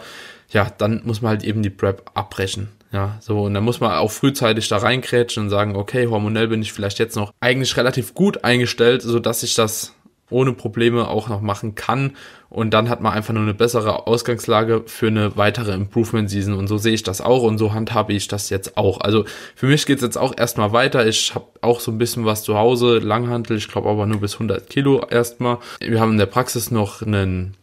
ja, 0.52 0.72
dann 0.78 1.02
muss 1.06 1.22
man 1.22 1.30
halt 1.30 1.44
eben 1.44 1.62
die 1.62 1.70
Prep 1.70 2.10
abbrechen. 2.14 2.70
Ja, 2.92 3.18
so, 3.22 3.44
und 3.44 3.54
dann 3.54 3.64
muss 3.64 3.80
man 3.80 3.92
auch 3.92 4.10
frühzeitig 4.10 4.68
da 4.68 4.78
reinkrätschen 4.78 5.44
und 5.44 5.50
sagen, 5.52 5.76
okay, 5.76 6.08
hormonell 6.08 6.48
bin 6.48 6.62
ich 6.64 6.74
vielleicht 6.74 6.98
jetzt 6.98 7.16
noch 7.16 7.34
eigentlich 7.40 7.78
relativ 7.78 8.16
gut 8.16 8.44
eingestellt, 8.44 9.04
so 9.04 9.20
dass 9.20 9.44
ich 9.44 9.54
das 9.54 9.94
ohne 10.30 10.54
Probleme 10.54 11.08
auch 11.08 11.30
noch 11.30 11.42
machen 11.42 11.76
kann. 11.76 12.16
Und 12.50 12.74
dann 12.74 12.90
hat 12.90 13.02
man 13.02 13.14
einfach 13.14 13.34
nur 13.34 13.44
eine 13.44 13.54
bessere 13.54 14.08
Ausgangslage 14.08 14.84
für 14.88 15.08
eine 15.08 15.38
weitere 15.38 15.74
Improvement 15.74 16.30
Season. 16.30 16.56
Und 16.56 16.68
so 16.68 16.78
sehe 16.78 16.94
ich 16.94 17.04
das 17.04 17.22
auch 17.22 17.44
und 17.44 17.58
so 17.58 17.74
handhabe 17.74 18.14
ich 18.14 18.28
das 18.28 18.50
jetzt 18.50 18.76
auch. 18.78 19.02
Also 19.02 19.26
für 19.56 19.68
mich 19.68 19.86
geht 19.86 19.98
es 19.98 20.04
jetzt 20.04 20.18
auch 20.18 20.36
erstmal 20.36 20.72
weiter. 20.72 21.06
Ich 21.06 21.36
habe 21.36 21.46
auch 21.62 21.80
so 21.80 21.92
ein 21.92 21.98
bisschen 21.98 22.26
was 22.26 22.44
zu 22.44 22.56
Hause, 22.56 23.00
Langhantel, 23.00 23.58
ich 23.58 23.68
glaube 23.68 23.90
aber 23.90 24.06
nur 24.06 24.20
bis 24.20 24.34
100 24.34 24.70
Kilo 24.70 25.06
erstmal. 25.10 25.60
Wir 25.80 26.00
haben 26.00 26.14
in 26.14 26.18
der 26.18 26.26
Praxis 26.26 26.72
noch 26.72 27.02
einen 27.02 27.56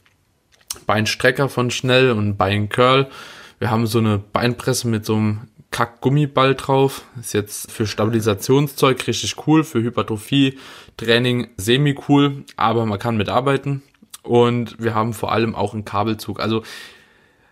Beinstrecker 0.87 1.49
von 1.49 1.71
Schnell 1.71 2.13
und 2.13 2.37
Beincurl. 2.37 3.09
Wir 3.59 3.71
haben 3.71 3.87
so 3.87 3.99
eine 3.99 4.19
Beinpresse 4.19 4.87
mit 4.87 5.05
so 5.05 5.17
einem 5.17 5.49
Kack-Gummiball 5.77 6.55
drauf. 6.55 7.03
Ist 7.21 7.35
jetzt 7.35 7.71
für 7.71 7.87
Stabilisationszeug 7.87 9.07
richtig 9.07 9.35
cool, 9.47 9.63
für 9.63 9.83
Hypertrophie-Training 9.83 11.49
semi-cool, 11.59 12.45
aber 12.57 12.87
man 12.87 12.99
kann 12.99 13.19
mitarbeiten. 13.19 13.83
Und 14.23 14.83
wir 14.83 14.95
haben 14.95 15.13
vor 15.13 15.33
allem 15.33 15.55
auch 15.55 15.75
einen 15.75 15.85
Kabelzug. 15.85 16.41
Also 16.41 16.63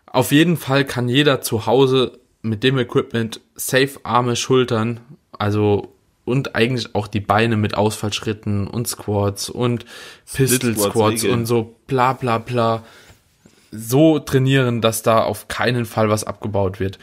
auf 0.07 0.33
jeden 0.33 0.57
Fall 0.57 0.87
kann 0.87 1.07
jeder 1.07 1.43
zu 1.43 1.67
Hause 1.67 2.19
mit 2.41 2.65
dem 2.65 2.79
Equipment 2.79 3.43
safe 3.57 4.01
Arme, 4.05 4.37
Schultern, 4.37 5.01
also 5.33 5.93
und 6.25 6.55
eigentlich 6.55 6.95
auch 6.95 7.09
die 7.09 7.21
Beine 7.21 7.59
mit 7.59 7.75
Ausfallschritten 7.77 8.67
und 8.67 8.89
Squats 8.89 9.51
und 9.51 9.85
Pistol 10.33 10.75
Squats 10.79 11.25
und 11.25 11.45
so 11.45 11.77
bla 11.87 12.15
bla 12.15 12.39
bla 12.39 12.85
so 13.71 14.19
trainieren, 14.19 14.81
dass 14.81 15.03
da 15.03 15.23
auf 15.23 15.49
keinen 15.49 15.85
Fall 15.85 16.09
was 16.09 16.25
abgebaut 16.25 16.81
wird. 16.81 16.99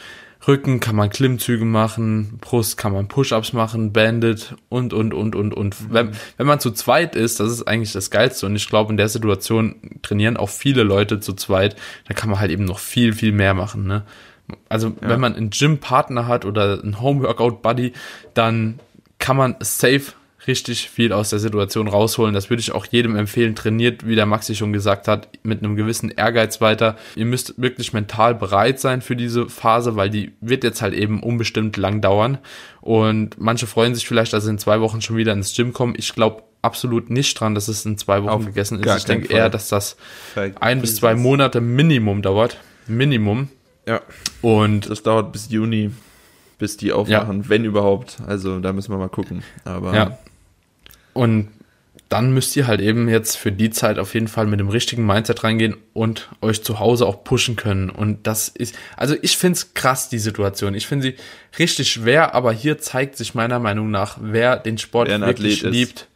Rücken 0.48 0.80
kann 0.80 0.96
man 0.96 1.10
Klimmzüge 1.10 1.66
machen, 1.66 2.40
Brust 2.42 2.78
kann 2.78 2.94
man 2.94 3.08
Push-ups 3.08 3.54
machen, 3.54 3.94
Bandit 3.94 4.56
und, 4.70 4.94
und, 4.94 5.14
und, 5.14 5.36
und, 5.36 5.54
und. 5.54 5.82
Mhm. 5.82 5.94
Wenn, 5.94 6.12
wenn 6.38 6.48
man 6.48 6.60
zu 6.60 6.72
zweit 6.72 7.16
ist, 7.16 7.40
das 7.40 7.52
ist 7.52 7.68
eigentlich 7.68 7.94
das 7.94 8.10
Geilste 8.10 8.46
und 8.48 8.56
ich 8.56 8.68
glaube, 8.68 8.92
in 8.92 8.98
der 8.98 9.10
Situation 9.10 9.76
trainieren 10.02 10.38
auch 10.38 10.50
viele 10.50 10.84
Leute 10.84 11.20
zu 11.20 11.34
zweit, 11.34 11.76
da 12.08 12.14
kann 12.14 12.30
man 12.30 12.40
halt 12.40 12.52
eben 12.52 12.66
noch 12.66 12.80
viel, 12.80 13.14
viel 13.14 13.32
mehr 13.32 13.54
machen, 13.54 13.86
ne? 13.86 14.04
Also, 14.68 14.90
ja. 14.90 15.10
wenn 15.10 15.20
man 15.20 15.36
einen 15.36 15.50
Gym-Partner 15.50 16.28
hat 16.28 16.44
oder 16.44 16.82
einen 16.82 17.00
Home-Workout-Buddy, 17.00 17.94
dann 18.34 18.80
kann 19.18 19.38
man 19.38 19.56
safe 19.60 20.14
richtig 20.48 20.90
viel 20.90 21.14
aus 21.14 21.30
der 21.30 21.40
Situation 21.40 21.88
rausholen. 21.88 22.34
Das 22.34 22.50
würde 22.50 22.62
ich 22.62 22.72
auch 22.72 22.86
jedem 22.86 23.16
empfehlen. 23.16 23.56
Trainiert, 23.56 24.08
wie 24.08 24.16
der 24.16 24.26
Maxi 24.26 24.56
schon 24.56 24.74
gesagt 24.74 25.08
hat, 25.08 25.28
mit 25.44 25.64
einem 25.64 25.76
gewissen 25.76 26.10
Ehrgeiz 26.10 26.62
weiter. 26.62 26.98
Ihr 27.16 27.26
müsst 27.26 27.62
wirklich 27.62 27.94
mental 27.94 28.36
bereit 28.36 28.80
sein 28.80 29.02
für 29.02 29.16
diese 29.16 29.50
Phase, 29.50 29.96
weil 29.96 30.10
die 30.10 30.34
wird 30.42 30.64
jetzt 30.64 30.82
halt 30.82 30.94
eben 30.94 31.22
unbestimmt 31.22 31.78
lang 31.78 32.02
dauern. 32.02 32.40
Und 32.82 33.40
manche 33.40 33.68
freuen 33.68 33.94
sich 33.94 34.08
vielleicht, 34.08 34.34
dass 34.34 34.46
sie 34.46 34.50
in 34.50 34.58
zwei 34.58 34.82
Wochen 34.82 35.02
schon 35.02 35.18
wieder 35.18 35.34
ins 35.34 35.56
Gym 35.56 35.74
kommen. 35.74 35.94
Ich 35.98 36.14
glaube 36.16 36.44
absolut 36.64 37.10
nicht 37.10 37.40
dran, 37.40 37.56
dass 37.56 37.68
es 37.68 37.86
in 37.86 37.98
zwei 37.98 38.24
Wochen 38.24 38.30
Auf 38.30 38.46
gegessen 38.46 38.80
ist. 38.80 38.98
Ich 38.98 39.06
denke 39.06 39.32
eher, 39.34 39.50
dass 39.50 39.70
das 39.70 39.98
ein 40.60 40.82
bis 40.82 40.96
zwei 40.96 41.16
Monate 41.16 41.62
Minimum 41.62 42.22
dauert. 42.22 42.58
Minimum. 42.88 43.50
Ja. 43.88 44.02
Und 44.42 44.90
das 44.90 45.04
dauert 45.04 45.32
bis 45.32 45.50
Juni 45.50 45.92
bis 46.58 46.78
die 46.78 46.92
aufmachen, 46.94 47.42
ja. 47.42 47.50
wenn 47.50 47.66
überhaupt. 47.66 48.18
Also 48.28 48.60
da 48.60 48.72
müssen 48.72 48.92
wir 48.94 49.00
mal 49.00 49.10
gucken. 49.10 49.44
Aber 49.66 49.96
ja. 49.96 50.20
Und 51.14 51.50
dann 52.12 52.34
müsst 52.34 52.58
ihr 52.58 52.68
halt 52.68 52.82
eben 52.82 53.08
jetzt 53.08 53.38
für 53.38 53.54
die 53.54 53.70
Zeit 53.70 53.98
auf 53.98 54.14
jeden 54.14 54.28
Fall 54.28 54.46
mit 54.46 54.60
dem 54.60 54.68
richtigen 54.68 55.06
Mindset 55.06 55.46
reingehen 55.46 55.78
und 55.94 56.28
euch 56.42 56.62
zu 56.62 56.78
Hause 56.78 57.06
auch 57.06 57.24
pushen 57.24 57.56
können. 57.56 57.90
Und 57.90 58.28
das 58.28 58.50
ist, 58.50 58.76
also 58.98 59.16
ich 59.22 59.38
finde 59.38 59.56
es 59.56 59.74
krass, 59.74 60.10
die 60.10 60.20
Situation. 60.20 60.76
Ich 60.76 60.88
finde 60.88 61.04
sie 61.04 61.16
richtig 61.58 61.90
schwer, 61.90 62.36
aber 62.36 62.52
hier 62.52 62.80
zeigt 62.80 63.16
sich 63.16 63.34
meiner 63.34 63.60
Meinung 63.60 63.92
nach, 63.92 64.18
wer 64.20 64.58
den 64.58 64.78
Sport 64.78 65.08
wer 65.08 65.22
wirklich 65.22 65.62
liebt. 65.62 66.10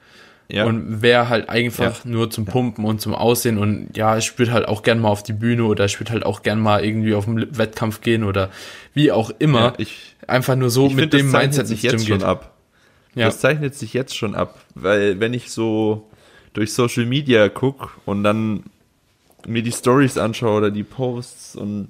Ja. 0.50 0.66
Und 0.66 1.02
wer 1.02 1.30
halt 1.30 1.50
einfach 1.50 2.04
ja. 2.04 2.12
nur 2.12 2.30
zum 2.30 2.46
Pumpen 2.46 2.84
und 2.86 3.00
zum 3.02 3.16
Aussehen 3.16 3.58
und 3.58 3.96
ja, 3.96 4.16
ich 4.18 4.38
würde 4.38 4.52
halt 4.52 4.68
auch 4.68 4.84
gern 4.84 5.00
mal 5.00 5.10
auf 5.10 5.24
die 5.24 5.34
Bühne 5.34 5.64
oder 5.64 5.86
ich 5.86 6.00
würde 6.00 6.12
halt 6.12 6.24
auch 6.24 6.44
gern 6.44 6.60
mal 6.60 6.86
irgendwie 6.86 7.16
auf 7.16 7.26
den 7.26 7.58
Wettkampf 7.58 8.02
gehen 8.02 8.24
oder 8.24 8.52
wie 8.94 9.12
auch 9.12 9.32
immer. 9.40 9.60
Ja, 9.60 9.74
ich, 9.78 10.16
einfach 10.28 10.56
nur 10.56 10.70
so 10.70 10.90
mit 10.90 11.14
dem 11.14 11.32
Mindset 11.32 11.68
sich 11.68 11.82
jetzt 11.82 12.06
schon 12.06 12.22
ab. 12.22 12.55
Ja. 13.16 13.26
Das 13.28 13.40
zeichnet 13.40 13.76
sich 13.76 13.94
jetzt 13.94 14.16
schon 14.16 14.36
ab, 14.36 14.60
weil 14.76 15.20
wenn 15.20 15.34
ich 15.34 15.50
so 15.50 16.10
durch 16.54 16.74
Social 16.74 17.06
Media 17.06 17.50
gucke 17.50 17.90
und 18.06 18.24
dann 18.24 18.64
mir 19.48 19.64
die 19.64 19.72
Stories 19.72 20.18
anschaue 20.18 20.58
oder 20.58 20.72
die 20.72 20.84
Posts 20.84 21.56
und 21.56 21.90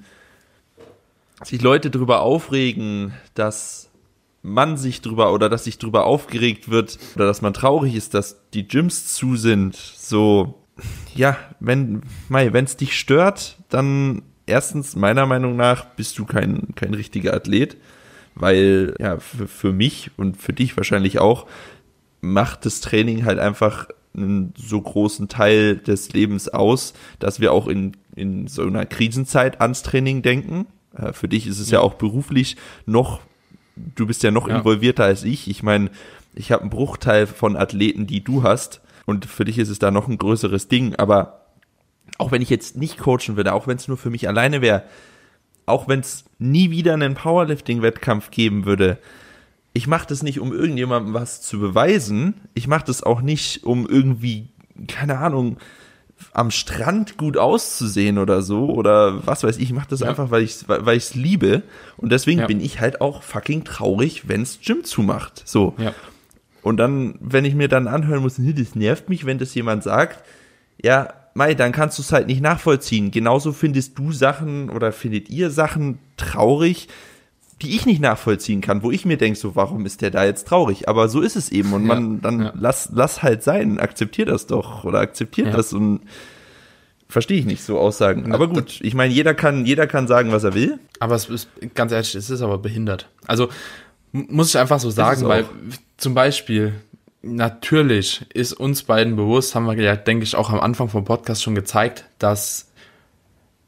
sich 1.44 1.62
Leute 1.62 1.90
drüber 1.90 2.22
aufregen, 2.22 3.14
dass 3.34 3.90
man 4.42 4.78
sich 4.78 5.02
drüber 5.02 5.34
oder 5.34 5.50
dass 5.50 5.64
sich 5.64 5.80
drüber 5.80 6.06
aufgeregt 6.06 6.70
wird 6.70 7.00
oder 7.16 7.26
dass 7.26 7.42
man 7.42 7.54
traurig 7.54 7.96
ist, 7.96 8.14
dass 8.14 8.38
die 8.54 8.68
Gyms 8.68 9.14
zu 9.14 9.36
sind, 9.36 9.76
so 9.76 10.62
ja, 11.16 11.38
wenn 11.60 12.04
Mai, 12.30 12.54
wenn 12.54 12.66
es 12.66 12.78
dich 12.78 12.98
stört, 12.98 13.58
dann 13.70 14.22
erstens 14.46 14.96
meiner 14.96 15.26
Meinung 15.26 15.56
nach 15.56 15.86
bist 15.86 16.18
du 16.20 16.26
kein 16.26 16.76
kein 16.76 16.94
richtiger 16.94 17.34
Athlet 17.34 17.78
weil 18.36 18.96
ja 19.00 19.18
für, 19.20 19.48
für 19.48 19.74
mich 19.74 20.12
und 20.18 20.38
für 20.38 20.54
dich 20.54 20.78
wahrscheinlich 20.78 21.20
auch 21.20 21.48
macht 22.22 22.66
das 22.66 22.82
Training 22.82 23.26
halt 23.26 23.40
einfach 23.40 23.88
einen 24.16 24.54
so 24.58 24.82
großen 24.82 25.28
Teil 25.28 25.78
des 25.78 26.14
Lebens 26.14 26.48
aus, 26.50 26.94
dass 27.20 27.40
wir 27.40 27.52
auch 27.52 27.68
in, 27.68 27.98
in 28.16 28.48
so 28.48 28.64
einer 28.64 28.86
Krisenzeit 28.86 29.62
ans 29.62 29.84
Training 29.84 30.22
denken. 30.22 30.68
Äh, 30.96 31.14
für 31.14 31.28
dich 31.28 31.48
ist 31.48 31.60
es 31.60 31.70
ja. 31.70 31.80
ja 31.80 31.84
auch 31.84 31.96
beruflich 31.96 32.56
noch, 32.86 33.22
du 33.76 34.08
bist 34.08 34.24
ja 34.24 34.32
noch 34.32 34.48
ja. 34.48 34.58
involvierter 34.58 35.04
als 35.04 35.24
ich. 35.24 35.50
Ich 35.50 35.64
meine, 35.64 35.90
ich 36.34 36.52
habe 36.52 36.62
einen 36.62 36.70
Bruchteil 36.70 37.28
von 37.28 37.56
Athleten, 37.56 38.08
die 38.08 38.24
du 38.24 38.44
hast. 38.44 38.82
Und 39.06 39.26
für 39.26 39.46
dich 39.46 39.58
ist 39.60 39.70
es 39.70 39.80
da 39.80 39.92
noch 39.92 40.08
ein 40.08 40.18
größeres 40.18 40.68
Ding. 40.68 40.96
Aber 40.96 41.46
auch 42.18 42.32
wenn 42.32 42.42
ich 42.42 42.50
jetzt 42.50 42.78
nicht 42.78 42.98
coachen 42.98 43.36
würde, 43.36 43.54
auch 43.54 43.68
wenn 43.68 43.78
es 43.78 43.88
nur 43.88 43.98
für 43.98 44.10
mich 44.10 44.28
alleine 44.28 44.62
wäre, 44.62 44.84
auch 45.66 45.88
wenn 45.88 46.00
es 46.02 46.26
nie 46.40 46.70
wieder 46.72 46.94
einen 46.94 47.16
Powerlifting-Wettkampf 47.16 48.32
geben 48.32 48.66
würde, 48.66 48.98
ich 49.74 49.88
mache 49.88 50.08
das 50.08 50.24
nicht, 50.24 50.40
um 50.40 50.54
irgendjemandem 50.54 51.14
was 51.14 51.42
zu 51.42 51.60
beweisen. 51.60 52.36
Ich 52.54 52.68
mache 52.68 52.86
das 52.86 53.04
auch 53.04 53.22
nicht, 53.22 53.66
um 53.66 53.86
irgendwie, 53.88 54.48
keine 54.88 55.18
Ahnung, 55.18 55.58
am 56.32 56.50
Strand 56.50 57.18
gut 57.18 57.36
auszusehen 57.36 58.18
oder 58.18 58.42
so 58.42 58.70
oder 58.70 59.28
was 59.28 59.44
weiß 59.44 59.58
ich. 59.58 59.64
Ich 59.64 59.74
mache 59.74 59.90
das 59.90 60.00
ja. 60.00 60.08
einfach, 60.08 60.32
weil 60.32 60.44
ich 60.44 60.68
weil 60.68 60.96
ich 60.96 61.04
es 61.04 61.16
liebe 61.16 61.62
und 61.98 62.12
deswegen 62.12 62.40
ja. 62.42 62.48
bin 62.48 62.62
ich 62.62 62.80
halt 62.80 63.02
auch 63.02 63.22
fucking 63.22 63.66
traurig, 63.66 64.30
wenn's 64.30 64.60
Gym 64.64 64.86
zumacht. 64.86 65.42
So. 65.46 65.76
Ja. 65.78 65.94
Und 66.62 66.78
dann, 66.78 67.16
wenn 67.20 67.46
ich 67.46 67.54
mir 67.54 67.68
dann 67.68 67.88
anhören 67.88 68.22
muss, 68.22 68.38
das 68.38 68.76
nervt 68.76 69.10
mich, 69.10 69.26
wenn 69.26 69.38
das 69.40 69.54
jemand 69.54 69.84
sagt, 69.84 70.24
ja, 70.82 71.14
Mai, 71.38 71.54
dann 71.54 71.74
kannst 71.74 71.98
du 71.98 72.02
es 72.02 72.14
halt 72.14 72.28
nicht 72.28 72.42
nachvollziehen. 72.42 73.12
Genauso 73.12 73.52
findest 73.52 74.00
du 74.00 74.14
Sachen 74.14 74.70
oder 74.70 74.94
findet 74.94 75.30
ihr 75.30 75.50
Sachen 75.52 76.00
traurig, 76.16 76.88
die 77.62 77.76
ich 77.76 77.86
nicht 77.86 78.02
nachvollziehen 78.02 78.62
kann, 78.62 78.84
wo 78.84 78.92
ich 78.92 79.04
mir 79.06 79.18
denke, 79.18 79.38
so, 79.38 79.54
warum 79.54 79.86
ist 79.86 80.02
der 80.02 80.12
da 80.12 80.24
jetzt 80.24 80.48
traurig? 80.48 80.88
Aber 80.88 81.10
so 81.10 81.20
ist 81.20 81.36
es 81.36 81.52
eben 81.52 81.74
und 81.74 81.86
man, 81.86 82.22
dann 82.22 82.42
ja. 82.42 82.54
lass, 82.56 82.90
lass 82.94 83.22
halt 83.22 83.44
sein, 83.44 83.80
akzeptier 83.80 84.26
das 84.26 84.48
doch 84.48 84.86
oder 84.86 85.00
akzeptiert 85.00 85.48
Ja. 85.48 85.54
das 85.54 85.74
und 85.74 86.02
verstehe 87.10 87.38
ich 87.40 87.46
nicht 87.46 87.64
so 87.64 87.80
Aussagen. 87.80 88.34
Aber 88.34 88.48
gut, 88.48 88.80
ich 88.82 88.94
meine, 88.94 89.14
jeder 89.14 89.34
kann, 89.34 89.66
jeder 89.66 89.88
kann 89.88 90.08
sagen, 90.08 90.32
was 90.32 90.46
er 90.46 90.54
will. 90.54 90.80
Aber 91.00 91.16
es 91.16 91.30
ist, 91.30 91.50
ganz 91.74 91.92
ehrlich, 91.92 92.16
es 92.16 92.30
ist 92.30 92.42
aber 92.42 92.58
behindert. 92.60 93.10
Also, 93.28 93.50
muss 94.14 94.50
ich 94.50 94.58
einfach 94.58 94.80
so 94.80 94.90
sagen, 94.90 95.28
weil 95.28 95.46
zum 95.98 96.14
Beispiel, 96.14 96.74
natürlich 97.26 98.26
ist 98.34 98.54
uns 98.54 98.84
beiden 98.84 99.16
bewusst, 99.16 99.56
haben 99.56 99.66
wir 99.66 99.76
ja, 99.76 99.96
denke 99.96 100.24
ich, 100.24 100.36
auch 100.36 100.50
am 100.50 100.60
Anfang 100.60 100.90
vom 100.90 101.04
Podcast 101.04 101.44
schon 101.44 101.56
gezeigt, 101.56 102.06
dass 102.20 102.72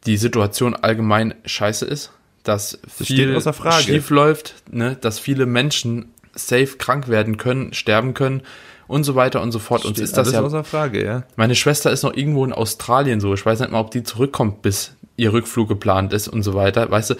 die 0.06 0.18
Situation 0.18 0.76
allgemein 0.76 1.34
scheiße 1.46 1.86
ist, 1.86 2.12
dass 2.44 2.80
steht 3.02 3.44
viel 3.44 3.54
schief 3.82 4.10
läuft, 4.10 4.56
ne, 4.72 4.96
dass 5.00 5.20
viele 5.20 5.46
Menschen 5.46 6.14
safe 6.34 6.78
krank 6.78 7.10
werden 7.10 7.38
können, 7.38 7.74
sterben 7.74 8.14
können 8.14 8.44
und 8.88 9.04
so 9.04 9.16
weiter 9.16 9.42
und 9.42 9.52
so 9.52 9.60
fort. 9.60 9.84
Uns 9.86 9.98
Steht 9.98 10.06
ist 10.06 10.18
das 10.18 10.32
ja 10.32 10.42
außer 10.42 10.64
Frage, 10.64 11.04
ja. 11.04 11.24
meine 11.36 11.56
Schwester 11.56 11.92
ist 11.92 12.04
noch 12.04 12.14
irgendwo 12.14 12.46
in 12.46 12.54
Australien 12.54 13.20
so. 13.20 13.34
Ich 13.34 13.46
weiß 13.46 13.60
nicht 13.60 13.72
mal, 13.72 13.80
ob 13.80 13.92
die 13.92 14.04
zurückkommt, 14.04 14.62
bis 14.62 14.94
ihr 15.18 15.34
Rückflug 15.34 15.68
geplant 15.68 16.14
ist 16.14 16.28
und 16.28 16.44
so 16.44 16.54
weiter. 16.54 16.90
Weißt 16.90 17.10
du, 17.10 17.16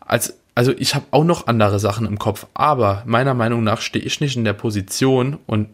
als, 0.00 0.39
also 0.54 0.72
ich 0.76 0.94
habe 0.94 1.06
auch 1.10 1.24
noch 1.24 1.46
andere 1.46 1.78
Sachen 1.78 2.06
im 2.06 2.18
Kopf, 2.18 2.46
aber 2.54 3.02
meiner 3.06 3.34
Meinung 3.34 3.62
nach 3.64 3.80
stehe 3.80 4.04
ich 4.04 4.20
nicht 4.20 4.36
in 4.36 4.44
der 4.44 4.52
Position 4.52 5.38
und 5.46 5.68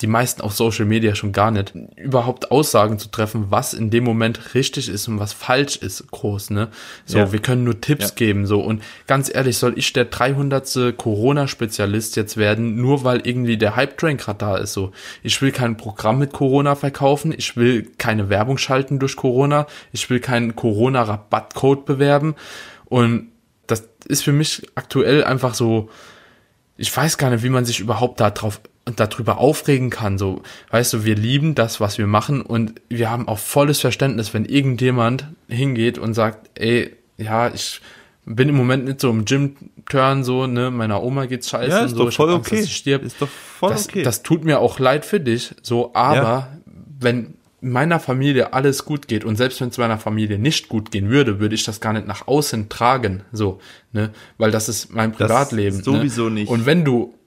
die 0.00 0.08
meisten 0.08 0.42
auf 0.42 0.54
Social 0.54 0.86
Media 0.86 1.14
schon 1.14 1.30
gar 1.32 1.52
nicht, 1.52 1.72
überhaupt 1.96 2.50
Aussagen 2.50 2.98
zu 2.98 3.10
treffen, 3.12 3.46
was 3.50 3.74
in 3.74 3.90
dem 3.90 4.02
Moment 4.02 4.54
richtig 4.54 4.88
ist 4.88 5.06
und 5.06 5.20
was 5.20 5.32
falsch 5.32 5.76
ist, 5.76 6.10
groß, 6.10 6.50
ne? 6.50 6.68
So, 7.06 7.18
Ja. 7.18 7.32
wir 7.32 7.38
können 7.38 7.62
nur 7.62 7.80
Tipps 7.80 8.08
Ja. 8.08 8.14
geben, 8.16 8.44
so. 8.46 8.60
Und 8.60 8.82
ganz 9.06 9.32
ehrlich, 9.32 9.56
soll 9.56 9.74
ich 9.78 9.92
der 9.92 10.06
300. 10.06 10.92
Corona-Spezialist 10.96 12.16
jetzt 12.16 12.36
werden, 12.36 12.74
nur 12.74 13.04
weil 13.04 13.20
irgendwie 13.24 13.56
der 13.56 13.76
Hype-Train 13.76 14.16
gerade 14.16 14.38
da 14.38 14.56
ist, 14.56 14.72
so. 14.72 14.90
Ich 15.22 15.40
will 15.40 15.52
kein 15.52 15.76
Programm 15.76 16.18
mit 16.18 16.32
Corona 16.32 16.74
verkaufen, 16.74 17.32
ich 17.36 17.56
will 17.56 17.88
keine 17.98 18.28
Werbung 18.30 18.58
schalten 18.58 18.98
durch 18.98 19.14
Corona, 19.14 19.68
ich 19.92 20.10
will 20.10 20.18
keinen 20.18 20.56
Corona-Rabattcode 20.56 21.84
bewerben 21.86 22.34
und 22.86 23.28
das 23.68 23.88
ist 24.06 24.24
für 24.24 24.32
mich 24.32 24.66
aktuell 24.74 25.22
einfach 25.22 25.54
so, 25.54 25.88
ich 26.76 26.94
weiß 26.94 27.18
gar 27.18 27.30
nicht, 27.30 27.44
wie 27.44 27.48
man 27.48 27.64
sich 27.64 27.80
überhaupt 27.80 28.20
da 28.20 28.30
drauf 28.30 28.60
darüber 28.96 29.38
aufregen 29.38 29.90
kann. 29.90 30.18
So, 30.18 30.42
weißt 30.70 30.92
du, 30.94 31.04
wir 31.04 31.14
lieben 31.14 31.54
das, 31.54 31.80
was 31.80 31.98
wir 31.98 32.06
machen 32.06 32.40
und 32.42 32.80
wir 32.88 33.10
haben 33.10 33.28
auch 33.28 33.38
volles 33.38 33.80
Verständnis, 33.80 34.34
wenn 34.34 34.44
irgendjemand 34.44 35.26
hingeht 35.48 35.98
und 35.98 36.14
sagt, 36.14 36.50
ey, 36.58 36.96
ja, 37.16 37.48
ich 37.48 37.80
bin 38.24 38.48
im 38.48 38.56
Moment 38.56 38.84
nicht 38.84 39.00
so 39.00 39.10
im 39.10 39.24
Gym-Turn, 39.24 40.24
so, 40.24 40.46
ne, 40.46 40.70
meiner 40.70 41.02
Oma 41.02 41.26
geht's 41.26 41.48
scheiße 41.50 41.70
Ja, 41.70 41.80
und 41.80 41.86
ist 41.86 41.92
so, 41.92 41.98
doch 41.98 42.08
ich 42.08 42.16
voll 42.16 42.28
hab 42.28 42.36
Angst, 42.36 42.48
okay. 42.48 42.60
dass 42.60 42.66
sie 42.66 42.74
stirbt. 42.74 43.04
Ist 43.04 43.20
doch 43.22 43.28
voll 43.28 43.70
das, 43.70 43.88
okay. 43.88 44.02
das 44.02 44.22
tut 44.22 44.44
mir 44.44 44.60
auch 44.60 44.78
leid 44.78 45.04
für 45.04 45.20
dich, 45.20 45.54
so, 45.62 45.94
aber 45.94 46.48
wenn 47.00 47.34
meiner 47.60 47.98
Familie 47.98 48.52
alles 48.52 48.84
gut 48.84 49.08
geht 49.08 49.24
und 49.24 49.36
selbst 49.36 49.60
wenn 49.60 49.68
es 49.68 49.78
meiner 49.78 49.98
Familie 49.98 50.38
nicht 50.38 50.68
gut 50.68 50.90
gehen 50.90 51.10
würde, 51.10 51.40
würde 51.40 51.54
ich 51.54 51.64
das 51.64 51.80
gar 51.80 51.92
nicht 51.92 52.06
nach 52.06 52.28
außen 52.28 52.68
tragen, 52.68 53.22
so, 53.32 53.60
ne, 53.92 54.10
weil 54.36 54.50
das 54.50 54.68
ist 54.68 54.94
mein 54.94 55.12
Privatleben. 55.12 55.82
sowieso 55.82 56.28
ne? 56.28 56.42
nicht. 56.42 56.48
Und 56.48 56.66
wenn 56.66 56.84
du 56.84 57.17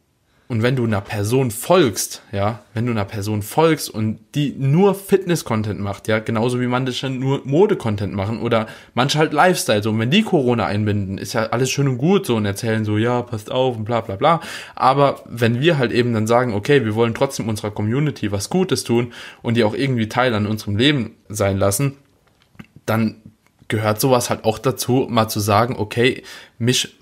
und 0.51 0.63
wenn 0.63 0.75
du 0.75 0.83
einer 0.83 0.99
Person 0.99 1.49
folgst, 1.49 2.23
ja, 2.33 2.59
wenn 2.73 2.85
du 2.85 2.91
einer 2.91 3.05
Person 3.05 3.41
folgst 3.41 3.89
und 3.89 4.19
die 4.35 4.53
nur 4.57 4.95
Fitness-Content 4.95 5.79
macht, 5.79 6.09
ja, 6.09 6.19
genauso 6.19 6.59
wie 6.59 6.67
manche 6.67 7.09
nur 7.09 7.39
Mode-Content 7.45 8.13
machen 8.13 8.41
oder 8.41 8.67
manche 8.93 9.17
halt 9.17 9.31
Lifestyle, 9.31 9.81
so, 9.81 9.91
und 9.91 9.99
wenn 9.99 10.11
die 10.11 10.23
Corona 10.23 10.65
einbinden, 10.65 11.17
ist 11.17 11.31
ja 11.31 11.43
alles 11.43 11.71
schön 11.71 11.87
und 11.87 11.97
gut 11.97 12.25
so 12.25 12.35
und 12.35 12.45
erzählen 12.45 12.83
so, 12.83 12.97
ja, 12.97 13.21
passt 13.21 13.49
auf 13.49 13.77
und 13.77 13.85
bla 13.85 14.01
bla 14.01 14.17
bla. 14.17 14.41
Aber 14.75 15.21
wenn 15.25 15.61
wir 15.61 15.77
halt 15.77 15.93
eben 15.93 16.13
dann 16.13 16.27
sagen, 16.27 16.53
okay, 16.53 16.83
wir 16.83 16.95
wollen 16.95 17.13
trotzdem 17.13 17.47
unserer 17.47 17.71
Community 17.71 18.33
was 18.33 18.49
Gutes 18.49 18.83
tun 18.83 19.13
und 19.41 19.55
die 19.55 19.63
auch 19.63 19.73
irgendwie 19.73 20.09
Teil 20.09 20.33
an 20.33 20.47
unserem 20.47 20.75
Leben 20.75 21.15
sein 21.29 21.59
lassen, 21.59 21.93
dann 22.85 23.15
gehört 23.69 24.01
sowas 24.01 24.29
halt 24.29 24.43
auch 24.43 24.59
dazu, 24.59 25.07
mal 25.09 25.29
zu 25.29 25.39
sagen, 25.39 25.77
okay, 25.77 26.23
mich 26.59 26.97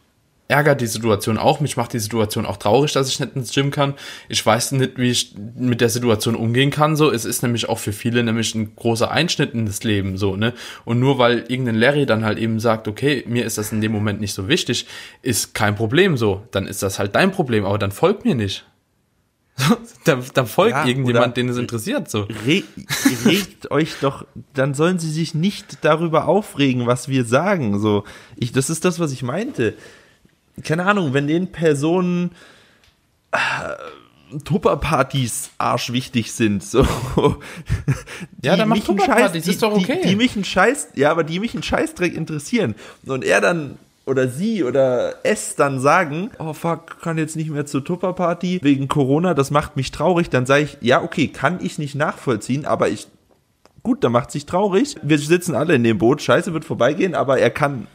ärgert 0.49 0.81
die 0.81 0.87
Situation 0.87 1.37
auch, 1.37 1.59
mich 1.59 1.77
macht 1.77 1.93
die 1.93 1.99
Situation 1.99 2.45
auch 2.45 2.57
traurig, 2.57 2.91
dass 2.91 3.07
ich 3.07 3.19
nicht 3.19 3.35
ins 3.35 3.53
Gym 3.53 3.69
kann. 3.69 3.93
Ich 4.27 4.43
weiß 4.43 4.73
nicht, 4.73 4.97
wie 4.97 5.11
ich 5.11 5.35
mit 5.55 5.79
der 5.79 5.89
Situation 5.89 6.35
umgehen 6.35 6.71
kann, 6.71 6.95
so. 6.95 7.11
Es 7.11 7.23
ist 7.23 7.43
nämlich 7.43 7.69
auch 7.69 7.77
für 7.77 7.93
viele 7.93 8.23
nämlich 8.23 8.55
ein 8.55 8.75
großer 8.75 9.11
Einschnitt 9.11 9.53
in 9.53 9.67
das 9.67 9.83
Leben, 9.83 10.17
so, 10.17 10.35
ne. 10.35 10.53
Und 10.85 10.99
nur 10.99 11.19
weil 11.19 11.45
irgendein 11.47 11.75
Larry 11.75 12.07
dann 12.07 12.25
halt 12.25 12.39
eben 12.39 12.59
sagt, 12.59 12.87
okay, 12.87 13.23
mir 13.27 13.45
ist 13.45 13.59
das 13.59 13.71
in 13.71 13.79
dem 13.79 13.91
Moment 13.91 14.21
nicht 14.21 14.33
so 14.33 14.47
wichtig, 14.47 14.87
ist 15.21 15.53
kein 15.53 15.75
Problem, 15.75 16.17
so. 16.17 16.43
Dann 16.49 16.65
ist 16.65 16.81
das 16.81 16.97
halt 16.97 17.15
dein 17.15 17.31
Problem, 17.31 17.63
aber 17.63 17.77
dann 17.77 17.91
folgt 17.91 18.25
mir 18.25 18.33
nicht. 18.33 18.65
dann, 20.05 20.23
dann 20.33 20.47
folgt 20.47 20.71
Ja, 20.71 20.85
irgendjemand, 20.85 21.37
den 21.37 21.49
es 21.49 21.57
interessiert, 21.57 22.09
so. 22.09 22.27
Re 22.47 22.63
regt 23.25 23.69
euch 23.71 23.95
doch, 24.01 24.25
dann 24.55 24.73
sollen 24.73 24.97
sie 24.97 25.11
sich 25.11 25.35
nicht 25.35 25.79
darüber 25.81 26.27
aufregen, 26.27 26.87
was 26.87 27.07
wir 27.07 27.23
sagen. 27.25 27.79
So, 27.79 28.03
ich, 28.35 28.51
das 28.51 28.71
ist 28.71 28.83
das, 28.83 28.99
was 28.99 29.11
ich 29.11 29.21
meinte. 29.21 29.75
Keine 30.63 30.85
Ahnung, 30.85 31.13
wenn 31.13 31.27
den 31.27 31.51
Personen 31.51 32.31
äh, 33.31 33.37
Tupperpartys 34.43 35.51
arschwichtig 35.57 36.31
sind, 36.31 36.63
so. 36.63 36.85
Ja, 38.43 38.55
dann 38.55 38.69
mach 38.69 38.79
Tupperpartys, 38.79 39.43
die, 39.43 39.51
ist 39.51 39.63
doch 39.63 39.73
okay. 39.73 39.99
Die, 40.03 40.09
die 40.09 40.15
mich 40.15 40.35
einen 40.35 40.45
Scheiß, 40.45 40.89
ja, 40.95 41.11
aber 41.11 41.23
die 41.23 41.39
mich 41.39 41.53
einen 41.53 41.63
Scheißdreck 41.63 42.15
interessieren. 42.15 42.75
Und 43.05 43.23
er 43.23 43.41
dann 43.41 43.77
oder 44.05 44.27
sie 44.27 44.63
oder 44.63 45.23
es 45.23 45.55
dann 45.55 45.79
sagen, 45.79 46.31
oh 46.39 46.53
fuck, 46.53 46.99
kann 47.01 47.17
jetzt 47.17 47.35
nicht 47.35 47.49
mehr 47.49 47.65
zur 47.65 47.85
Tupperparty 47.85 48.59
wegen 48.63 48.87
Corona, 48.87 49.33
das 49.33 49.51
macht 49.51 49.75
mich 49.75 49.91
traurig, 49.91 50.29
dann 50.29 50.45
sage 50.45 50.63
ich, 50.63 50.77
ja, 50.81 51.01
okay, 51.01 51.27
kann 51.27 51.59
ich 51.61 51.77
nicht 51.77 51.95
nachvollziehen, 51.95 52.65
aber 52.65 52.89
ich, 52.89 53.07
gut, 53.83 54.03
dann 54.03 54.11
macht 54.11 54.31
sich 54.31 54.47
traurig. 54.47 54.95
Wir 55.03 55.19
sitzen 55.19 55.53
alle 55.53 55.75
in 55.75 55.83
dem 55.83 55.99
Boot, 55.99 56.21
scheiße 56.21 56.53
wird 56.53 56.65
vorbeigehen, 56.65 57.13
aber 57.13 57.39
er 57.39 57.51
kann 57.51 57.87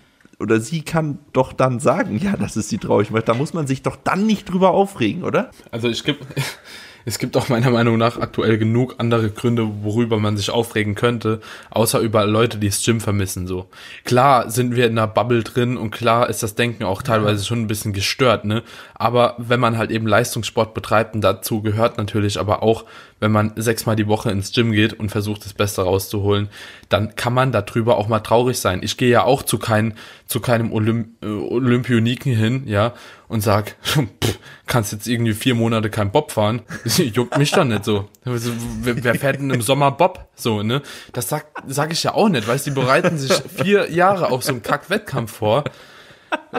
oder 0.45 0.61
sie 0.61 0.83
kann 0.83 1.19
doch 1.33 1.55
dann 1.55 1.81
sagen, 1.81 2.19
ja, 2.19 2.37
das 2.37 2.57
ist 2.59 2.69
sie 2.69 2.77
traurig 2.77 3.11
macht. 3.11 3.29
Da 3.29 3.35
muss 3.35 3.55
man 3.55 3.67
sich 3.67 3.81
doch 3.81 3.97
dann 3.97 4.27
nicht 4.27 4.53
drüber 4.53 4.73
aufregen, 4.73 5.25
oder? 5.25 5.51
Also 5.71 5.89
ich 5.89 6.05
gibt, 6.05 6.23
es 7.07 7.19
gibt 7.19 7.35
auch 7.39 7.49
meiner 7.49 7.71
Meinung 7.71 7.97
nach 7.97 8.19
aktuell 8.19 8.59
genug 8.59 8.97
andere 8.99 9.31
Gründe, 9.31 9.67
worüber 9.83 10.19
man 10.19 10.37
sich 10.37 10.51
aufregen 10.51 10.95
könnte, 10.95 11.41
außer 11.71 11.99
über 12.01 12.27
Leute, 12.27 12.59
die 12.59 12.69
das 12.69 12.85
Gym 12.85 13.01
vermissen, 13.01 13.47
so. 13.47 13.67
Klar 14.05 14.51
sind 14.51 14.77
wir 14.77 14.85
in 14.85 14.99
einer 14.99 15.07
Bubble 15.07 15.43
drin 15.43 15.79
und 15.79 15.91
klar 15.91 16.29
ist 16.29 16.43
das 16.43 16.55
Denken 16.55 16.85
auch 16.85 17.01
teilweise 17.01 17.43
schon 17.43 17.63
ein 17.63 17.67
bisschen 17.67 17.95
gestört, 17.95 18.45
ne? 18.45 18.63
Aber 18.95 19.35
wenn 19.39 19.61
man 19.61 19.79
halt 19.79 19.91
eben 19.91 20.07
Leistungssport 20.07 20.75
betreibt 20.75 21.15
und 21.15 21.23
dazu 21.23 21.63
gehört 21.63 21.97
natürlich 21.97 22.39
aber 22.39 22.63
auch, 22.63 22.85
wenn 23.21 23.33
man 23.33 23.53
sechsmal 23.57 23.97
die 23.97 24.07
Woche 24.07 24.31
ins 24.31 24.53
Gym 24.53 24.73
geht 24.73 24.93
und 24.93 25.09
versucht, 25.09 25.47
das 25.47 25.55
Beste 25.55 25.81
rauszuholen, 25.81 26.51
dann 26.91 27.17
kann 27.17 27.33
man 27.33 27.53
darüber 27.53 27.97
auch 27.97 28.09
mal 28.09 28.21
traurig 28.21 28.59
sein. 28.59 28.81
Ich 28.83 28.99
gehe 28.99 29.09
ja 29.09 29.25
auch 29.25 29.43
zu, 29.43 29.59
kein, 29.59 29.95
zu 30.27 30.41
keinem 30.41 30.73
Olymp 30.73 31.23
äh, 31.23 31.27
Olympioniken 31.27 32.35
hin, 32.35 32.63
ja, 32.67 32.95
und 33.29 33.41
sag, 33.41 33.77
kannst 34.67 34.93
jetzt 34.93 35.07
irgendwie 35.07 35.35
vier 35.35 35.55
Monate 35.55 35.91
kein 35.91 36.11
Bob 36.11 36.33
fahren. 36.33 36.63
Juckt 36.97 37.37
mich 37.39 37.51
doch 37.51 37.65
nicht 37.65 37.85
so. 37.85 38.09
Also, 38.25 38.53
Wer, 38.81 39.15
fährt 39.17 39.41
denn 39.41 39.51
im 39.51 39.63
Sommer 39.63 39.91
Bob? 39.91 40.29
So, 40.35 40.63
ne? 40.63 40.83
Das 41.13 41.29
sag, 41.29 41.47
sag 41.67 41.93
ich 41.93 42.03
ja 42.03 42.15
auch 42.15 42.29
nicht, 42.29 42.47
weißt 42.49 42.67
du, 42.67 42.71
die 42.71 42.81
bereiten 42.81 43.19
sich 43.19 43.33
vier 43.33 43.91
Jahre 43.91 44.31
auf 44.31 44.43
so 44.45 44.53
einen 44.53 44.63
Kack-Wettkampf 44.63 45.33
vor. 45.33 45.65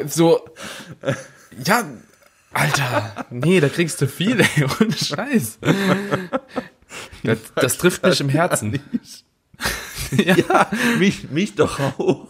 So, 0.06 0.46
ja, 1.66 1.84
Alter, 2.54 3.26
nee, 3.30 3.60
da 3.60 3.68
kriegst 3.68 4.02
du 4.02 4.08
viel, 4.08 4.40
ey, 4.40 4.66
ohne 4.80 4.94
Scheiß. 4.94 5.60
Das, 7.24 7.40
das 7.56 7.78
trifft 7.78 8.06
mich 8.06 8.22
im 8.22 8.30
Herzen. 8.30 8.80
Ja, 10.12 10.70
mich, 11.00 11.30
mich 11.32 11.56
doch 11.56 11.80
auch. 12.00 12.28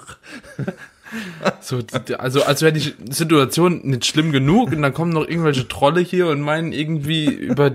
So, 1.61 1.81
also 2.17 2.43
als 2.43 2.61
wäre 2.61 2.73
die 2.73 2.93
Situation 3.11 3.81
nicht 3.83 4.05
schlimm 4.05 4.31
genug 4.31 4.71
und 4.71 4.81
dann 4.81 4.93
kommen 4.93 5.11
noch 5.11 5.27
irgendwelche 5.27 5.67
Trolle 5.67 6.01
hier 6.01 6.27
und 6.27 6.41
meinen 6.41 6.71
irgendwie 6.73 7.25
über 7.25 7.71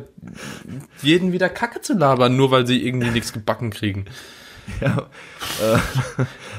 jeden 1.03 1.33
wieder 1.33 1.49
Kacke 1.49 1.81
zu 1.81 1.95
labern, 1.95 2.37
nur 2.37 2.51
weil 2.51 2.67
sie 2.67 2.85
irgendwie 2.87 3.11
nichts 3.11 3.33
gebacken 3.33 3.71
kriegen. 3.71 4.07
Ja, 4.81 5.09
äh, 5.61 5.79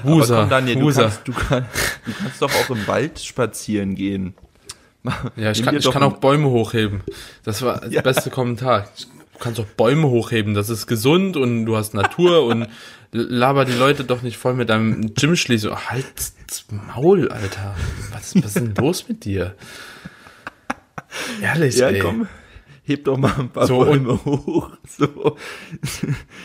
Huser, 0.04 0.42
komm, 0.42 0.50
Daniel, 0.50 0.80
du 0.80 0.92
kannst, 0.94 1.22
du, 1.28 1.32
kann, 1.34 1.66
du 2.06 2.12
kannst 2.22 2.42
doch 2.42 2.52
auch 2.54 2.70
im 2.70 2.86
Wald 2.88 3.20
spazieren 3.20 3.96
gehen. 3.96 4.34
Ja, 5.36 5.52
ich 5.52 5.58
Nimm 5.60 5.66
kann, 5.66 5.76
ich 5.78 5.90
kann 5.92 6.04
auch 6.04 6.18
Bäume 6.18 6.50
hochheben. 6.50 7.02
Das 7.44 7.62
war 7.62 7.80
der 7.82 7.90
Ja. 7.92 8.02
beste 8.02 8.30
Kommentar. 8.30 8.88
Du 9.00 9.06
kannst 9.42 9.60
auch 9.60 9.66
Bäume 9.66 10.08
hochheben, 10.08 10.54
das 10.54 10.70
ist 10.70 10.88
gesund 10.88 11.36
und 11.36 11.66
du 11.66 11.76
hast 11.76 11.94
Natur 11.94 12.46
und 12.46 12.68
laber 13.12 13.66
die 13.66 13.74
Leute 13.74 14.06
doch 14.06 14.22
nicht 14.22 14.38
voll 14.38 14.54
mit 14.54 14.70
deinem 14.70 15.14
Gym-Schließung. 15.14 15.76
Halt's 15.90 16.36
Maul, 16.70 17.30
Alter. 17.30 17.76
Was, 18.14 18.36
was 18.36 18.46
ist 18.46 18.56
denn 18.56 18.74
los 18.76 19.10
mit 19.10 19.26
dir? 19.26 19.56
Ehrlich, 21.42 21.78
Ja, 21.78 21.90
ey. 21.90 22.00
komm. 22.00 22.28
heb 22.84 23.06
doch 23.06 23.18
mal 23.18 23.34
ein 23.38 23.50
paar 23.50 23.68
So, 23.68 23.80
Bäume 23.80 24.24
hoch. 24.26 24.72
So. 24.88 25.38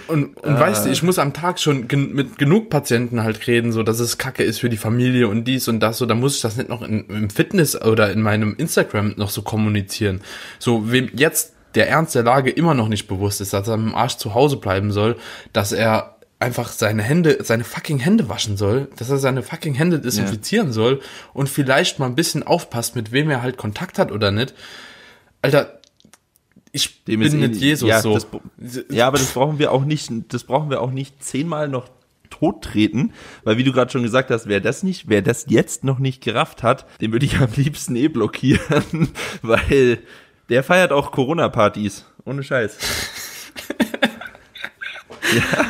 Und, 0.06 0.36
und 0.36 0.60
weißt 0.60 0.86
du, 0.86 0.90
ich 0.90 1.02
muss 1.02 1.18
am 1.18 1.32
Tag 1.32 1.58
schon 1.58 1.88
gen 1.88 2.12
mit 2.12 2.38
genug 2.38 2.70
Patienten 2.70 3.22
halt 3.22 3.46
reden, 3.48 3.72
so 3.72 3.82
dass 3.82 3.98
es 4.00 4.18
Kacke 4.18 4.44
ist 4.44 4.60
für 4.60 4.68
die 4.68 4.76
Familie 4.76 5.26
und 5.28 5.44
dies 5.44 5.66
und 5.68 5.80
das, 5.80 5.98
so 5.98 6.06
da 6.06 6.14
muss 6.14 6.36
ich 6.36 6.42
das 6.42 6.56
nicht 6.56 6.68
noch 6.68 6.82
in, 6.82 7.06
im 7.08 7.30
Fitness 7.30 7.80
oder 7.80 8.12
in 8.12 8.22
meinem 8.22 8.54
Instagram 8.58 9.14
noch 9.16 9.30
so 9.30 9.42
kommunizieren. 9.42 10.20
So, 10.60 10.92
wem 10.92 11.10
jetzt 11.14 11.54
der 11.76 11.88
Ernst 11.88 12.14
der 12.14 12.22
Lage 12.24 12.50
immer 12.50 12.74
noch 12.74 12.88
nicht 12.88 13.06
bewusst 13.06 13.40
ist, 13.40 13.52
dass 13.52 13.68
er 13.68 13.76
mit 13.76 13.92
dem 13.92 13.94
Arsch 13.94 14.16
zu 14.16 14.34
Hause 14.34 14.56
bleiben 14.56 14.90
soll, 14.90 15.16
dass 15.52 15.72
er 15.72 16.16
einfach 16.38 16.70
seine 16.70 17.02
Hände, 17.02 17.38
seine 17.42 17.64
fucking 17.64 17.98
Hände 17.98 18.28
waschen 18.28 18.56
soll, 18.56 18.88
dass 18.96 19.08
er 19.08 19.18
seine 19.18 19.42
fucking 19.42 19.74
Hände 19.74 20.00
desinfizieren 20.00 20.72
soll 20.72 21.00
und 21.32 21.48
vielleicht 21.48 21.98
mal 21.98 22.06
ein 22.06 22.14
bisschen 22.14 22.42
aufpasst, 22.42 22.94
mit 22.96 23.12
wem 23.12 23.30
er 23.30 23.42
halt 23.42 23.56
Kontakt 23.56 23.98
hat 23.98 24.12
oder 24.12 24.30
nicht. 24.32 24.52
Alter, 25.40 25.80
ich 26.72 27.04
Dem 27.04 27.20
bin 27.20 27.32
eh- 27.42 27.48
nicht 27.48 27.60
Jesus 27.60 27.88
ja, 27.88 28.02
so. 28.02 28.14
das- 28.14 28.26
Ja, 28.90 29.06
aber 29.06 29.16
das 29.18 29.32
brauchen 29.32 29.58
wir 29.58 29.72
auch 29.72 29.84
nicht, 29.84 30.10
das 30.28 30.44
brauchen 30.44 30.68
wir 30.68 30.82
auch 30.82 30.90
nicht 30.90 31.24
zehnmal 31.24 31.68
noch 31.68 31.88
tottreten, 32.28 33.12
weil 33.44 33.56
wie 33.56 33.64
du 33.64 33.72
gerade 33.72 33.90
schon 33.90 34.02
gesagt 34.02 34.30
hast, 34.30 34.46
wer 34.46 34.60
das 34.60 34.82
nicht, 34.82 35.08
wer 35.08 35.22
das 35.22 35.46
jetzt 35.48 35.84
noch 35.84 35.98
nicht 35.98 36.22
gerafft 36.22 36.62
hat, 36.62 36.84
den 37.00 37.12
würde 37.12 37.24
ich 37.24 37.38
am 37.38 37.48
liebsten 37.56 37.96
eh 37.96 38.08
blockieren, 38.08 39.08
weil 39.42 40.00
der 40.48 40.62
feiert 40.62 40.92
auch 40.92 41.10
Corona-Partys. 41.12 42.04
Ohne 42.24 42.42
Scheiß. 42.42 42.76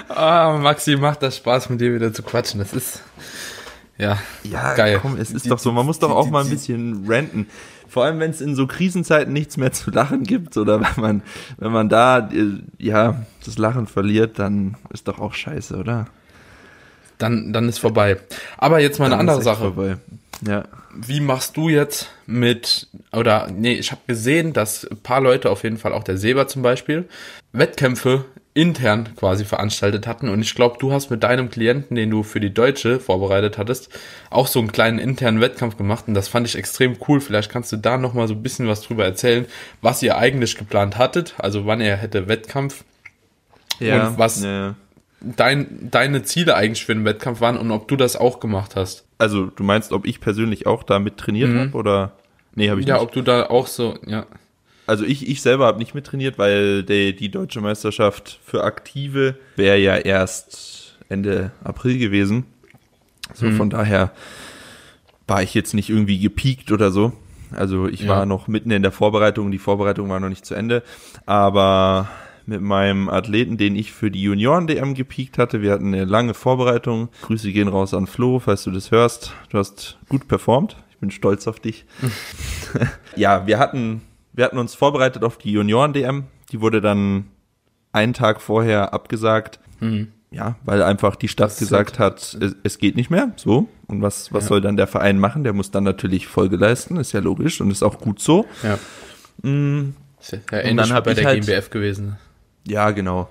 Ah, 0.09 0.59
Maxi, 0.61 0.97
macht 0.97 1.23
das 1.23 1.37
Spaß, 1.39 1.71
mit 1.71 1.81
dir 1.81 1.95
wieder 1.95 2.13
zu 2.13 2.23
quatschen. 2.23 2.59
Das 2.61 2.73
ist, 2.73 3.03
ja, 3.99 4.19
Ja, 4.43 4.75
geil. 4.75 4.99
komm, 5.01 5.17
es 5.19 5.31
ist 5.31 5.45
Die- 5.45 5.49
doch 5.49 5.59
so, 5.59 5.73
man 5.73 5.87
muss 5.87 5.99
doch 5.99 6.09
die- 6.09 6.15
auch 6.15 6.25
die- 6.27 6.31
mal 6.31 6.45
ein 6.45 6.51
bisschen 6.51 7.05
ranten. 7.09 7.47
Vor 7.89 8.05
allem, 8.05 8.19
wenn 8.19 8.31
es 8.31 8.41
in 8.41 8.55
so 8.55 8.67
Krisenzeiten 8.67 9.33
nichts 9.33 9.57
mehr 9.57 9.73
zu 9.73 9.91
lachen 9.91 10.25
gibt 10.25 10.57
oder 10.57 10.81
wenn 10.97 11.03
man, 11.03 11.23
wenn 11.59 11.73
man 11.73 11.89
da, 11.89 12.19
äh, 12.31 12.61
ja, 12.79 13.23
das 13.45 13.57
Lachen 13.59 13.87
verliert, 13.87 14.39
dann 14.39 14.77
ist 14.91 15.09
doch 15.09 15.19
auch 15.21 15.33
scheiße, 15.35 15.77
oder? 15.77 16.07
Dann, 17.19 17.53
dann 17.55 17.69
ist 17.69 17.79
vorbei. 17.79 18.19
Aber 18.59 18.79
jetzt 18.81 18.99
mal 18.99 19.07
eine 19.07 19.13
Dann 19.15 19.21
andere 19.21 19.39
ist 19.41 19.47
echt 19.47 19.57
Sache. 19.57 19.73
Vorbei. 19.73 19.97
Ja. 20.47 20.65
Wie 20.95 21.21
machst 21.21 21.57
du 21.57 21.69
jetzt 21.69 22.11
mit, 22.27 22.89
oder 23.13 23.49
nee, 23.51 23.75
ich 23.75 23.91
habe 23.93 24.01
gesehen, 24.07 24.53
dass 24.53 24.85
ein 24.85 24.99
paar 24.99 25.21
Leute, 25.21 25.51
auf 25.51 25.63
jeden 25.63 25.79
Fall 25.79 25.93
auch 25.93 26.05
der 26.05 26.19
Seba 26.19 26.47
zum 26.49 26.63
Beispiel, 26.63 27.09
Wettkämpfe 27.53 28.25
intern 28.55 29.11
quasi 29.17 29.45
veranstaltet 29.45 30.07
hatten. 30.07 30.31
Und 30.31 30.41
ich 30.41 30.55
glaube, 30.55 30.77
du 30.79 30.91
hast 30.93 31.11
mit 31.11 31.23
deinem 31.23 31.51
Klienten, 31.51 31.95
den 31.95 32.11
du 32.11 32.23
für 32.23 32.41
die 32.41 32.53
Deutsche 32.55 33.01
vorbereitet 33.01 33.59
hattest, 33.59 33.91
auch 34.31 34.47
so 34.47 34.59
einen 34.59 34.73
kleinen 34.73 34.99
internen 34.99 35.43
Wettkampf 35.43 35.77
gemacht. 35.77 36.05
Und 36.09 36.15
das 36.15 36.29
fand 36.29 36.47
ich 36.47 36.57
extrem 36.57 36.97
cool. 37.07 37.21
Vielleicht 37.21 37.51
kannst 37.51 37.73
du 37.73 37.77
da 37.77 37.99
nochmal 37.99 38.29
so 38.29 38.35
ein 38.35 38.43
bisschen 38.43 38.67
was 38.67 38.81
drüber 38.81 39.05
erzählen, 39.05 39.45
was 39.83 40.03
ihr 40.03 40.17
eigentlich 40.17 40.57
geplant 40.57 40.97
hattet, 40.97 41.35
also 41.39 41.67
wann 41.67 41.83
ihr 41.83 41.97
hätte 41.97 42.29
Wettkampf 42.29 42.85
Ja, 43.79 44.09
Und 44.09 44.19
was- 44.19 44.43
ja. 44.43 44.75
dein, 45.21 45.91
deine 45.91 46.23
Ziele 46.23 46.55
eigentlich 46.57 46.87
für 46.87 46.95
den 46.95 47.05
Wettkampf 47.05 47.43
waren 47.43 47.59
und 47.59 47.71
ob 47.71 47.89
du 47.89 47.97
das 47.97 48.17
auch 48.17 48.41
gemacht 48.41 48.75
hast. 48.75 49.06
Also, 49.19 49.47
du 49.47 49.63
meinst, 49.63 49.93
ob 49.93 50.07
ich 50.07 50.21
persönlich 50.21 50.67
auch 50.67 50.83
damit 50.83 51.17
trainiert 51.17 51.51
Mhm. 51.51 51.59
habe 51.61 51.73
oder? 51.77 52.13
Nee, 52.55 52.71
habe 52.71 52.81
ich 52.81 52.87
Ja, 52.87 52.95
nicht. 52.95 53.03
ob 53.03 53.13
du 53.13 53.23
da 53.23 53.47
auch 53.47 53.67
so, 53.67 53.99
ja. 54.07 54.27
Also 54.87 55.05
ich, 55.05 55.29
ich 55.29 55.43
selber 55.43 55.67
habe 55.67 55.79
nicht 55.79 55.95
mit 55.95 56.07
trainiert, 56.07 56.39
weil 56.39 56.83
die, 56.85 57.15
die 57.17 57.29
deutsche 57.31 57.61
Meisterschaft 57.61 58.39
für 58.45 58.63
Aktive 58.63 59.35
wäre 59.57 59.79
ja 59.79 59.97
erst 59.97 60.97
Ende 61.09 61.51
April 61.65 61.99
gewesen. 61.99 62.45
So 63.35 63.47
Mhm. 63.47 63.53
von 63.57 63.71
daher 63.71 64.13
war 65.27 65.43
ich 65.43 65.55
jetzt 65.55 65.75
nicht 65.75 65.91
irgendwie 65.91 66.21
gepiekt 66.21 66.71
oder 66.71 66.93
so. 66.93 67.13
Also 67.51 67.89
ich 67.89 68.03
Ja. 68.03 68.09
war 68.11 68.27
noch 68.27 68.47
mitten 68.49 68.71
in 68.71 68.83
der 68.83 68.93
Vorbereitung, 68.93 69.51
die 69.51 69.59
Vorbereitung 69.59 70.09
war 70.09 70.21
noch 70.21 70.29
nicht 70.29 70.47
zu 70.47 70.55
Ende. 70.55 70.83
Aber 71.27 72.09
mit 72.47 72.63
meinem 72.63 73.09
Athleten, 73.09 73.57
den 73.57 73.75
ich 73.77 73.93
für 73.93 74.11
die 74.11 74.23
Junioren-DM 74.23 74.95
gepiekt 74.95 75.39
hatte, 75.39 75.63
wir 75.63 75.73
hatten 75.73 75.93
eine 75.93 76.05
lange 76.05 76.35
Vorbereitung. 76.35 77.09
Grüße 77.23 77.51
gehen 77.53 77.69
raus 77.69 77.93
an 77.95 78.07
Flo, 78.07 78.39
falls 78.39 78.65
du 78.65 78.71
das 78.71 78.91
hörst. 78.91 79.33
Du 79.51 79.59
hast 79.59 79.99
gut 80.09 80.29
performt. 80.29 80.77
Ich 80.91 80.99
bin 80.99 81.11
stolz 81.11 81.47
auf 81.47 81.61
dich. 81.61 81.85
ja, 83.17 83.47
wir 83.47 83.59
hatten, 83.59 84.03
wir 84.33 84.45
hatten 84.45 84.59
uns 84.59 84.75
vorbereitet 84.75 85.25
auf 85.25 85.39
die 85.39 85.53
Junioren-DM. 85.53 86.25
Die 86.53 86.61
wurde 86.61 86.81
dann 86.81 87.27
einen 87.93 88.13
Tag 88.15 88.41
vorher 88.41 88.95
abgesagt. 88.95 89.59
Ja, 90.31 90.57
weil 90.65 90.83
einfach 90.83 91.17
die 91.17 91.29
Stadt 91.29 91.51
ist 91.51 91.59
gesagt 91.59 91.99
hat, 91.99 92.37
es, 92.41 92.57
es 92.63 92.79
geht 92.79 92.97
nicht 92.97 93.11
mehr. 93.11 93.33
So. 93.37 93.69
Und 93.87 94.03
was, 94.03 94.33
was 94.33 94.47
soll 94.47 94.61
dann 94.61 94.77
der 94.77 94.87
Verein 94.87 95.19
machen? 95.19 95.45
Der 95.45 95.53
muss 95.53 95.71
dann 95.71 95.85
natürlich 95.85 96.27
Folge 96.27 96.57
leisten, 96.57 96.97
ist 96.97 97.13
ja 97.13 97.21
logisch 97.21 97.61
und 97.61 97.71
ist 97.71 97.83
auch 97.83 97.99
gut 97.99 98.21
so. 98.21 98.47
Ja. 98.63 98.75
Ist 100.21 100.33
ja 100.33 100.39
ähnlich 100.59 100.77
dann 100.77 100.89
wie 100.89 100.93
hab 100.93 101.05
bei 101.05 101.15
der 101.15 101.25
halt- 101.25 101.45
GmbF 101.45 101.71
gewesen. 101.71 102.17
Ja, 102.67 102.91
genau. 102.91 103.29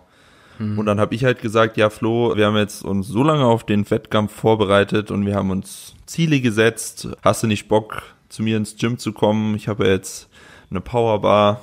Und 0.58 0.86
dann 0.86 1.02
habe 1.02 1.14
ich 1.16 1.26
halt 1.26 1.42
gesagt, 1.42 1.76
ja 1.76 1.90
Flo, 1.90 2.36
wir 2.38 2.46
haben 2.46 2.56
jetzt 2.56 2.84
uns 2.84 3.08
so 3.08 3.24
lange 3.24 3.46
auf 3.46 3.66
den 3.66 3.90
Wettkampf 3.90 4.34
vorbereitet 4.34 5.12
und 5.12 5.26
wir 5.26 5.36
haben 5.36 5.50
uns 5.50 5.96
Ziele 6.06 6.40
gesetzt. 6.40 7.10
Hast 7.22 7.44
du 7.44 7.48
nicht 7.48 7.68
Bock, 7.68 8.04
zu 8.30 8.42
mir 8.42 8.56
ins 8.56 8.78
Gym 8.78 8.98
zu 8.98 9.12
kommen? 9.12 9.56
Ich 9.56 9.68
habe 9.68 9.86
jetzt 9.88 10.30
eine 10.70 10.80
Powerbar, 10.80 11.60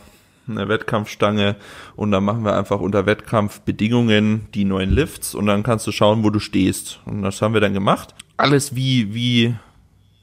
eine 0.47 0.68
Wettkampfstange 0.68 1.57
und 1.97 2.11
dann 2.11 2.25
machen 2.25 2.45
wir 2.45 2.57
einfach 2.57 2.81
unter 2.81 3.07
Wettkampfbedingungen 3.07 4.49
die 4.53 4.64
neuen 4.64 4.91
Lifts 4.91 5.35
und 5.35 5.47
dann 5.47 5.62
kannst 5.62 5.87
du 5.87 5.93
schauen, 5.93 6.23
wo 6.23 6.29
du 6.29 6.39
stehst. 6.39 7.01
Und 7.07 7.23
das 7.23 7.41
haben 7.41 7.55
wir 7.55 7.62
dann 7.62 7.75
gemacht. 7.75 8.14
Alles 8.37 8.77
wie, 8.77 9.14
wie, 9.14 9.55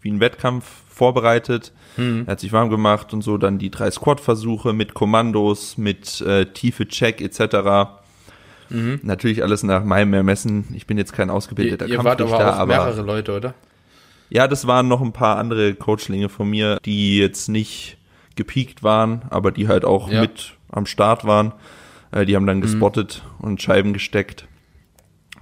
wie 0.02 0.12
ein 0.12 0.20
Wettkampf 0.20 0.66
vorbereitet. 1.00 1.72
Er 1.98 2.28
hat 2.28 2.40
sich 2.42 2.52
warm 2.54 2.70
gemacht 2.70 3.14
und 3.14 3.22
so, 3.24 3.38
dann 3.38 3.58
die 3.58 3.72
drei 3.72 3.90
Squat-Versuche 3.90 4.74
mit 4.74 4.94
Kommandos, 4.94 5.78
mit 5.78 6.22
äh, 6.22 6.46
tiefe 6.46 6.88
Check 6.88 7.22
etc. 7.22 7.90
Natürlich 9.02 9.42
alles 9.42 9.64
nach 9.64 9.84
meinem 9.84 10.14
Ermessen. 10.14 10.66
Ich 10.76 10.86
bin 10.86 10.98
jetzt 10.98 11.14
kein 11.14 11.30
Ihr, 11.30 11.34
ausgebildeter 11.34 11.88
ihr 11.88 12.04
wart 12.04 12.22
aber 12.22 12.36
auch 12.36 12.58
aber 12.60 12.66
mehrere 12.78 13.02
Leute, 13.02 13.36
oder? 13.36 13.54
ja, 14.30 14.48
das 14.48 14.68
waren 14.68 14.88
noch 14.88 15.02
ein 15.02 15.12
paar 15.12 15.38
andere 15.38 15.74
Coachlinge 15.74 16.30
von 16.30 16.48
mir, 16.50 16.78
die 16.86 17.18
jetzt 17.18 17.50
nicht 17.50 17.98
gepiekt 18.36 18.84
waren, 18.84 19.24
aber 19.32 19.52
die 19.52 19.68
halt 19.68 19.86
auch 19.86 20.10
Ja. 20.12 20.22
mit 20.22 20.54
am 20.72 20.86
Start 20.86 21.26
waren. 21.26 21.54
Äh, 22.12 22.26
die 22.26 22.36
haben 22.36 22.46
dann 22.46 22.62
gespottet 22.62 23.24
und 23.40 23.62
Scheiben 23.62 23.92
gesteckt. 23.94 24.48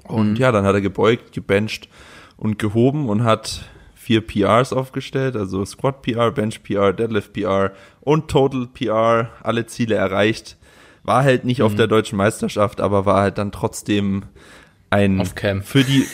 Und 0.03 0.39
ja, 0.39 0.51
dann 0.53 0.63
hat 0.65 0.73
er 0.73 0.81
gebeugt, 0.81 1.33
gebencht 1.33 1.89
und 2.37 2.57
gehoben 2.59 3.09
und 3.09 3.23
hat 3.25 3.65
vier 4.07 4.21
PRs 4.25 4.71
aufgestellt, 4.71 5.35
also 5.35 5.65
Squat 5.65 6.01
PR, 6.01 6.31
Bench 6.31 6.63
PR, 6.63 6.93
Deadlift 6.93 7.33
PR 7.33 7.71
und 7.99 8.29
Total 8.29 8.65
PR, 8.67 9.31
alle 9.43 9.65
Ziele 9.65 9.95
erreicht. 9.95 10.55
War 11.03 11.23
halt 11.23 11.43
nicht 11.43 11.61
auf 11.61 11.75
der 11.75 11.87
deutschen 11.87 12.17
Meisterschaft, 12.17 12.79
aber 12.79 13.05
war 13.05 13.21
halt 13.21 13.37
dann 13.37 13.51
trotzdem 13.51 14.23
ein 14.89 15.25
für 15.25 15.83
die 15.83 16.05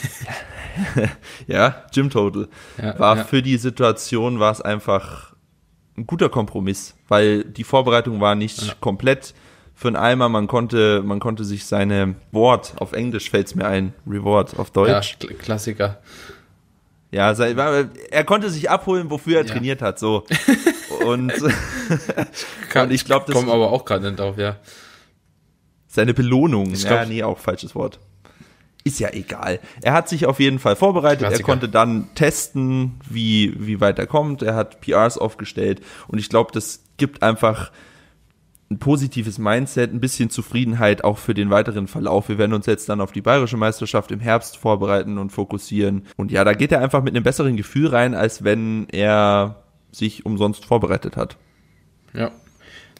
ja, 1.47 1.83
Gym 1.93 2.09
Total. 2.09 2.47
Ja, 2.81 2.97
war 2.97 3.17
ja. 3.17 3.23
für 3.25 3.43
die 3.43 3.57
Situation 3.57 4.39
war 4.39 4.51
es 4.51 4.59
einfach 4.61 5.35
ein 5.95 6.07
guter 6.07 6.29
Kompromiss, 6.29 6.95
weil 7.07 7.43
die 7.43 7.63
Vorbereitung 7.63 8.21
war 8.21 8.33
nicht 8.33 8.81
komplett 8.81 9.35
für 9.75 9.87
einen 9.89 9.97
Eimer, 9.97 10.29
man 10.29 10.47
konnte, 10.47 11.03
man 11.03 11.19
konnte 11.19 11.43
sich 11.43 11.65
seine 11.65 12.15
Wort, 12.31 12.73
auf 12.77 12.93
Englisch 12.93 13.29
fällt's 13.29 13.53
mir 13.53 13.65
ein, 13.67 13.93
Reward 14.07 14.57
auf 14.57 14.69
Ja, 14.69 14.73
Deutsch. 14.73 15.17
Kl- 15.19 15.33
Klassiker. 15.35 15.99
Ja, 17.13 17.31
er 17.33 18.23
konnte 18.23 18.49
sich 18.49 18.69
abholen, 18.69 19.09
wofür 19.11 19.37
er 19.39 19.45
Ja. 19.45 19.51
trainiert 19.53 19.81
hat, 19.81 19.99
so. 19.99 20.25
Und 21.05 21.31
Und 22.75 22.91
ich 22.91 23.05
glaub, 23.05 23.25
das- 23.27 23.35
komme 23.35 23.51
aber 23.51 23.71
auch 23.71 23.85
gerade 23.85 24.05
nicht 24.07 24.19
drauf, 24.19 24.37
ja. 24.37 24.57
seine 25.87 26.13
Belohnung, 26.13 26.73
Ich 26.73 26.83
ja, 26.83 26.89
glaub- 27.03 27.07
nee, 27.09 27.23
auch 27.23 27.37
falsches 27.39 27.75
Wort. 27.75 27.99
Ist 28.85 28.99
ja 28.99 29.09
egal. 29.13 29.59
Er 29.81 29.93
hat 29.93 30.09
sich 30.09 30.25
auf 30.25 30.39
jeden 30.41 30.59
Fall 30.59 30.75
vorbereitet. 30.75 31.21
Er 31.21 31.27
Klassiker. 31.29 31.45
konnte 31.45 31.69
dann 31.69 32.09
testen, 32.15 32.99
wie, 33.09 33.53
wie 33.57 33.79
weit 33.79 33.97
er 33.97 34.07
kommt. 34.07 34.41
Er 34.41 34.55
hat 34.55 34.81
PRs 34.81 35.17
aufgestellt. 35.17 35.81
Und 36.09 36.17
ich 36.19 36.27
glaube, 36.27 36.51
das 36.51 36.83
gibt 36.97 37.23
einfach 37.23 37.71
ein 38.73 38.79
positives 38.79 39.37
Mindset, 39.37 39.93
ein 39.93 39.99
bisschen 39.99 40.29
Zufriedenheit 40.29 41.03
auch 41.03 41.17
für 41.17 41.33
den 41.33 41.49
weiteren 41.49 41.87
Verlauf. 41.87 42.29
Wir 42.29 42.37
werden 42.37 42.53
uns 42.53 42.65
jetzt 42.65 42.89
dann 42.89 43.01
auf 43.01 43.11
die 43.11 43.21
bayerische 43.21 43.57
Meisterschaft 43.57 44.11
im 44.11 44.19
Herbst 44.19 44.57
vorbereiten 44.57 45.17
und 45.17 45.31
fokussieren. 45.31 46.07
Und 46.17 46.31
ja, 46.31 46.43
da 46.43 46.53
geht 46.53 46.71
er 46.71 46.81
einfach 46.81 47.03
mit 47.03 47.15
einem 47.15 47.23
besseren 47.23 47.55
Gefühl 47.55 47.87
rein, 47.87 48.15
als 48.15 48.43
wenn 48.43 48.87
er 48.89 49.63
sich 49.91 50.25
umsonst 50.25 50.65
vorbereitet 50.65 51.15
hat. 51.15 51.37
Ja. 52.13 52.31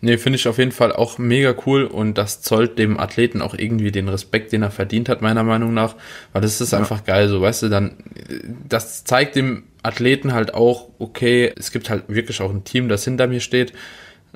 Nee, 0.01 0.17
finde 0.17 0.35
ich 0.35 0.49
auf 0.49 0.57
jeden 0.57 0.73
Fall 0.73 0.91
auch 0.91 1.17
mega 1.17 1.55
cool 1.65 1.85
und 1.85 2.17
das 2.17 2.41
zollt 2.41 2.77
dem 2.77 2.99
Athleten 2.99 3.41
auch 3.41 3.53
irgendwie 3.53 3.89
den 3.89 4.09
Respekt, 4.09 4.51
den 4.51 4.61
er 4.61 4.69
verdient 4.69 5.07
hat, 5.07 5.21
meiner 5.21 5.43
Meinung 5.43 5.73
nach. 5.73 5.95
Weil 6.33 6.41
das 6.41 6.59
ist 6.59 6.73
einfach 6.73 7.05
geil, 7.05 7.29
so, 7.29 7.39
weißt 7.41 7.63
du, 7.63 7.69
dann, 7.69 7.95
das 8.67 9.05
zeigt 9.05 9.37
dem 9.37 9.63
Athleten 9.81 10.33
halt 10.33 10.53
auch, 10.53 10.89
okay, 10.99 11.53
es 11.57 11.71
gibt 11.71 11.89
halt 11.89 12.03
wirklich 12.09 12.41
auch 12.41 12.49
ein 12.49 12.65
Team, 12.65 12.89
das 12.89 13.05
hinter 13.05 13.27
mir 13.27 13.39
steht 13.39 13.71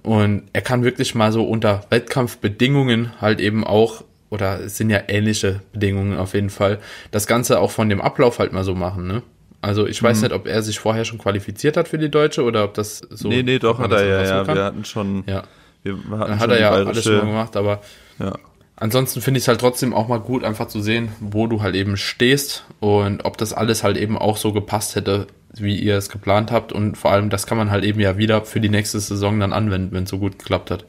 und 0.07 0.43
er 0.53 0.61
kann 0.61 0.83
wirklich 0.83 1.15
mal 1.15 1.31
so 1.31 1.43
unter 1.43 1.83
Wettkampfbedingungen 1.89 3.11
halt 3.21 3.39
eben 3.39 3.63
auch, 3.65 4.03
oder 4.29 4.59
es 4.61 4.77
sind 4.77 4.89
ja 4.89 5.01
ähnliche 5.07 5.61
Bedingungen 5.73 6.17
auf 6.17 6.33
jeden 6.33 6.49
Fall, 6.49 6.79
das 7.11 7.27
Ganze 7.27 7.59
auch 7.59 7.71
von 7.71 7.89
dem 7.89 8.01
Ablauf 8.01 8.39
halt 8.39 8.53
mal 8.53 8.63
so 8.63 8.73
machen, 8.75 9.07
ne? 9.07 9.21
Also 9.61 9.87
ich 9.87 10.01
Mhm. 10.01 10.07
weiß 10.07 10.21
nicht, 10.21 10.33
ob 10.33 10.47
er 10.47 10.61
sich 10.61 10.79
vorher 10.79 11.03
schon 11.03 11.17
qualifiziert 11.17 11.77
hat 11.77 11.87
für 11.87 11.97
die 11.97 12.09
Deutsche 12.09 12.43
oder 12.43 12.63
ob 12.63 12.73
das 12.75 12.99
so. 13.09 13.27
nee, 13.27 13.43
nee, 13.43 13.59
doch 13.59 13.79
hat 13.79 13.91
er 13.91 14.05
ja, 14.05 14.23
ja. 14.23 14.47
Wir 14.47 14.63
hatten 14.63 14.85
schon, 14.85 15.23
Ja. 15.27 15.43
Wir 15.83 15.93
hatten 16.19 16.31
Hat 16.33 16.41
schon 16.41 16.49
er 16.51 16.59
ja 16.59 16.71
alles 16.71 17.03
schon 17.03 17.25
gemacht, 17.27 17.55
aber 17.57 17.81
Ja. 18.19 18.33
Ansonsten 18.77 19.21
finde 19.21 19.39
ich 19.39 19.43
es 19.43 19.47
halt 19.47 19.59
trotzdem 19.59 19.93
auch 19.93 20.07
mal 20.07 20.19
gut, 20.19 20.43
einfach 20.43 20.67
zu 20.67 20.81
sehen, 20.81 21.09
wo 21.19 21.47
du 21.47 21.61
halt 21.61 21.75
eben 21.75 21.97
stehst 21.97 22.65
und 22.79 23.25
ob 23.25 23.37
das 23.37 23.53
alles 23.53 23.83
halt 23.83 23.97
eben 23.97 24.17
auch 24.17 24.37
so 24.37 24.53
gepasst 24.53 24.95
hätte, 24.95 25.27
wie 25.53 25.75
ihr 25.75 25.97
es 25.97 26.09
geplant 26.09 26.51
habt. 26.51 26.71
Und 26.71 26.97
vor 26.97 27.11
allem, 27.11 27.29
das 27.29 27.45
kann 27.47 27.57
man 27.57 27.71
halt 27.71 27.83
eben 27.83 27.99
ja 27.99 28.17
wieder 28.17 28.43
für 28.45 28.59
die 28.61 28.69
nächste 28.69 28.99
Saison 28.99 29.39
dann 29.39 29.53
anwenden, 29.53 29.93
wenn 29.93 30.03
es 30.03 30.09
so 30.09 30.19
gut 30.19 30.39
geklappt 30.39 30.71
hat. 30.71 30.85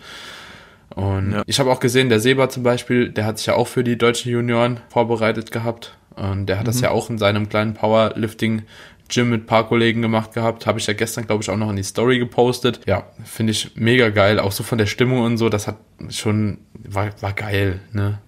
Und 0.94 1.32
Ja. 1.32 1.42
ich 1.46 1.60
habe 1.60 1.70
auch 1.70 1.80
gesehen, 1.80 2.08
der 2.08 2.20
Seba 2.20 2.48
zum 2.48 2.62
Beispiel, 2.62 3.08
der 3.10 3.24
hat 3.26 3.38
sich 3.38 3.46
ja 3.46 3.54
auch 3.54 3.68
für 3.68 3.84
die 3.84 3.98
deutschen 3.98 4.32
Junioren 4.32 4.80
vorbereitet 4.88 5.52
gehabt. 5.52 5.96
Und 6.16 6.46
der 6.46 6.58
hat 6.58 6.66
das 6.66 6.80
ja 6.80 6.90
auch 6.90 7.10
in 7.10 7.18
seinem 7.18 7.48
kleinen 7.48 7.74
Powerlifting 7.74 8.62
Gym 9.08 9.30
mit 9.30 9.42
ein 9.42 9.46
paar 9.46 9.66
Kollegen 9.66 10.02
gemacht 10.02 10.34
gehabt. 10.34 10.66
Habe 10.66 10.78
ich 10.78 10.86
ja 10.86 10.94
gestern, 10.94 11.26
glaube 11.26 11.42
ich, 11.42 11.50
auch 11.50 11.56
noch 11.56 11.70
in 11.70 11.76
die 11.76 11.82
Story 11.82 12.18
gepostet. 12.18 12.80
Ja, 12.86 13.04
finde 13.24 13.52
ich 13.52 13.72
mega 13.74 14.10
geil. 14.10 14.38
Auch 14.38 14.52
so 14.52 14.62
von 14.62 14.78
der 14.78 14.86
Stimmung 14.86 15.22
und 15.22 15.38
so, 15.38 15.48
das 15.48 15.66
hat 15.66 15.76
schon, 16.10 16.58
war, 16.74 17.10
war 17.20 17.32
geil, 17.32 17.80
ne? 17.92 18.18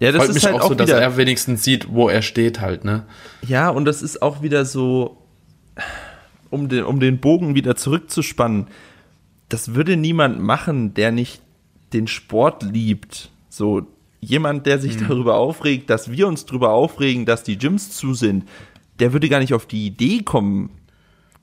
Ja, 0.00 0.12
das 0.12 0.22
Freut 0.22 0.28
ist 0.30 0.34
mich 0.34 0.44
halt 0.44 0.54
auch 0.56 0.60
auch 0.62 0.68
so, 0.68 0.74
dass 0.74 0.90
er 0.90 1.16
wenigstens 1.16 1.64
sieht, 1.64 1.88
wo 1.90 2.08
er 2.08 2.22
steht 2.22 2.60
halt, 2.60 2.84
ne? 2.84 3.04
Ja, 3.46 3.68
und 3.68 3.84
das 3.84 4.02
ist 4.02 4.22
auch 4.22 4.42
wieder 4.42 4.64
so, 4.64 5.18
um 6.50 6.68
den, 6.68 6.84
um 6.84 7.00
den 7.00 7.18
Bogen 7.18 7.54
wieder 7.54 7.74
zurückzuspannen, 7.74 8.68
das 9.48 9.74
würde 9.74 9.96
niemand 9.96 10.40
machen, 10.40 10.94
der 10.94 11.10
nicht 11.10 11.42
den 11.92 12.06
Sport 12.06 12.62
liebt. 12.62 13.30
So, 13.48 13.86
jemand, 14.20 14.66
der 14.66 14.78
sich 14.78 14.96
darüber 14.98 15.36
aufregt, 15.36 15.90
dass 15.90 16.10
wir 16.10 16.28
uns 16.28 16.46
darüber 16.46 16.70
aufregen, 16.70 17.26
dass 17.26 17.42
die 17.42 17.58
Gyms 17.58 17.90
zu 17.90 18.14
sind, 18.14 18.44
der 19.00 19.12
würde 19.12 19.28
gar 19.28 19.40
nicht 19.40 19.54
auf 19.54 19.66
die 19.66 19.86
Idee 19.86 20.22
kommen, 20.22 20.70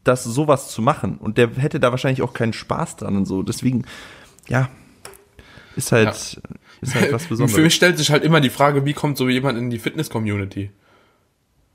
das 0.03 0.23
sowas 0.23 0.69
zu 0.71 0.81
machen. 0.81 1.17
Und 1.17 1.37
der 1.37 1.49
hätte 1.55 1.79
da 1.79 1.91
wahrscheinlich 1.91 2.21
auch 2.21 2.33
keinen 2.33 2.53
Spaß 2.53 2.97
dran 2.97 3.15
und 3.17 3.25
so. 3.25 3.41
Deswegen, 3.43 3.85
ja, 4.47 4.69
ist 5.75 5.91
halt, 5.91 6.39
ist 6.81 6.95
halt 6.95 7.11
was 7.11 7.23
Für 7.23 7.29
Besonderes. 7.29 7.61
mich 7.63 7.75
stellt 7.75 7.97
sich 7.97 8.11
halt 8.11 8.23
immer 8.23 8.39
die 8.41 8.49
Frage, 8.49 8.85
wie 8.85 8.93
kommt 8.93 9.17
so 9.17 9.27
jemand 9.29 9.57
in 9.57 9.69
die 9.69 9.79
Fitness-Community? 9.79 10.71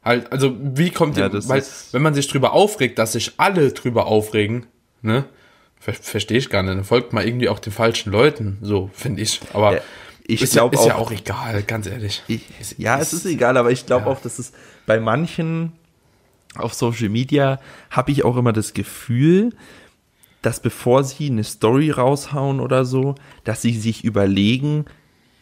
Halt, 0.04 0.32
also 0.32 0.56
wie 0.60 0.90
kommt 0.90 1.16
Ja, 1.16 1.24
ja, 1.24 1.28
das 1.28 1.48
weil 1.48 1.58
ist- 1.60 1.92
wenn 1.92 2.02
man 2.02 2.14
sich 2.14 2.26
drüber 2.28 2.52
aufregt, 2.52 2.98
dass 2.98 3.12
sich 3.12 3.32
alle 3.36 3.72
drüber 3.72 4.06
aufregen, 4.06 4.66
ne? 5.02 5.24
Ver 5.78 5.94
Verstehe 5.94 6.38
ich 6.38 6.50
gar 6.50 6.62
nicht. 6.62 6.74
Dann 6.74 6.84
folgt 6.84 7.12
mal 7.14 7.26
irgendwie 7.26 7.48
auch 7.48 7.58
den 7.58 7.72
falschen 7.72 8.12
Leuten, 8.12 8.58
so 8.62 8.90
finde 8.92 9.22
ich. 9.22 9.40
Aber 9.54 9.74
Ja, 9.76 9.80
ich 10.26 10.42
ist, 10.42 10.54
ja, 10.54 10.66
ist 10.68 10.86
ja 10.86 10.94
auch- 10.94 11.00
auch 11.06 11.10
egal, 11.10 11.62
ganz 11.62 11.86
ehrlich. 11.86 12.22
Ich, 12.28 12.42
ja, 12.78 12.98
es 12.98 13.12
ist 13.12 13.24
egal, 13.26 13.56
aber 13.56 13.70
ich 13.70 13.86
glaube 13.86 14.06
ja. 14.06 14.12
auch, 14.12 14.20
dass 14.20 14.38
es 14.38 14.52
bei 14.90 14.98
manchen 14.98 15.70
auf 16.56 16.74
Social 16.74 17.10
Media 17.10 17.60
habe 17.90 18.10
ich 18.10 18.24
auch 18.24 18.36
immer 18.36 18.52
das 18.52 18.74
Gefühl, 18.74 19.50
dass 20.42 20.60
bevor 20.60 21.04
sie 21.04 21.30
eine 21.30 21.44
Story 21.44 21.92
raushauen 21.92 22.58
oder 22.58 22.84
so, 22.84 23.14
dass 23.44 23.62
sie 23.62 23.78
sich 23.78 24.02
überlegen, 24.02 24.86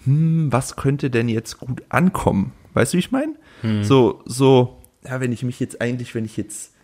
hm, 0.04 0.52
was 0.52 0.76
könnte 0.76 1.08
denn 1.08 1.30
jetzt 1.30 1.60
gut 1.60 1.82
ankommen? 1.88 2.52
Weißt 2.74 2.92
du, 2.92 2.96
wie 2.96 3.00
ich 3.00 3.10
meine? 3.10 3.36
So, 3.80 4.20
so, 4.26 4.82
ja, 5.02 5.18
wenn 5.22 5.32
ich 5.32 5.42
mich 5.44 5.58
jetzt 5.60 5.80
eigentlich, 5.80 6.14
wenn 6.14 6.26
ich 6.26 6.36
jetzt 6.36 6.74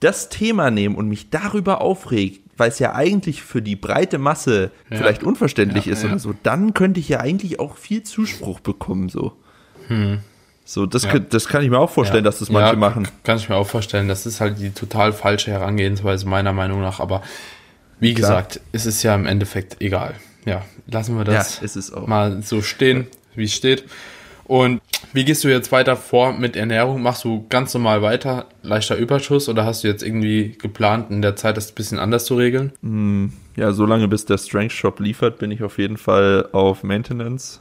das 0.00 0.30
Thema 0.30 0.70
nehme 0.70 0.96
und 0.96 1.08
mich 1.08 1.28
darüber 1.28 1.82
aufregt, 1.82 2.40
weil 2.56 2.70
es 2.70 2.78
ja 2.78 2.94
eigentlich 2.94 3.42
für 3.42 3.60
die 3.60 3.76
breite 3.76 4.16
Masse 4.16 4.70
Ja. 4.88 4.96
vielleicht 4.96 5.22
unverständlich 5.24 5.84
Ja, 5.84 5.92
ist 5.92 6.04
ja. 6.04 6.08
oder 6.08 6.18
so, 6.18 6.34
dann 6.42 6.72
könnte 6.72 7.00
ich 7.00 7.10
ja 7.10 7.20
eigentlich 7.20 7.60
auch 7.60 7.76
viel 7.76 8.02
Zuspruch 8.02 8.60
bekommen, 8.60 9.10
so. 9.10 9.34
So, 10.72 10.86
das, 10.86 11.02
Ja. 11.02 11.10
könnt- 11.10 11.34
das 11.34 11.48
kann 11.48 11.64
ich 11.64 11.68
mir 11.70 11.80
auch 11.80 11.90
vorstellen, 11.90 12.22
dass 12.22 12.38
das 12.38 12.48
manche 12.48 12.74
ja, 12.74 12.78
machen. 12.78 13.08
Kann 13.24 13.38
ich 13.38 13.48
mir 13.48 13.56
auch 13.56 13.66
vorstellen. 13.66 14.06
Das 14.06 14.24
ist 14.24 14.40
halt 14.40 14.60
die 14.60 14.70
total 14.70 15.12
falsche 15.12 15.50
Herangehensweise 15.50 16.28
meiner 16.28 16.52
Meinung 16.52 16.80
nach. 16.80 17.00
Aber 17.00 17.22
wie 17.98 18.14
Klar. 18.14 18.28
gesagt, 18.42 18.60
es 18.70 18.86
ist 18.86 19.02
ja 19.02 19.16
im 19.16 19.26
Endeffekt 19.26 19.82
egal. 19.82 20.14
Ja, 20.44 20.62
lassen 20.86 21.16
wir 21.18 21.24
das 21.24 21.60
Ja, 21.60 22.00
mal 22.06 22.40
so 22.44 22.62
stehen, 22.62 23.08
wie 23.34 23.44
es 23.46 23.52
steht. 23.52 23.82
Und 24.44 24.80
wie 25.12 25.24
gehst 25.24 25.42
du 25.42 25.48
jetzt 25.48 25.72
weiter 25.72 25.96
vor 25.96 26.34
mit 26.34 26.54
Ernährung? 26.54 27.02
Machst 27.02 27.24
du 27.24 27.46
ganz 27.48 27.74
normal 27.74 28.02
weiter, 28.02 28.46
leichter 28.62 28.94
Überschuss 28.94 29.48
oder 29.48 29.64
hast 29.64 29.82
du 29.82 29.88
jetzt 29.88 30.04
irgendwie 30.04 30.56
geplant, 30.56 31.10
in 31.10 31.20
der 31.20 31.34
Zeit 31.34 31.56
das 31.56 31.70
ein 31.72 31.74
bisschen 31.74 31.98
anders 31.98 32.26
zu 32.26 32.36
regeln? 32.36 33.32
Ja, 33.56 33.72
solange 33.72 34.06
bis 34.06 34.24
der 34.24 34.38
Strength 34.38 34.72
Shop 34.72 35.00
liefert, 35.00 35.38
bin 35.38 35.50
ich 35.50 35.64
auf 35.64 35.78
jeden 35.78 35.96
Fall 35.96 36.48
auf 36.52 36.84
Maintenance. 36.84 37.60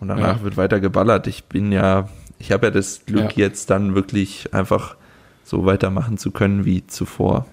Und 0.00 0.08
danach 0.08 0.38
Ja. 0.38 0.42
wird 0.42 0.56
weiter 0.56 0.80
geballert. 0.80 1.28
Ich 1.28 1.44
bin 1.44 1.70
ja, 1.70 2.08
ich 2.44 2.52
habe 2.52 2.66
ja 2.66 2.70
das 2.70 3.06
Glück, 3.06 3.36
Ja. 3.36 3.46
jetzt 3.46 3.70
dann 3.70 3.94
wirklich 3.94 4.52
einfach 4.52 4.96
so 5.44 5.64
weitermachen 5.64 6.18
zu 6.18 6.30
können 6.30 6.64
wie 6.66 6.86
zuvor. 6.86 7.46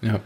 Ja. 0.00 0.20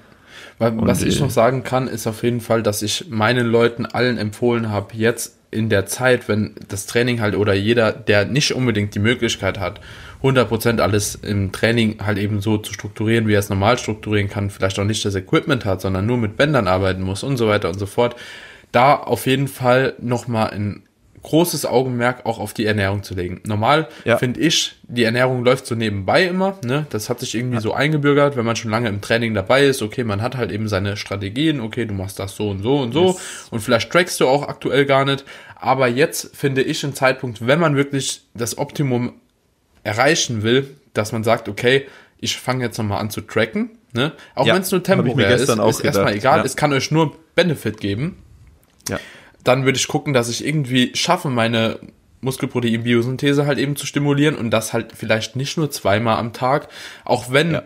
Was 0.58 0.72
Und, 1.02 1.08
ich 1.08 1.18
äh, 1.18 1.22
noch 1.22 1.30
sagen 1.30 1.64
kann, 1.64 1.88
ist 1.88 2.06
auf 2.06 2.22
jeden 2.22 2.40
Fall, 2.40 2.62
dass 2.62 2.82
ich 2.82 3.06
meinen 3.08 3.46
Leuten 3.46 3.86
allen 3.86 4.16
empfohlen 4.16 4.70
habe, 4.70 4.94
jetzt 4.94 5.36
in 5.50 5.68
der 5.68 5.86
Zeit, 5.86 6.28
wenn 6.28 6.54
das 6.68 6.86
Training 6.86 7.20
halt 7.20 7.34
oder 7.34 7.52
jeder, 7.54 7.90
der 7.92 8.26
nicht 8.26 8.52
unbedingt 8.54 8.94
die 8.94 9.00
Möglichkeit 9.00 9.58
hat, 9.58 9.80
100% 10.22 10.78
alles 10.80 11.16
im 11.16 11.50
Training 11.50 11.96
halt 12.04 12.18
eben 12.18 12.40
so 12.40 12.58
zu 12.58 12.72
strukturieren, 12.72 13.26
wie 13.26 13.34
er 13.34 13.40
es 13.40 13.48
normal 13.48 13.76
strukturieren 13.78 14.28
kann, 14.28 14.50
vielleicht 14.50 14.78
auch 14.78 14.84
nicht 14.84 15.04
das 15.04 15.16
Equipment 15.16 15.64
hat, 15.64 15.80
sondern 15.80 16.06
nur 16.06 16.18
mit 16.18 16.36
Bändern 16.36 16.68
arbeiten 16.68 17.02
muss 17.02 17.24
und 17.24 17.36
so 17.38 17.48
weiter 17.48 17.68
und 17.68 17.78
so 17.78 17.86
fort, 17.86 18.14
da 18.70 18.94
auf 18.94 19.26
jeden 19.26 19.48
Fall 19.48 19.94
nochmal 19.98 20.50
ein 20.50 20.82
großes 21.22 21.66
Augenmerk 21.66 22.24
auch 22.24 22.38
auf 22.38 22.54
die 22.54 22.64
Ernährung 22.64 23.02
zu 23.02 23.14
legen. 23.14 23.40
Normal 23.44 23.88
Ja. 24.04 24.16
finde 24.16 24.40
ich, 24.40 24.76
die 24.84 25.04
Ernährung 25.04 25.44
läuft 25.44 25.66
so 25.66 25.74
nebenbei 25.74 26.24
immer. 26.24 26.56
Ne? 26.64 26.86
Das 26.90 27.10
hat 27.10 27.20
sich 27.20 27.34
irgendwie 27.34 27.60
so 27.60 27.74
eingebürgert, 27.74 28.36
wenn 28.36 28.44
man 28.46 28.56
schon 28.56 28.70
lange 28.70 28.88
im 28.88 29.00
Training 29.02 29.34
dabei 29.34 29.64
ist. 29.66 29.82
Okay, 29.82 30.02
man 30.04 30.22
hat 30.22 30.36
halt 30.36 30.50
eben 30.50 30.66
seine 30.68 30.96
Strategien. 30.96 31.60
Okay, 31.60 31.84
du 31.84 31.92
machst 31.94 32.18
das 32.18 32.34
so 32.36 32.48
und 32.50 32.62
so 32.62 32.78
und 32.78 32.92
so. 32.92 33.08
Yes. 33.08 33.48
Und 33.50 33.60
vielleicht 33.60 33.90
trackst 33.92 34.18
du 34.20 34.26
auch 34.28 34.48
aktuell 34.48 34.86
gar 34.86 35.04
nicht. 35.04 35.24
Aber 35.56 35.88
jetzt 35.88 36.34
finde 36.34 36.62
ich 36.62 36.82
einen 36.84 36.94
Zeitpunkt, 36.94 37.46
wenn 37.46 37.60
man 37.60 37.76
wirklich 37.76 38.22
das 38.34 38.56
Optimum 38.56 39.12
erreichen 39.82 40.42
will, 40.42 40.74
dass 40.94 41.12
man 41.12 41.22
sagt, 41.24 41.48
okay, 41.48 41.86
ich 42.18 42.36
fange 42.36 42.64
jetzt 42.64 42.78
nochmal 42.78 43.00
an 43.00 43.10
zu 43.10 43.20
tracken. 43.20 43.70
Ne? 43.92 44.12
Auch 44.34 44.46
Ja, 44.46 44.54
wenn 44.54 44.62
es 44.62 44.70
nur 44.70 44.82
temporär 44.82 45.34
ist, 45.34 45.42
ist 45.42 45.48
erstmal 45.48 45.72
gedacht, 45.82 46.14
egal. 46.14 46.38
ja. 46.38 46.44
Es 46.44 46.56
kann 46.56 46.72
euch 46.72 46.90
nur 46.90 47.16
Benefit 47.34 47.78
geben 47.80 48.22
Ja. 48.88 48.98
Dann 49.44 49.64
würde 49.64 49.78
ich 49.78 49.88
gucken, 49.88 50.12
dass 50.12 50.28
ich 50.28 50.44
irgendwie 50.46 50.90
schaffe, 50.94 51.28
meine 51.30 51.78
Muskelprotein-Biosynthese 52.22 53.46
halt 53.46 53.58
eben 53.58 53.76
zu 53.76 53.86
stimulieren 53.86 54.36
und 54.36 54.50
das 54.50 54.72
halt 54.72 54.92
vielleicht 54.94 55.36
nicht 55.36 55.56
nur 55.56 55.70
zweimal 55.70 56.18
am 56.18 56.32
Tag, 56.32 56.68
auch 57.04 57.30
wenn 57.30 57.52
Ja. 57.54 57.62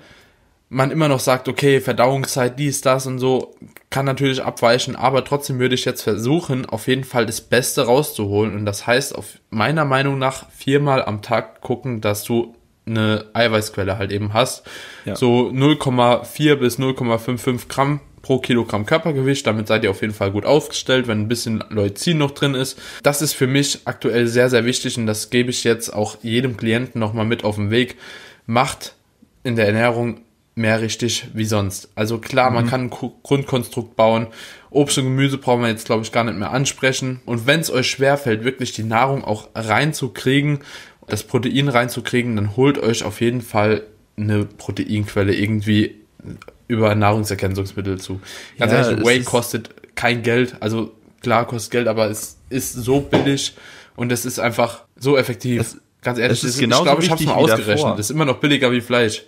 man 0.69 0.91
immer 0.91 1.09
noch 1.09 1.21
sagt, 1.21 1.49
okay, 1.49 1.81
Verdauungszeit, 1.81 2.59
dies, 2.59 2.81
das 2.81 3.07
und 3.07 3.19
so, 3.19 3.55
kann 3.91 4.07
natürlich 4.07 4.43
abweichen, 4.43 4.97
aber 4.97 5.25
trotzdem 5.25 5.59
würde 5.59 5.75
ich 5.75 5.85
jetzt 5.85 6.03
versuchen, 6.03 6.67
auf 6.67 6.89
jeden 6.89 7.05
Fall 7.05 7.27
das 7.27 7.41
Beste 7.41 7.87
rauszuholen 7.87 8.55
und 8.57 8.65
das 8.65 8.87
heißt, 8.87 9.15
auf 9.15 9.39
meiner 9.51 9.85
Meinung 9.85 10.19
nach 10.19 10.51
viermal 10.51 11.05
am 11.05 11.23
Tag 11.23 11.61
gucken, 11.61 12.01
dass 12.01 12.25
du 12.25 12.55
eine 12.87 13.27
Eiweißquelle 13.35 13.99
halt 13.99 14.13
eben 14.13 14.35
hast. 14.35 14.65
Ja. 15.05 15.17
So 15.17 15.49
0,4 15.49 16.57
bis 16.57 16.79
0,55 16.79 17.69
Gramm 17.69 18.01
pro 18.25 18.39
Kilogramm 18.39 18.87
Körpergewicht. 18.87 19.47
Damit 19.47 19.69
seid 19.69 19.85
ihr 19.85 19.91
auf 19.91 20.01
jeden 20.01 20.15
Fall 20.15 20.33
gut 20.33 20.47
aufgestellt, 20.47 21.07
wenn 21.07 21.21
ein 21.21 21.29
bisschen 21.29 21.63
Leucin 21.69 22.19
noch 22.19 22.31
drin 22.31 22.55
ist. 22.55 22.81
Das 23.03 23.21
ist 23.21 23.35
für 23.35 23.47
mich 23.47 23.81
aktuell 23.85 24.27
sehr, 24.27 24.49
sehr 24.49 24.65
wichtig 24.65 24.97
und 24.99 25.07
das 25.07 25.29
gebe 25.29 25.51
ich 25.51 25.63
jetzt 25.63 25.91
auch 25.91 26.17
jedem 26.23 26.57
Klienten 26.57 26.99
nochmal 26.99 27.27
mit 27.27 27.45
auf 27.45 27.57
den 27.57 27.71
Weg. 27.71 27.97
Macht 28.47 28.95
in 29.43 29.57
der 29.57 29.67
Ernährung 29.67 30.23
mehr 30.55 30.81
richtig 30.81 31.27
wie 31.35 31.45
sonst. 31.45 31.91
Also 31.97 32.19
klar, 32.19 32.51
man 32.51 32.67
kann 32.67 32.85
ein 32.85 32.91
Grundkonstrukt 32.91 33.95
bauen. 33.95 34.29
Obst 34.71 34.97
und 34.97 35.05
Gemüse 35.05 35.37
brauchen 35.37 35.61
wir 35.61 35.69
jetzt, 35.69 35.85
glaube 35.85 36.03
ich, 36.03 36.13
gar 36.13 36.25
nicht 36.25 36.39
mehr 36.39 36.51
ansprechen. 36.51 37.21
Und 37.27 37.47
wenn 37.47 37.61
es 37.61 37.71
euch 37.71 37.91
schwerfällt, 37.91 38.45
wirklich 38.45 38.73
die 38.73 38.85
Nahrung 38.85 39.23
auch 39.23 39.51
reinzukriegen, 39.55 40.61
das 41.09 41.25
Protein 41.25 41.69
reinzukriegen, 41.69 42.37
dann 42.37 42.57
holt 42.57 42.79
euch 42.79 43.05
auf 43.05 43.21
jeden 43.21 43.43
Fall 43.43 43.83
eine 44.17 44.47
Proteinquelle 44.47 45.35
irgendwie 45.35 46.04
über 46.69 46.95
Nahrungsergänzungsmittel 46.95 47.99
zu. 48.01 48.21
Ganz 48.59 48.73
Ja, 48.73 48.79
ehrlich, 48.79 49.01
es 49.01 49.07
Whey 49.07 49.19
ist- 49.19 49.27
kostet 49.27 49.71
kein 49.97 50.23
Geld. 50.23 50.57
Also 50.61 50.93
klar 51.21 51.47
kostet 51.47 51.71
Geld, 51.73 51.89
aber 51.89 52.11
es 52.11 52.39
ist 52.51 52.73
so 52.73 53.01
billig 53.01 53.55
und 53.97 54.11
es 54.13 54.25
ist 54.25 54.39
einfach 54.39 54.85
so 54.97 55.17
effektiv. 55.17 55.61
Es- 55.61 55.81
Ganz 56.03 56.19
ehrlich, 56.19 56.39
es 56.39 56.45
ist 56.45 56.55
ich 56.57 56.61
genauso 56.61 56.83
glaube, 56.85 57.03
ich 57.03 57.11
habe 57.11 57.21
es 57.23 57.27
mal 57.27 57.35
ausgerechnet. 57.35 57.99
Das 57.99 58.07
ist 58.07 58.11
immer 58.11 58.27
noch 58.27 58.37
billiger 58.39 58.71
wie 58.71 58.83
Fleisch. 58.83 59.23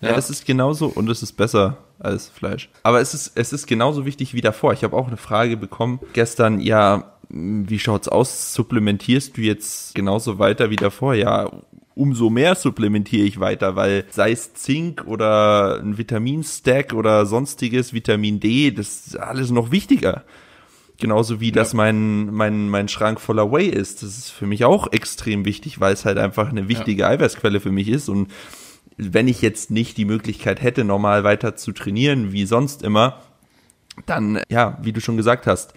Ja, 0.00 0.12
das 0.14 0.30
ist 0.30 0.46
genauso 0.46 0.86
und 0.86 1.08
es 1.10 1.22
ist 1.22 1.32
besser 1.32 1.76
als 1.98 2.28
Fleisch. 2.30 2.70
Aber 2.82 3.00
es 3.02 3.12
ist, 3.12 3.32
es 3.34 3.52
ist 3.52 3.66
genauso 3.66 4.06
wichtig 4.06 4.32
wie 4.34 4.40
davor. 4.40 4.72
Ich 4.72 4.84
habe 4.84 4.96
auch 4.96 5.06
eine 5.06 5.16
Frage 5.18 5.56
bekommen 5.58 6.00
gestern, 6.14 6.60
ja, 6.60 7.12
mh, 7.28 7.68
wie 7.68 7.78
schaut's 7.78 8.08
aus? 8.08 8.54
Supplementierst 8.54 9.36
du 9.36 9.42
jetzt 9.42 9.94
genauso 9.94 10.38
weiter 10.38 10.70
wie 10.70 10.76
davor? 10.76 11.14
Ja, 11.14 11.50
umso 11.94 12.30
mehr 12.30 12.54
supplementiere 12.54 13.26
ich 13.26 13.40
weiter, 13.40 13.76
weil 13.76 14.04
sei 14.10 14.32
es 14.32 14.54
Zink 14.54 15.04
oder 15.06 15.80
ein 15.80 15.96
Vitaminstack 15.96 16.92
oder 16.92 17.26
sonstiges 17.26 17.92
Vitamin 17.92 18.40
D, 18.40 18.70
das 18.72 19.06
ist 19.06 19.16
alles 19.18 19.50
noch 19.50 19.70
wichtiger. 19.70 20.24
Genauso 20.98 21.40
wie 21.40 21.50
dass 21.50 21.74
mein, 21.74 22.32
mein, 22.32 22.68
mein 22.68 22.88
Schrank 22.88 23.20
voller 23.20 23.50
Whey 23.50 23.66
ist. 23.66 24.02
Das 24.02 24.16
ist 24.16 24.30
für 24.30 24.46
mich 24.46 24.64
auch 24.64 24.92
extrem 24.92 25.44
wichtig, 25.44 25.80
weil 25.80 25.92
es 25.92 26.04
halt 26.04 26.18
einfach 26.18 26.48
eine 26.48 26.68
wichtige 26.68 27.06
Eiweißquelle 27.06 27.60
für 27.60 27.72
mich 27.72 27.88
ist. 27.88 28.08
Und 28.08 28.30
wenn 28.96 29.26
ich 29.26 29.42
jetzt 29.42 29.70
nicht 29.70 29.96
die 29.96 30.04
Möglichkeit 30.04 30.62
hätte, 30.62 30.84
normal 30.84 31.24
weiter 31.24 31.56
zu 31.56 31.72
trainieren, 31.72 32.32
wie 32.32 32.46
sonst 32.46 32.82
immer, 32.82 33.20
dann, 34.06 34.40
ja, 34.48 34.78
wie 34.82 34.92
du 34.92 35.00
schon 35.00 35.16
gesagt 35.16 35.46
hast, 35.46 35.74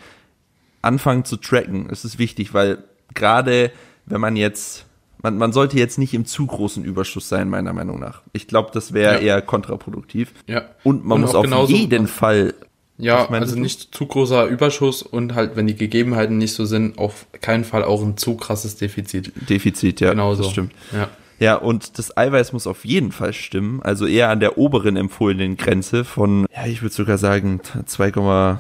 anfangen 0.82 1.26
zu 1.26 1.38
tracken. 1.38 1.90
Es 1.92 2.06
ist 2.06 2.20
wichtig, 2.20 2.54
weil 2.54 2.84
gerade 3.14 3.72
wenn 4.06 4.22
man 4.22 4.36
jetzt, 4.36 4.86
man, 5.22 5.38
man 5.38 5.52
sollte 5.52 5.78
jetzt 5.78 5.98
nicht 5.98 6.14
im 6.14 6.26
zu 6.26 6.46
großen 6.46 6.84
Überschuss 6.84 7.28
sein, 7.30 7.50
meiner 7.50 7.74
Meinung 7.74 8.00
nach. 8.00 8.22
Ich 8.34 8.48
glaube, 8.48 8.72
das 8.74 8.94
wäre 8.94 9.16
Ja. 9.16 9.20
eher 9.36 9.42
kontraproduktiv. 9.42 10.34
Ja. 10.48 10.64
Und 10.84 11.06
man 11.06 11.16
Und 11.18 11.22
muss 11.22 11.36
auch 11.36 11.52
auf 11.52 11.70
jeden 11.70 12.08
Fall, 12.08 12.54
Ja, 13.00 13.20
Was 13.26 13.30
meinst 13.30 13.50
also 13.50 13.60
nicht 13.60 13.94
zu 13.96 14.08
großer 14.08 14.46
Überschuss 14.48 15.04
und 15.04 15.36
halt, 15.36 15.56
wenn 15.56 15.68
die 15.68 15.76
Gegebenheiten 15.76 16.40
nicht 16.40 16.54
so 16.56 16.66
sind, 16.66 16.98
auf 16.98 17.28
keinen 17.42 17.64
Fall 17.64 17.84
auch 17.84 18.02
ein 18.02 18.18
zu 18.18 18.36
krasses 18.38 18.76
Defizit. 18.76 19.34
Defizit, 19.50 20.00
ja, 20.02 20.10
Genauso. 20.10 20.42
das 20.42 20.52
stimmt. 20.52 20.72
Ja. 20.92 21.08
Ja, 21.40 21.56
und 21.58 22.00
das 22.00 22.18
Eiweiß 22.18 22.54
muss 22.54 22.66
auf 22.66 22.84
jeden 22.86 23.12
Fall 23.12 23.34
stimmen. 23.34 23.84
Also 23.84 24.08
eher 24.08 24.30
an 24.30 24.40
der 24.40 24.58
oberen 24.58 24.96
empfohlenen 24.98 25.58
Grenze 25.58 26.04
von, 26.06 26.48
ja, 26.56 26.66
ich 26.66 26.82
würde 26.82 26.96
sogar 26.96 27.20
sagen 27.20 27.62
2,5 27.86 28.58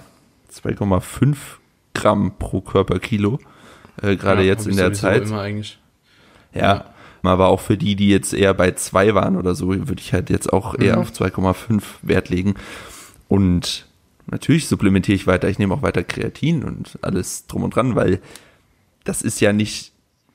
2,5 0.53 1.35
Gramm 1.95 2.33
pro 2.37 2.61
Körperkilo. 2.61 3.39
Äh, 4.01 4.15
Gerade 4.17 4.41
Ja, 4.41 4.47
jetzt 4.49 4.65
in 4.65 4.71
ich 4.73 4.77
der 4.77 4.93
Zeit. 4.93 5.23
Immer 5.23 5.41
eigentlich. 5.41 5.79
Ja. 6.53 6.85
Aber 7.23 7.47
auch 7.47 7.59
für 7.59 7.77
die, 7.77 7.95
die 7.97 8.07
jetzt 8.09 8.33
eher 8.33 8.53
bei 8.53 8.71
2 8.71 9.13
waren 9.13 9.35
oder 9.35 9.53
so, 9.53 9.67
würde 9.67 10.01
ich 10.01 10.13
halt 10.13 10.29
jetzt 10.29 10.53
auch 10.53 10.75
eher 10.79 10.95
Mhm. 10.95 11.01
auf 11.01 11.11
2,5 11.11 11.83
Wert 12.01 12.29
legen. 12.29 12.55
Und 13.27 13.85
natürlich 14.27 14.67
supplementiere 14.67 15.15
ich 15.15 15.27
weiter. 15.27 15.49
Ich 15.49 15.59
nehme 15.59 15.73
auch 15.73 15.81
weiter 15.81 16.03
Kreatin 16.03 16.63
und 16.63 16.97
alles 17.01 17.45
drum 17.47 17.63
und 17.63 17.75
dran, 17.75 17.95
weil 17.95 18.21
das 19.03 19.21
ist 19.21 19.41
ja 19.41 19.51
nicht, 19.51 19.91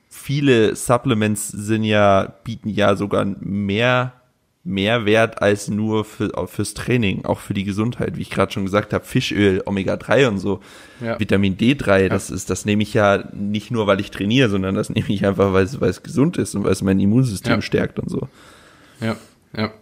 viele 0.09 0.75
Supplements 0.75 1.47
sind 1.47 1.83
ja, 1.83 2.33
bieten 2.43 2.69
ja 2.69 2.95
sogar 2.95 3.25
mehr 3.25 4.13
Mehrwert 4.65 5.41
als 5.41 5.67
nur 5.67 6.05
für, 6.05 6.31
fürs 6.47 6.73
Training, 6.73 7.25
auch 7.25 7.39
für 7.39 7.53
die 7.53 7.65
Gesundheit, 7.65 8.15
wie 8.17 8.21
ich 8.21 8.29
gerade 8.29 8.51
schon 8.53 8.63
gesagt 8.63 8.93
habe, 8.93 9.03
Fischöl, 9.03 9.61
Omega-3 9.65 10.27
und 10.29 10.37
so, 10.39 10.61
Ja. 11.01 11.19
Vitamin 11.19 11.57
D3, 11.57 12.07
das 12.07 12.29
ist, 12.29 12.49
das 12.49 12.63
nehme 12.65 12.83
ich 12.83 12.93
ja 12.93 13.25
nicht 13.33 13.71
nur, 13.71 13.87
weil 13.87 13.99
ich 13.99 14.09
trainiere, 14.09 14.49
sondern 14.49 14.75
das 14.75 14.89
nehme 14.89 15.09
ich 15.09 15.25
einfach, 15.25 15.51
weil 15.51 15.65
es, 15.65 15.81
weil 15.81 15.89
es 15.89 16.01
gesund 16.01 16.37
ist 16.37 16.55
und 16.55 16.63
weil 16.63 16.71
es 16.71 16.81
mein 16.81 16.99
Immunsystem 16.99 17.55
Ja. 17.55 17.61
stärkt 17.61 17.99
und 17.99 18.09
so. 18.09 18.29
Ja, 19.01 19.17
ja. 19.55 19.73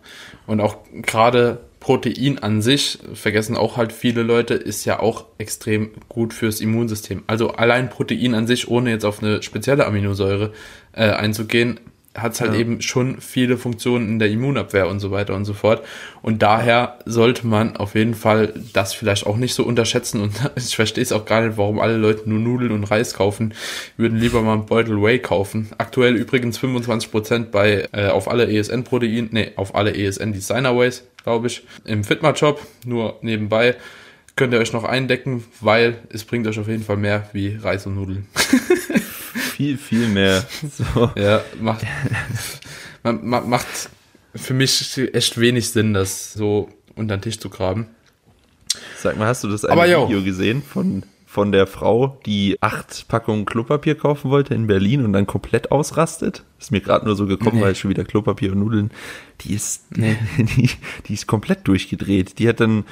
Und 0.47 0.61
auch 0.61 0.77
gerade 1.03 1.59
Protein 1.79 2.39
an 2.39 2.61
sich, 2.63 2.99
vergessen 3.13 3.55
auch 3.55 3.77
halt 3.77 3.91
viele 3.93 4.23
Leute, 4.23 4.53
ist 4.55 4.85
ja 4.85 4.99
auch 4.99 5.25
extrem 5.37 5.91
gut 6.09 6.33
fürs 6.33 6.59
Immunsystem. 6.59 7.23
Also 7.27 7.51
allein 7.51 7.89
Protein 7.89 8.33
an 8.35 8.47
sich, 8.47 8.67
ohne 8.67 8.89
jetzt 8.89 9.05
auf 9.05 9.21
eine 9.21 9.41
spezielle 9.43 9.85
Aminosäure 9.85 10.53
äh, 10.93 11.09
einzugehen, 11.11 11.79
hat 12.13 12.33
es 12.33 12.41
halt 12.41 12.53
Ja. 12.53 12.59
eben 12.59 12.81
schon 12.81 13.21
viele 13.21 13.57
Funktionen 13.57 14.09
in 14.09 14.19
der 14.19 14.29
Immunabwehr 14.29 14.87
und 14.89 14.99
so 14.99 15.11
weiter 15.11 15.33
und 15.33 15.45
so 15.45 15.53
fort. 15.53 15.81
Und 16.21 16.41
daher 16.41 16.99
sollte 17.05 17.47
man 17.47 17.77
auf 17.77 17.95
jeden 17.95 18.15
Fall 18.15 18.53
das 18.73 18.93
vielleicht 18.93 19.25
auch 19.25 19.37
nicht 19.37 19.53
so 19.53 19.63
unterschätzen. 19.63 20.19
Und 20.21 20.33
ich 20.55 20.75
verstehe 20.75 21.03
es 21.03 21.13
auch 21.13 21.25
gar 21.25 21.41
nicht, 21.41 21.57
warum 21.57 21.79
alle 21.79 21.95
Leute 21.97 22.29
nur 22.29 22.39
Nudeln 22.39 22.71
und 22.71 22.83
Reis 22.83 23.13
kaufen. 23.13 23.53
Würden 23.95 24.19
lieber 24.19 24.41
mal 24.41 24.53
einen 24.53 24.65
Beutel 24.65 25.01
Whey 25.01 25.19
kaufen. 25.19 25.69
Aktuell 25.77 26.15
übrigens 26.17 26.59
25% 26.59 27.45
bei 27.45 27.87
äh, 27.93 28.07
auf 28.07 28.29
alle 28.29 28.51
ESN-Protein, 28.51 29.29
nee, 29.31 29.51
auf 29.55 29.73
alle 29.73 29.95
ESN 29.95 30.33
Designer 30.33 30.77
Ways, 30.77 31.05
glaube 31.23 31.47
ich. 31.47 31.63
Im 31.85 32.03
Fitmat-Shop, 32.03 32.59
nur 32.85 33.19
nebenbei. 33.21 33.75
Könnt 34.35 34.53
ihr 34.53 34.59
euch 34.59 34.73
noch 34.73 34.83
eindecken, 34.85 35.43
weil 35.59 35.99
es 36.09 36.23
bringt 36.23 36.47
euch 36.47 36.57
auf 36.59 36.67
jeden 36.67 36.83
Fall 36.83 36.97
mehr 36.97 37.29
wie 37.33 37.55
Reis 37.61 37.85
und 37.85 37.95
Nudeln. 37.95 38.27
Viel, 39.61 39.77
viel 39.77 40.07
mehr. 40.07 40.43
So. 40.95 41.11
Ja, 41.15 41.41
macht, 41.59 41.85
man, 43.03 43.23
ma- 43.27 43.41
macht 43.41 43.67
für 44.35 44.53
mich 44.55 44.97
echt 45.13 45.39
wenig 45.39 45.69
Sinn, 45.69 45.93
das 45.93 46.33
so 46.33 46.69
unter 46.95 47.17
den 47.17 47.21
Tisch 47.21 47.37
zu 47.39 47.49
graben. 47.49 47.87
Sag 48.97 49.17
mal, 49.17 49.27
hast 49.27 49.43
du 49.43 49.49
das 49.49 49.63
eine. 49.65 49.81
Video 49.83 50.23
gesehen 50.23 50.63
von, 50.63 51.03
von 51.27 51.51
der 51.51 51.67
Frau, 51.67 52.19
die 52.25 52.57
acht 52.61 53.07
Packungen 53.07 53.45
Klopapier 53.45 53.95
kaufen 53.95 54.31
wollte 54.31 54.53
in 54.55 54.65
Berlin 54.67 55.03
und 55.05 55.13
dann 55.13 55.27
komplett 55.27 55.71
ausrastet? 55.71 56.43
Ist 56.59 56.71
mir 56.71 56.81
gerade 56.81 57.05
nur 57.05 57.15
so 57.15 57.27
gekommen, 57.27 57.57
Nee. 57.57 57.63
weil 57.63 57.75
schon 57.75 57.89
wieder 57.91 58.03
Klopapier 58.05 58.53
und 58.53 58.59
Nudeln. 58.59 58.89
Die 59.41 59.53
ist, 59.53 59.95
Nee. 59.95 60.17
die, 60.37 60.69
die 61.07 61.13
ist 61.13 61.27
komplett 61.27 61.67
durchgedreht. 61.67 62.39
Die 62.39 62.47
hat 62.49 62.59
dann, 62.61 62.85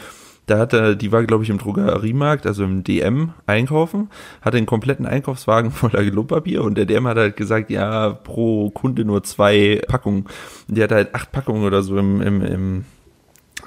da 0.49 0.57
hat 0.59 0.73
er, 0.73 0.95
die 0.95 1.11
war, 1.11 1.23
glaube 1.23 1.43
ich, 1.43 1.49
im 1.49 1.57
Drogeriemarkt, 1.57 2.47
also 2.47 2.63
im 2.63 2.83
DM 2.83 3.33
einkaufen, 3.45 4.09
hatte 4.41 4.57
einen 4.57 4.65
kompletten 4.65 5.05
Einkaufswagen 5.05 5.71
voller 5.71 6.03
Klopapier 6.09 6.63
und 6.63 6.75
der 6.75 6.85
DM 6.85 7.07
hat 7.07 7.17
halt 7.17 7.37
gesagt, 7.37 7.69
ja, 7.69 8.09
pro 8.09 8.69
Kunde 8.71 9.05
nur 9.05 9.23
zwei 9.23 9.81
Packungen. 9.87 10.25
Und 10.67 10.77
die 10.77 10.83
hat 10.83 10.91
halt 10.91 11.13
acht 11.13 11.31
Packungen 11.31 11.63
oder 11.63 11.83
so 11.83 11.97
im, 11.97 12.21
im, 12.21 12.41
im 12.41 12.85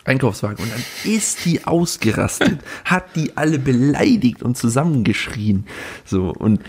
Einkaufswagen 0.05 0.64
und 0.64 0.72
dann 0.72 0.83
ist 1.05 1.45
die 1.45 1.64
ausgerastet, 1.64 2.59
hat 2.85 3.14
die 3.14 3.37
alle 3.37 3.59
beleidigt 3.59 4.43
und 4.43 4.57
zusammengeschrien. 4.57 5.66
So 6.05 6.33
und 6.33 6.61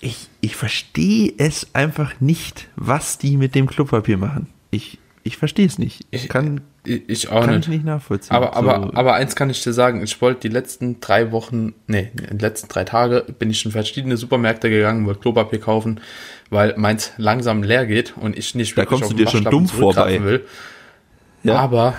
ich, 0.00 0.28
ich 0.40 0.54
verstehe 0.54 1.32
es 1.38 1.74
einfach 1.74 2.20
nicht, 2.20 2.68
was 2.76 3.18
die 3.18 3.36
mit 3.36 3.56
dem 3.56 3.66
Klopapier 3.66 4.16
machen. 4.16 4.46
Ich, 4.70 4.98
ich 5.28 5.36
verstehe 5.36 5.66
es 5.66 5.78
nicht. 5.78 6.04
Ich 6.10 6.28
kann, 6.28 6.60
Ich, 6.84 7.02
ich 7.08 7.28
auch 7.28 7.42
kann 7.44 7.50
nicht. 7.56 7.64
ich 7.64 7.68
nicht 7.68 7.84
nachvollziehen. 7.84 8.34
Aber, 8.34 8.56
aber, 8.56 8.88
so, 8.88 8.94
aber 8.94 9.14
eins 9.14 9.36
kann 9.36 9.50
ich 9.50 9.62
dir 9.62 9.72
sagen, 9.72 10.02
ich 10.02 10.20
wollte 10.20 10.40
die 10.40 10.48
letzten 10.48 11.00
drei 11.00 11.30
Wochen, 11.32 11.74
nee, 11.86 12.10
die 12.14 12.38
letzten 12.38 12.68
drei 12.68 12.84
Tage 12.84 13.24
bin 13.38 13.50
ich 13.50 13.64
in 13.64 13.70
verschiedene 13.72 14.16
Supermärkte 14.16 14.70
gegangen, 14.70 15.06
wollte 15.06 15.20
Klopapier 15.20 15.60
kaufen, 15.60 16.00
weil 16.50 16.74
meins 16.76 17.12
langsam 17.18 17.62
leer 17.62 17.86
geht 17.86 18.14
und 18.16 18.36
ich 18.38 18.54
nicht 18.54 18.72
Da 18.72 18.78
wirklich 18.82 19.00
kommst 19.00 19.12
du 19.12 19.16
den 19.16 19.26
dir 19.26 19.30
schon 19.30 19.44
dumm 19.44 19.68
vorbei. 19.68 20.22
will. 20.24 20.44
Ja. 21.44 21.56
Aber 21.56 21.96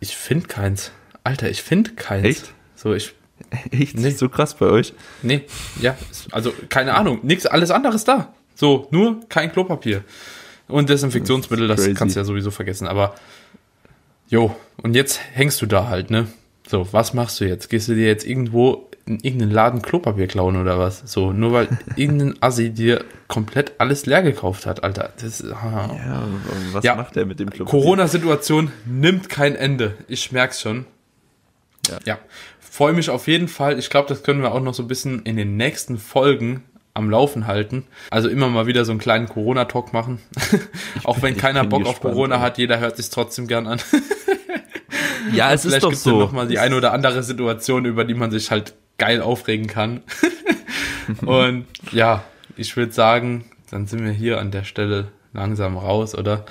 ich 0.00 0.16
finde 0.16 0.46
keins. 0.46 0.92
Alter, 1.24 1.50
ich 1.50 1.62
finde 1.62 1.90
keins. 1.92 2.24
Echt? 2.26 2.52
So, 2.74 2.94
ich, 2.94 3.14
echt 3.70 3.96
nee. 3.96 4.10
so 4.10 4.28
krass 4.28 4.54
bei 4.54 4.66
euch. 4.66 4.94
nee, 5.22 5.42
ja, 5.80 5.96
also 6.30 6.52
keine 6.68 6.94
Ahnung, 6.94 7.18
nix, 7.22 7.44
alles 7.46 7.70
andere 7.70 7.94
ist 7.96 8.06
da. 8.08 8.32
So, 8.54 8.88
nur 8.90 9.20
kein 9.28 9.52
Klopapier. 9.52 10.02
Und 10.68 10.88
Desinfektionsmittel, 10.90 11.66
das 11.68 11.80
crazy. 11.80 11.94
kannst 11.94 12.16
du 12.16 12.20
ja 12.20 12.24
sowieso 12.24 12.50
vergessen, 12.50 12.86
aber 12.86 13.14
jo, 14.28 14.54
und 14.82 14.94
jetzt 14.94 15.20
hängst 15.32 15.60
du 15.62 15.66
da 15.66 15.88
halt, 15.88 16.10
ne? 16.10 16.26
So, 16.66 16.86
was 16.92 17.14
machst 17.14 17.40
du 17.40 17.46
jetzt? 17.46 17.70
Gehst 17.70 17.88
du 17.88 17.94
dir 17.94 18.06
jetzt 18.06 18.26
irgendwo 18.26 18.90
in 19.06 19.20
irgendeinen 19.20 19.52
Laden 19.52 19.80
Klopapier 19.80 20.26
klauen 20.26 20.56
oder 20.60 20.78
was? 20.78 21.02
So, 21.06 21.32
nur 21.32 21.52
weil 21.52 21.68
irgendein 21.96 22.34
Assi 22.42 22.68
dir 22.68 23.04
komplett 23.26 23.72
alles 23.78 24.04
leer 24.04 24.20
gekauft 24.22 24.66
hat, 24.66 24.84
Alter. 24.84 25.14
Das, 25.22 25.42
ah. 25.44 25.90
Ja, 25.96 26.22
was 26.72 26.84
Ja. 26.84 26.94
macht 26.94 27.16
der 27.16 27.24
mit 27.24 27.40
dem 27.40 27.48
Klopapier? 27.48 27.80
Corona-Situation 27.80 28.70
nimmt 28.84 29.30
kein 29.30 29.56
Ende. 29.56 29.94
Ich 30.08 30.30
merk's 30.30 30.60
schon. 30.60 30.84
Ja. 31.88 31.98
ja. 32.04 32.18
Freue 32.60 32.92
mich 32.92 33.08
auf 33.08 33.26
jeden 33.28 33.48
Fall. 33.48 33.78
Ich 33.78 33.88
glaube, 33.88 34.08
das 34.10 34.22
können 34.22 34.42
wir 34.42 34.52
auch 34.52 34.60
noch 34.60 34.74
so 34.74 34.82
ein 34.82 34.88
bisschen 34.88 35.22
in 35.22 35.36
den 35.36 35.56
nächsten 35.56 35.96
Folgen 35.96 36.62
am 36.98 37.10
Laufen 37.10 37.46
halten. 37.46 37.84
Also 38.10 38.28
immer 38.28 38.48
mal 38.48 38.66
wieder 38.66 38.84
so 38.84 38.92
einen 38.92 39.00
kleinen 39.00 39.28
Corona-Talk 39.28 39.92
machen. 39.92 40.18
auch 41.04 41.22
wenn 41.22 41.36
keiner 41.36 41.64
Bock 41.64 41.86
auf 41.86 42.00
Corona 42.00 42.36
ey. 42.36 42.40
hat, 42.40 42.58
jeder 42.58 42.80
hört 42.80 42.96
sich 42.96 43.08
trotzdem 43.08 43.46
gern 43.46 43.66
an. 43.66 43.80
Ja, 45.32 45.52
es 45.52 45.64
ist 45.64 45.72
Vielleicht 45.72 45.84
doch 45.84 45.90
gibt's 45.90 46.04
so. 46.04 46.18
noch 46.18 46.32
mal 46.32 46.48
die 46.48 46.58
eine 46.58 46.74
oder 46.74 46.92
andere 46.92 47.22
Situation, 47.22 47.84
über 47.84 48.04
die 48.04 48.14
man 48.14 48.30
sich 48.30 48.50
halt 48.50 48.72
geil 48.96 49.20
aufregen 49.20 49.66
kann. 49.66 50.00
Und 51.26 51.66
ja, 51.92 52.24
ich 52.56 52.76
würde 52.78 52.92
sagen, 52.92 53.44
dann 53.70 53.86
sind 53.86 54.04
wir 54.04 54.12
hier 54.12 54.40
an 54.40 54.50
der 54.50 54.64
Stelle 54.64 55.08
langsam 55.34 55.76
raus, 55.76 56.14
oder? 56.14 56.46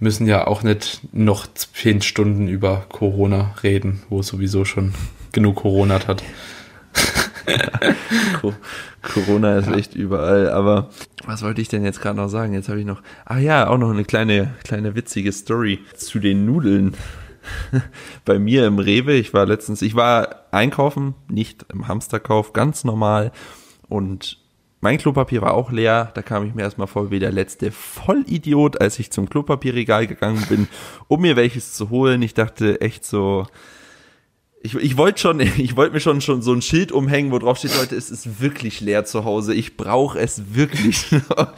Müssen 0.00 0.26
ja 0.26 0.46
auch 0.46 0.64
nicht 0.64 1.02
noch 1.12 1.46
zehn 1.54 2.02
Stunden 2.02 2.48
über 2.48 2.86
Corona 2.88 3.54
reden, 3.62 4.02
wo 4.08 4.20
es 4.20 4.26
sowieso 4.26 4.64
schon 4.64 4.92
genug 5.32 5.56
Corona 5.56 6.00
hat. 6.08 6.24
Co- 8.40 8.54
Corona 9.02 9.56
ist 9.58 9.68
echt 9.68 9.94
überall, 9.94 10.50
aber 10.50 10.90
was 11.26 11.42
wollte 11.42 11.60
ich 11.60 11.68
denn 11.68 11.84
jetzt 11.84 12.00
gerade 12.00 12.16
noch 12.16 12.28
sagen? 12.28 12.54
Jetzt 12.54 12.68
habe 12.68 12.80
ich 12.80 12.86
noch, 12.86 13.02
ah 13.24 13.38
ja, 13.38 13.68
auch 13.68 13.78
noch 13.78 13.90
eine 13.90 14.04
kleine, 14.04 14.54
kleine 14.64 14.94
witzige 14.94 15.32
Story 15.32 15.80
zu 15.96 16.18
den 16.18 16.46
Nudeln. 16.46 16.94
Bei 18.24 18.38
mir 18.38 18.66
im 18.66 18.78
Rewe, 18.78 19.12
ich 19.12 19.34
war 19.34 19.44
letztens, 19.46 19.82
ich 19.82 19.94
war 19.94 20.44
einkaufen, 20.50 21.14
nicht 21.28 21.66
im 21.72 21.88
Hamsterkauf, 21.88 22.52
ganz 22.52 22.84
normal 22.84 23.32
und 23.88 24.38
mein 24.80 24.98
Klopapier 24.98 25.40
war 25.40 25.54
auch 25.54 25.72
leer, 25.72 26.10
da 26.14 26.20
kam 26.20 26.46
ich 26.46 26.54
mir 26.54 26.60
erstmal 26.62 26.86
vor 26.86 27.10
wie 27.10 27.18
der 27.18 27.32
letzte 27.32 27.70
Vollidiot, 27.70 28.80
als 28.82 28.98
ich 28.98 29.10
zum 29.10 29.30
Klopapierregal 29.30 30.06
gegangen 30.06 30.44
bin, 30.50 30.68
um 31.08 31.22
mir 31.22 31.36
welches 31.36 31.72
zu 31.72 31.88
holen. 31.88 32.20
Ich 32.20 32.34
dachte 32.34 32.82
echt 32.82 33.06
so, 33.06 33.46
ich, 34.64 34.74
ich 34.76 34.96
wollte 34.96 35.20
schon, 35.20 35.40
ich 35.58 35.76
wollte 35.76 35.92
mir 35.92 36.00
schon, 36.00 36.20
schon 36.22 36.40
so 36.42 36.52
ein 36.52 36.62
Schild 36.62 36.90
umhängen, 36.90 37.30
wo 37.30 37.38
drauf 37.38 37.58
steht, 37.58 37.76
Leute, 37.78 37.94
es 37.94 38.10
ist 38.10 38.40
wirklich 38.40 38.80
leer 38.80 39.04
zu 39.04 39.24
Hause. 39.24 39.54
Ich 39.54 39.76
brauche 39.76 40.18
es 40.18 40.54
wirklich. 40.54 41.06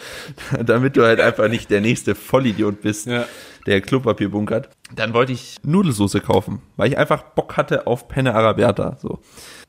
Damit 0.65 0.97
du 0.97 1.05
halt 1.05 1.21
einfach 1.21 1.49
nicht 1.49 1.71
der 1.71 1.81
nächste 1.81 2.15
Vollidiot 2.15 2.83
bist, 2.83 3.07
Ja. 3.07 3.25
der 3.67 3.81
Klopapier 3.81 4.29
bunkert. 4.29 4.69
Dann 4.95 5.15
wollte 5.15 5.33
ich 5.33 5.57
Nudelsoße 5.63 6.21
kaufen, 6.21 6.61
weil 6.77 6.91
ich 6.91 6.99
einfach 6.99 7.23
Bock 7.23 7.57
hatte 7.57 7.87
auf 7.87 8.09
Penne 8.09 8.35
Araberta. 8.35 8.97
So. 9.01 9.21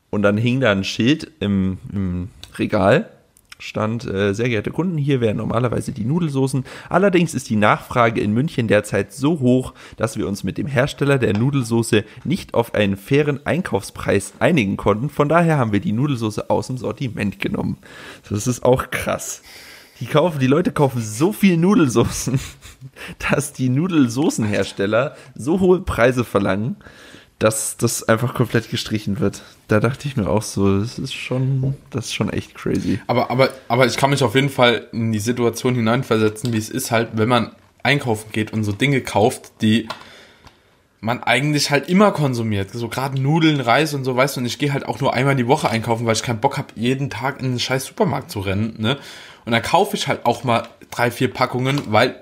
Und 0.10 0.24
dann 0.24 0.38
hing 0.38 0.60
da 0.60 0.72
ein 0.72 0.84
Schild 0.84 1.32
im, 1.40 1.78
im 1.94 2.30
Regal 2.58 3.10
stand, 3.60 4.06
äh, 4.06 4.34
sehr 4.34 4.50
geehrte 4.50 4.72
Kunden, 4.72 4.98
hier 4.98 5.22
wären 5.22 5.38
normalerweise 5.38 5.92
die 5.92 6.06
Nudelsoßen. 6.06 6.66
Allerdings 6.90 7.34
ist 7.34 7.50
die 7.50 7.56
Nachfrage 7.56 8.22
in 8.22 8.34
München 8.34 8.68
derzeit 8.68 9.14
so 9.14 9.40
hoch, 9.40 9.74
dass 9.98 10.18
wir 10.18 10.28
uns 10.28 10.44
mit 10.44 10.58
dem 10.58 10.68
Hersteller 10.68 11.18
der 11.18 11.38
Nudelsoße 11.38 12.04
nicht 12.24 12.54
auf 12.54 12.76
einen 12.76 12.98
fairen 12.98 13.46
Einkaufspreis 13.46 14.34
einigen 14.40 14.78
konnten. 14.78 15.10
Von 15.10 15.30
daher 15.30 15.58
haben 15.58 15.72
wir 15.72 15.80
die 15.80 15.94
Nudelsoße 15.94 16.50
aus 16.50 16.68
dem 16.68 16.78
Sortiment 16.78 17.40
genommen. 17.40 17.78
Das 18.30 18.48
ist 18.48 18.64
auch 18.64 18.92
krass. 18.92 19.42
Die 20.00 20.06
kaufen, 20.06 20.40
die 20.40 20.48
Leute 20.48 20.72
kaufen 20.72 21.02
so 21.02 21.34
viel 21.34 21.58
Nudelsoßen, 21.58 22.40
dass 23.32 23.54
die 23.54 23.70
Nudelsoßenhersteller 23.70 25.16
so 25.34 25.60
hohe 25.60 25.82
Preise 25.82 26.24
verlangen, 26.24 26.76
dass 27.40 27.78
das 27.78 28.08
einfach 28.08 28.34
komplett 28.34 28.70
gestrichen 28.72 29.20
wird. 29.20 29.44
Da 29.68 29.80
dachte 29.80 30.08
ich 30.08 30.18
mir 30.18 30.28
auch 30.28 30.42
so, 30.42 30.80
das 30.80 30.98
ist 30.98 31.14
schon, 31.14 31.76
das 31.92 32.06
ist 32.06 32.14
schon 32.14 32.32
echt 32.32 32.56
crazy. 32.56 33.00
Aber, 33.06 33.30
aber, 33.30 33.50
aber 33.68 33.86
ich 33.86 33.98
kann 33.98 34.10
mich 34.10 34.24
auf 34.24 34.34
jeden 34.34 34.50
Fall 34.50 34.88
in 34.92 35.12
die 35.12 35.20
Situation 35.20 35.76
hineinversetzen, 35.76 36.52
wie 36.52 36.58
es 36.58 36.70
ist 36.70 36.92
halt, 36.92 37.10
wenn 37.14 37.30
man 37.30 37.52
einkaufen 37.84 38.32
geht 38.32 38.54
und 38.54 38.64
so 38.64 38.72
Dinge 38.72 39.02
kauft, 39.02 39.62
die 39.62 39.88
man 41.00 41.22
eigentlich 41.22 41.70
halt 41.70 41.90
immer 41.90 42.12
konsumiert. 42.12 42.72
So 42.72 42.90
gerade 42.90 43.22
Nudeln, 43.22 43.62
Reis 43.62 43.94
und 43.94 44.04
so, 44.04 44.16
weißt 44.16 44.36
du, 44.36 44.40
und 44.42 44.48
ich 44.48 44.58
gehe 44.58 44.74
halt 44.74 44.86
auch 44.86 45.00
nur 45.00 45.14
einmal 45.14 45.36
die 45.36 45.48
Woche 45.48 45.70
einkaufen, 45.70 46.06
weil 46.08 46.16
ich 46.16 46.24
keinen 46.24 46.40
Bock 46.40 46.58
habe, 46.58 46.70
jeden 46.76 47.12
Tag 47.12 47.40
in 47.40 47.46
einen 47.46 47.60
scheiß 47.60 47.86
Supermarkt 47.86 48.32
zu 48.32 48.40
rennen, 48.40 48.76
ne? 48.80 48.98
Und 49.46 49.52
dann 49.54 49.62
kaufe 49.62 49.96
ich 49.96 50.08
halt 50.08 50.26
auch 50.26 50.44
mal 50.44 50.68
drei, 50.92 51.12
vier 51.12 51.34
Packungen, 51.34 51.82
weil 51.88 52.22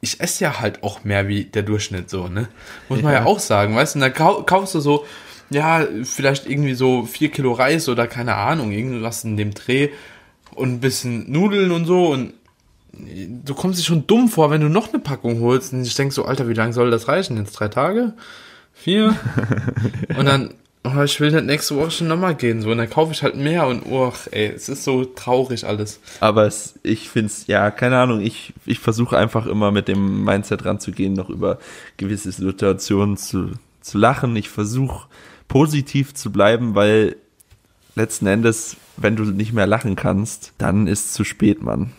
ich 0.00 0.20
esse 0.20 0.44
ja 0.44 0.60
halt 0.60 0.82
auch 0.82 1.04
mehr 1.04 1.28
wie 1.28 1.44
der 1.44 1.62
Durchschnitt 1.62 2.08
so, 2.08 2.28
ne? 2.28 2.48
Muss 2.88 3.02
man 3.02 3.12
ja, 3.12 3.24
auch 3.24 3.38
sagen, 3.38 3.76
weißt 3.76 3.94
du? 3.94 3.98
Und 3.98 4.00
dann 4.02 4.14
kau 4.14 4.42
kaufst 4.42 4.74
du 4.74 4.80
so, 4.80 5.04
ja, 5.50 5.86
vielleicht 6.04 6.48
irgendwie 6.48 6.74
so 6.74 7.04
vier 7.04 7.30
Kilo 7.30 7.52
Reis 7.52 7.88
oder 7.88 8.06
keine 8.06 8.36
Ahnung, 8.36 8.72
irgendwas 8.72 9.24
in 9.24 9.36
dem 9.36 9.52
Dreh 9.52 9.90
und 10.54 10.72
ein 10.72 10.80
bisschen 10.80 11.30
Nudeln 11.30 11.70
und 11.70 11.84
so 11.84 12.08
und 12.08 12.34
du 12.92 13.54
kommst 13.54 13.78
dich 13.78 13.86
schon 13.86 14.06
dumm 14.06 14.28
vor, 14.28 14.50
wenn 14.50 14.60
du 14.60 14.68
noch 14.68 14.92
eine 14.92 15.02
Packung 15.02 15.40
holst 15.40 15.72
und 15.72 15.82
ich 15.82 15.94
denke 15.94 16.14
so, 16.14 16.24
Alter, 16.24 16.48
wie 16.48 16.54
lange 16.54 16.72
soll 16.72 16.90
das 16.90 17.08
reichen? 17.08 17.36
Jetzt 17.36 17.52
drei 17.52 17.68
Tage? 17.68 18.14
Vier? 18.72 19.16
und 20.16 20.26
dann 20.26 20.54
oh, 20.84 21.02
ich 21.02 21.20
will 21.20 21.30
nicht 21.30 21.44
nächste 21.44 21.76
Woche 21.76 21.90
schon 21.90 22.08
nochmal 22.08 22.34
gehen, 22.34 22.62
so, 22.62 22.70
und 22.70 22.78
dann 22.78 22.88
kaufe 22.88 23.12
ich 23.12 23.22
halt 23.22 23.36
mehr 23.36 23.66
und, 23.66 23.84
oh, 23.86 24.12
ey, 24.30 24.46
es 24.46 24.68
ist 24.68 24.84
so 24.84 25.04
traurig 25.04 25.64
alles. 25.64 26.00
Aber 26.20 26.46
es, 26.46 26.78
ich 26.82 27.08
finde 27.08 27.26
es, 27.26 27.46
ja, 27.46 27.70
keine 27.70 27.98
Ahnung, 27.98 28.20
ich, 28.20 28.54
ich 28.66 28.78
versuche 28.78 29.18
einfach 29.18 29.46
immer 29.46 29.70
mit 29.72 29.88
dem 29.88 30.24
Mindset 30.24 30.64
ranzugehen, 30.64 31.12
noch 31.12 31.28
über 31.28 31.58
gewisse 31.96 32.32
Situationen 32.32 33.16
zu, 33.16 33.52
zu 33.80 33.98
lachen. 33.98 34.34
Ich 34.36 34.48
versuche 34.48 35.06
positiv 35.48 36.14
zu 36.14 36.32
bleiben, 36.32 36.74
weil 36.74 37.16
letzten 37.94 38.26
Endes, 38.26 38.76
wenn 38.96 39.16
du 39.16 39.24
nicht 39.24 39.52
mehr 39.52 39.66
lachen 39.66 39.96
kannst, 39.96 40.52
dann 40.58 40.86
ist 40.86 41.12
zu 41.12 41.24
spät, 41.24 41.62
Mann. 41.62 41.92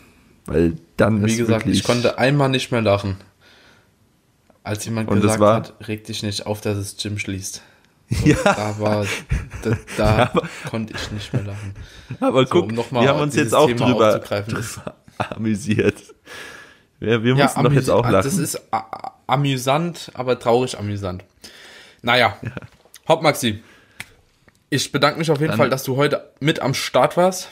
Weil 0.46 0.76
dann 0.96 1.24
Wie 1.24 1.30
ist 1.30 1.38
gesagt, 1.38 1.66
ich 1.66 1.84
konnte 1.84 2.18
einmal 2.18 2.48
nicht 2.48 2.72
mehr 2.72 2.82
lachen. 2.82 3.16
Als 4.64 4.84
jemand 4.84 5.08
und 5.08 5.20
gesagt 5.20 5.40
hat, 5.40 5.88
reg 5.88 6.04
dich 6.04 6.22
nicht 6.22 6.46
auf, 6.46 6.60
dass 6.60 6.76
das 6.78 6.96
Gym 6.96 7.18
schließt. 7.18 7.62
Ja. 8.24 8.36
Da 8.44 8.78
war, 8.78 9.06
da, 9.62 9.78
da 9.96 10.18
ja, 10.18 10.32
konnte 10.68 10.94
ich 10.94 11.10
nicht 11.12 11.32
mehr 11.32 11.42
lachen. 11.42 11.74
Aber 12.20 12.46
so, 12.46 12.50
guck, 12.50 12.92
um 12.92 13.00
wir 13.00 13.08
haben 13.08 13.20
uns 13.20 13.34
jetzt 13.34 13.54
auch 13.54 13.70
drüber, 13.70 14.18
drüber 14.18 14.94
amüsiert. 15.30 15.96
Wir, 17.00 17.22
wir 17.24 17.34
ja, 17.34 17.44
mussten 17.44 17.64
doch 17.64 17.72
jetzt 17.72 17.90
auch 17.90 18.04
lachen. 18.04 18.24
Das 18.24 18.36
ist 18.36 18.60
amüsant, 19.26 20.10
aber 20.14 20.38
traurig 20.38 20.78
amüsant. 20.78 21.24
Naja, 22.02 22.36
ja. 22.42 22.50
Hopp 23.08 23.22
Maxi, 23.22 23.62
ich 24.70 24.92
bedanke 24.92 25.18
mich 25.18 25.30
auf 25.30 25.40
jeden 25.40 25.50
Dann, 25.50 25.58
Fall, 25.58 25.70
dass 25.70 25.84
du 25.84 25.96
heute 25.96 26.30
mit 26.40 26.60
am 26.60 26.74
Start 26.74 27.16
warst. 27.16 27.50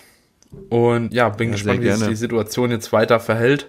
Und 0.69 1.15
ja, 1.15 1.29
bin 1.29 1.49
ja, 1.49 1.53
gespannt, 1.55 1.83
wie 1.83 1.93
sich 1.93 2.09
die 2.09 2.17
Situation 2.17 2.71
jetzt 2.71 2.93
weiter 2.93 3.21
verhält. 3.21 3.69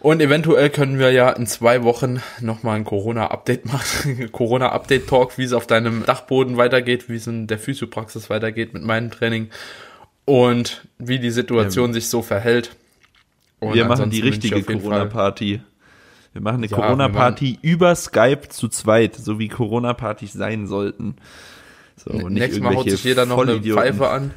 Und 0.00 0.20
eventuell 0.20 0.70
können 0.70 0.98
wir 0.98 1.10
ja 1.10 1.30
in 1.30 1.46
zwei 1.46 1.82
Wochen 1.82 2.22
nochmal 2.40 2.76
ein 2.76 2.84
Corona-Update 2.84 3.66
machen. 3.66 4.28
Corona-Update-Talk, 4.32 5.38
wie 5.38 5.44
es 5.44 5.52
auf 5.52 5.66
deinem 5.66 6.06
Dachboden 6.06 6.56
weitergeht, 6.56 7.08
wie 7.08 7.16
es 7.16 7.26
in 7.26 7.46
der 7.46 7.58
Physiopraxis 7.58 8.30
weitergeht 8.30 8.74
mit 8.74 8.84
meinem 8.84 9.10
Training 9.10 9.48
und 10.24 10.86
wie 10.98 11.18
die 11.18 11.30
Situation 11.30 11.90
ja. 11.90 11.94
sich 11.94 12.08
so 12.08 12.22
verhält. 12.22 12.76
Und 13.60 13.74
wir 13.74 13.86
machen 13.86 14.10
die 14.10 14.20
richtige 14.20 14.62
Corona-Party. 14.62 15.62
Wir 16.32 16.42
machen 16.42 16.58
eine 16.58 16.66
ja, 16.66 16.76
Corona-Party 16.76 17.58
über 17.62 17.94
Skype 17.96 18.48
zu 18.50 18.68
zweit, 18.68 19.16
so 19.16 19.40
wie 19.40 19.48
Corona-Partys 19.48 20.32
sein 20.32 20.68
sollten. 20.68 21.16
So, 21.96 22.12
und 22.12 22.34
Nächstes 22.34 22.62
Mal 22.62 22.76
haut 22.76 22.88
sich 22.88 23.02
jeder 23.02 23.26
noch 23.26 23.38
eine 23.38 23.60
Pfeife 23.60 24.08
an. 24.08 24.30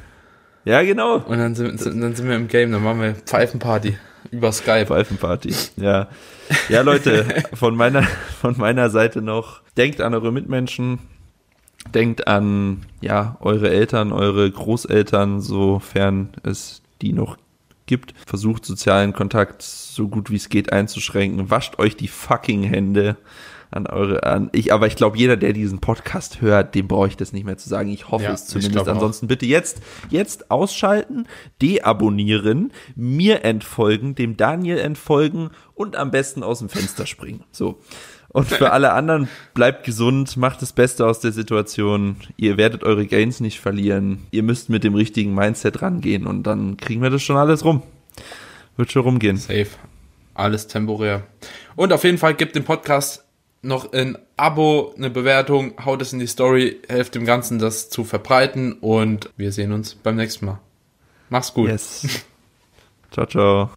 Ja, 0.64 0.82
genau. 0.82 1.18
Und 1.18 1.38
dann 1.38 1.54
sind, 1.54 1.80
dann 1.84 2.14
sind 2.14 2.28
wir 2.28 2.34
im 2.34 2.48
Game, 2.48 2.72
dann 2.72 2.82
machen 2.82 3.00
wir 3.00 3.14
Pfeifenparty. 3.14 3.96
Über 4.30 4.52
Skype. 4.52 4.86
Pfeifenparty. 4.86 5.54
Ja. 5.76 6.08
Ja, 6.68 6.82
Leute, 6.82 7.44
von 7.54 7.74
meiner, 7.76 8.02
von 8.40 8.56
meiner 8.58 8.90
Seite 8.90 9.22
noch, 9.22 9.62
denkt 9.76 10.00
an 10.00 10.14
eure 10.14 10.32
Mitmenschen, 10.32 10.98
denkt 11.94 12.26
an, 12.26 12.86
ja, 13.00 13.36
eure 13.40 13.70
Eltern, 13.70 14.12
eure 14.12 14.50
Großeltern, 14.50 15.40
sofern 15.40 16.30
es 16.42 16.82
die 17.00 17.12
noch 17.12 17.36
gibt. 17.86 18.14
Versucht 18.26 18.64
sozialen 18.64 19.12
Kontakt 19.12 19.62
so 19.62 20.08
gut 20.08 20.30
wie 20.30 20.36
es 20.36 20.48
geht 20.48 20.72
einzuschränken. 20.72 21.50
Wascht 21.50 21.78
euch 21.78 21.96
die 21.96 22.08
fucking 22.08 22.62
Hände 22.62 23.16
an 23.72 23.86
eure, 23.86 24.22
an 24.24 24.50
ich, 24.52 24.72
aber 24.72 24.86
ich 24.86 24.96
glaube, 24.96 25.16
jeder, 25.16 25.36
der 25.36 25.52
diesen 25.52 25.80
Podcast 25.80 26.40
hört, 26.40 26.74
dem 26.74 26.88
brauche 26.88 27.08
ich 27.08 27.16
das 27.16 27.32
nicht 27.32 27.44
mehr 27.44 27.56
zu 27.56 27.68
sagen. 27.68 27.88
Ich 27.88 28.10
hoffe 28.10 28.24
ja, 28.24 28.32
es 28.32 28.46
zumindest. 28.46 28.86
Ansonsten 28.86 29.26
auch. 29.26 29.28
bitte 29.28 29.46
jetzt, 29.46 29.82
jetzt 30.10 30.50
ausschalten, 30.50 31.26
deabonnieren, 31.60 32.72
mir 32.94 33.44
entfolgen, 33.44 34.14
dem 34.14 34.36
Daniel 34.36 34.78
entfolgen 34.78 35.50
und 35.74 35.96
am 35.96 36.10
besten 36.10 36.42
aus 36.42 36.58
dem 36.58 36.68
Fenster 36.68 37.06
springen. 37.06 37.44
So. 37.50 37.80
Und 38.28 38.48
für 38.48 38.72
alle 38.72 38.92
anderen, 38.92 39.28
bleibt 39.52 39.84
gesund, 39.84 40.36
macht 40.36 40.62
das 40.62 40.72
Beste 40.72 41.06
aus 41.06 41.20
der 41.20 41.32
Situation. 41.32 42.16
Ihr 42.36 42.56
werdet 42.56 42.82
eure 42.82 43.06
Gains 43.06 43.40
nicht 43.40 43.60
verlieren. 43.60 44.26
Ihr 44.30 44.42
müsst 44.42 44.70
mit 44.70 44.84
dem 44.84 44.94
richtigen 44.94 45.34
Mindset 45.34 45.82
rangehen 45.82 46.26
und 46.26 46.44
dann 46.44 46.78
kriegen 46.78 47.02
wir 47.02 47.10
das 47.10 47.22
schon 47.22 47.36
alles 47.36 47.64
rum. 47.64 47.82
Wird 48.76 48.90
schon 48.90 49.02
rumgehen. 49.02 49.36
Safe. 49.36 49.66
Alles 50.34 50.66
temporär. 50.66 51.24
Und 51.76 51.92
auf 51.92 52.04
jeden 52.04 52.16
Fall 52.16 52.34
gibt 52.34 52.56
dem 52.56 52.64
Podcast 52.64 53.24
noch 53.62 53.92
ein 53.92 54.18
Abo, 54.36 54.92
eine 54.96 55.10
Bewertung, 55.10 55.74
haut 55.84 56.02
es 56.02 56.12
in 56.12 56.18
die 56.18 56.26
Story, 56.26 56.80
helft 56.88 57.14
dem 57.14 57.24
Ganzen, 57.24 57.58
das 57.58 57.88
zu 57.88 58.04
verbreiten 58.04 58.74
und 58.74 59.30
wir 59.36 59.52
sehen 59.52 59.72
uns 59.72 59.94
beim 59.94 60.16
nächsten 60.16 60.46
Mal. 60.46 60.60
Mach's 61.30 61.54
gut. 61.54 61.70
Yes. 61.70 62.24
Ciao, 63.12 63.26
ciao. 63.26 63.70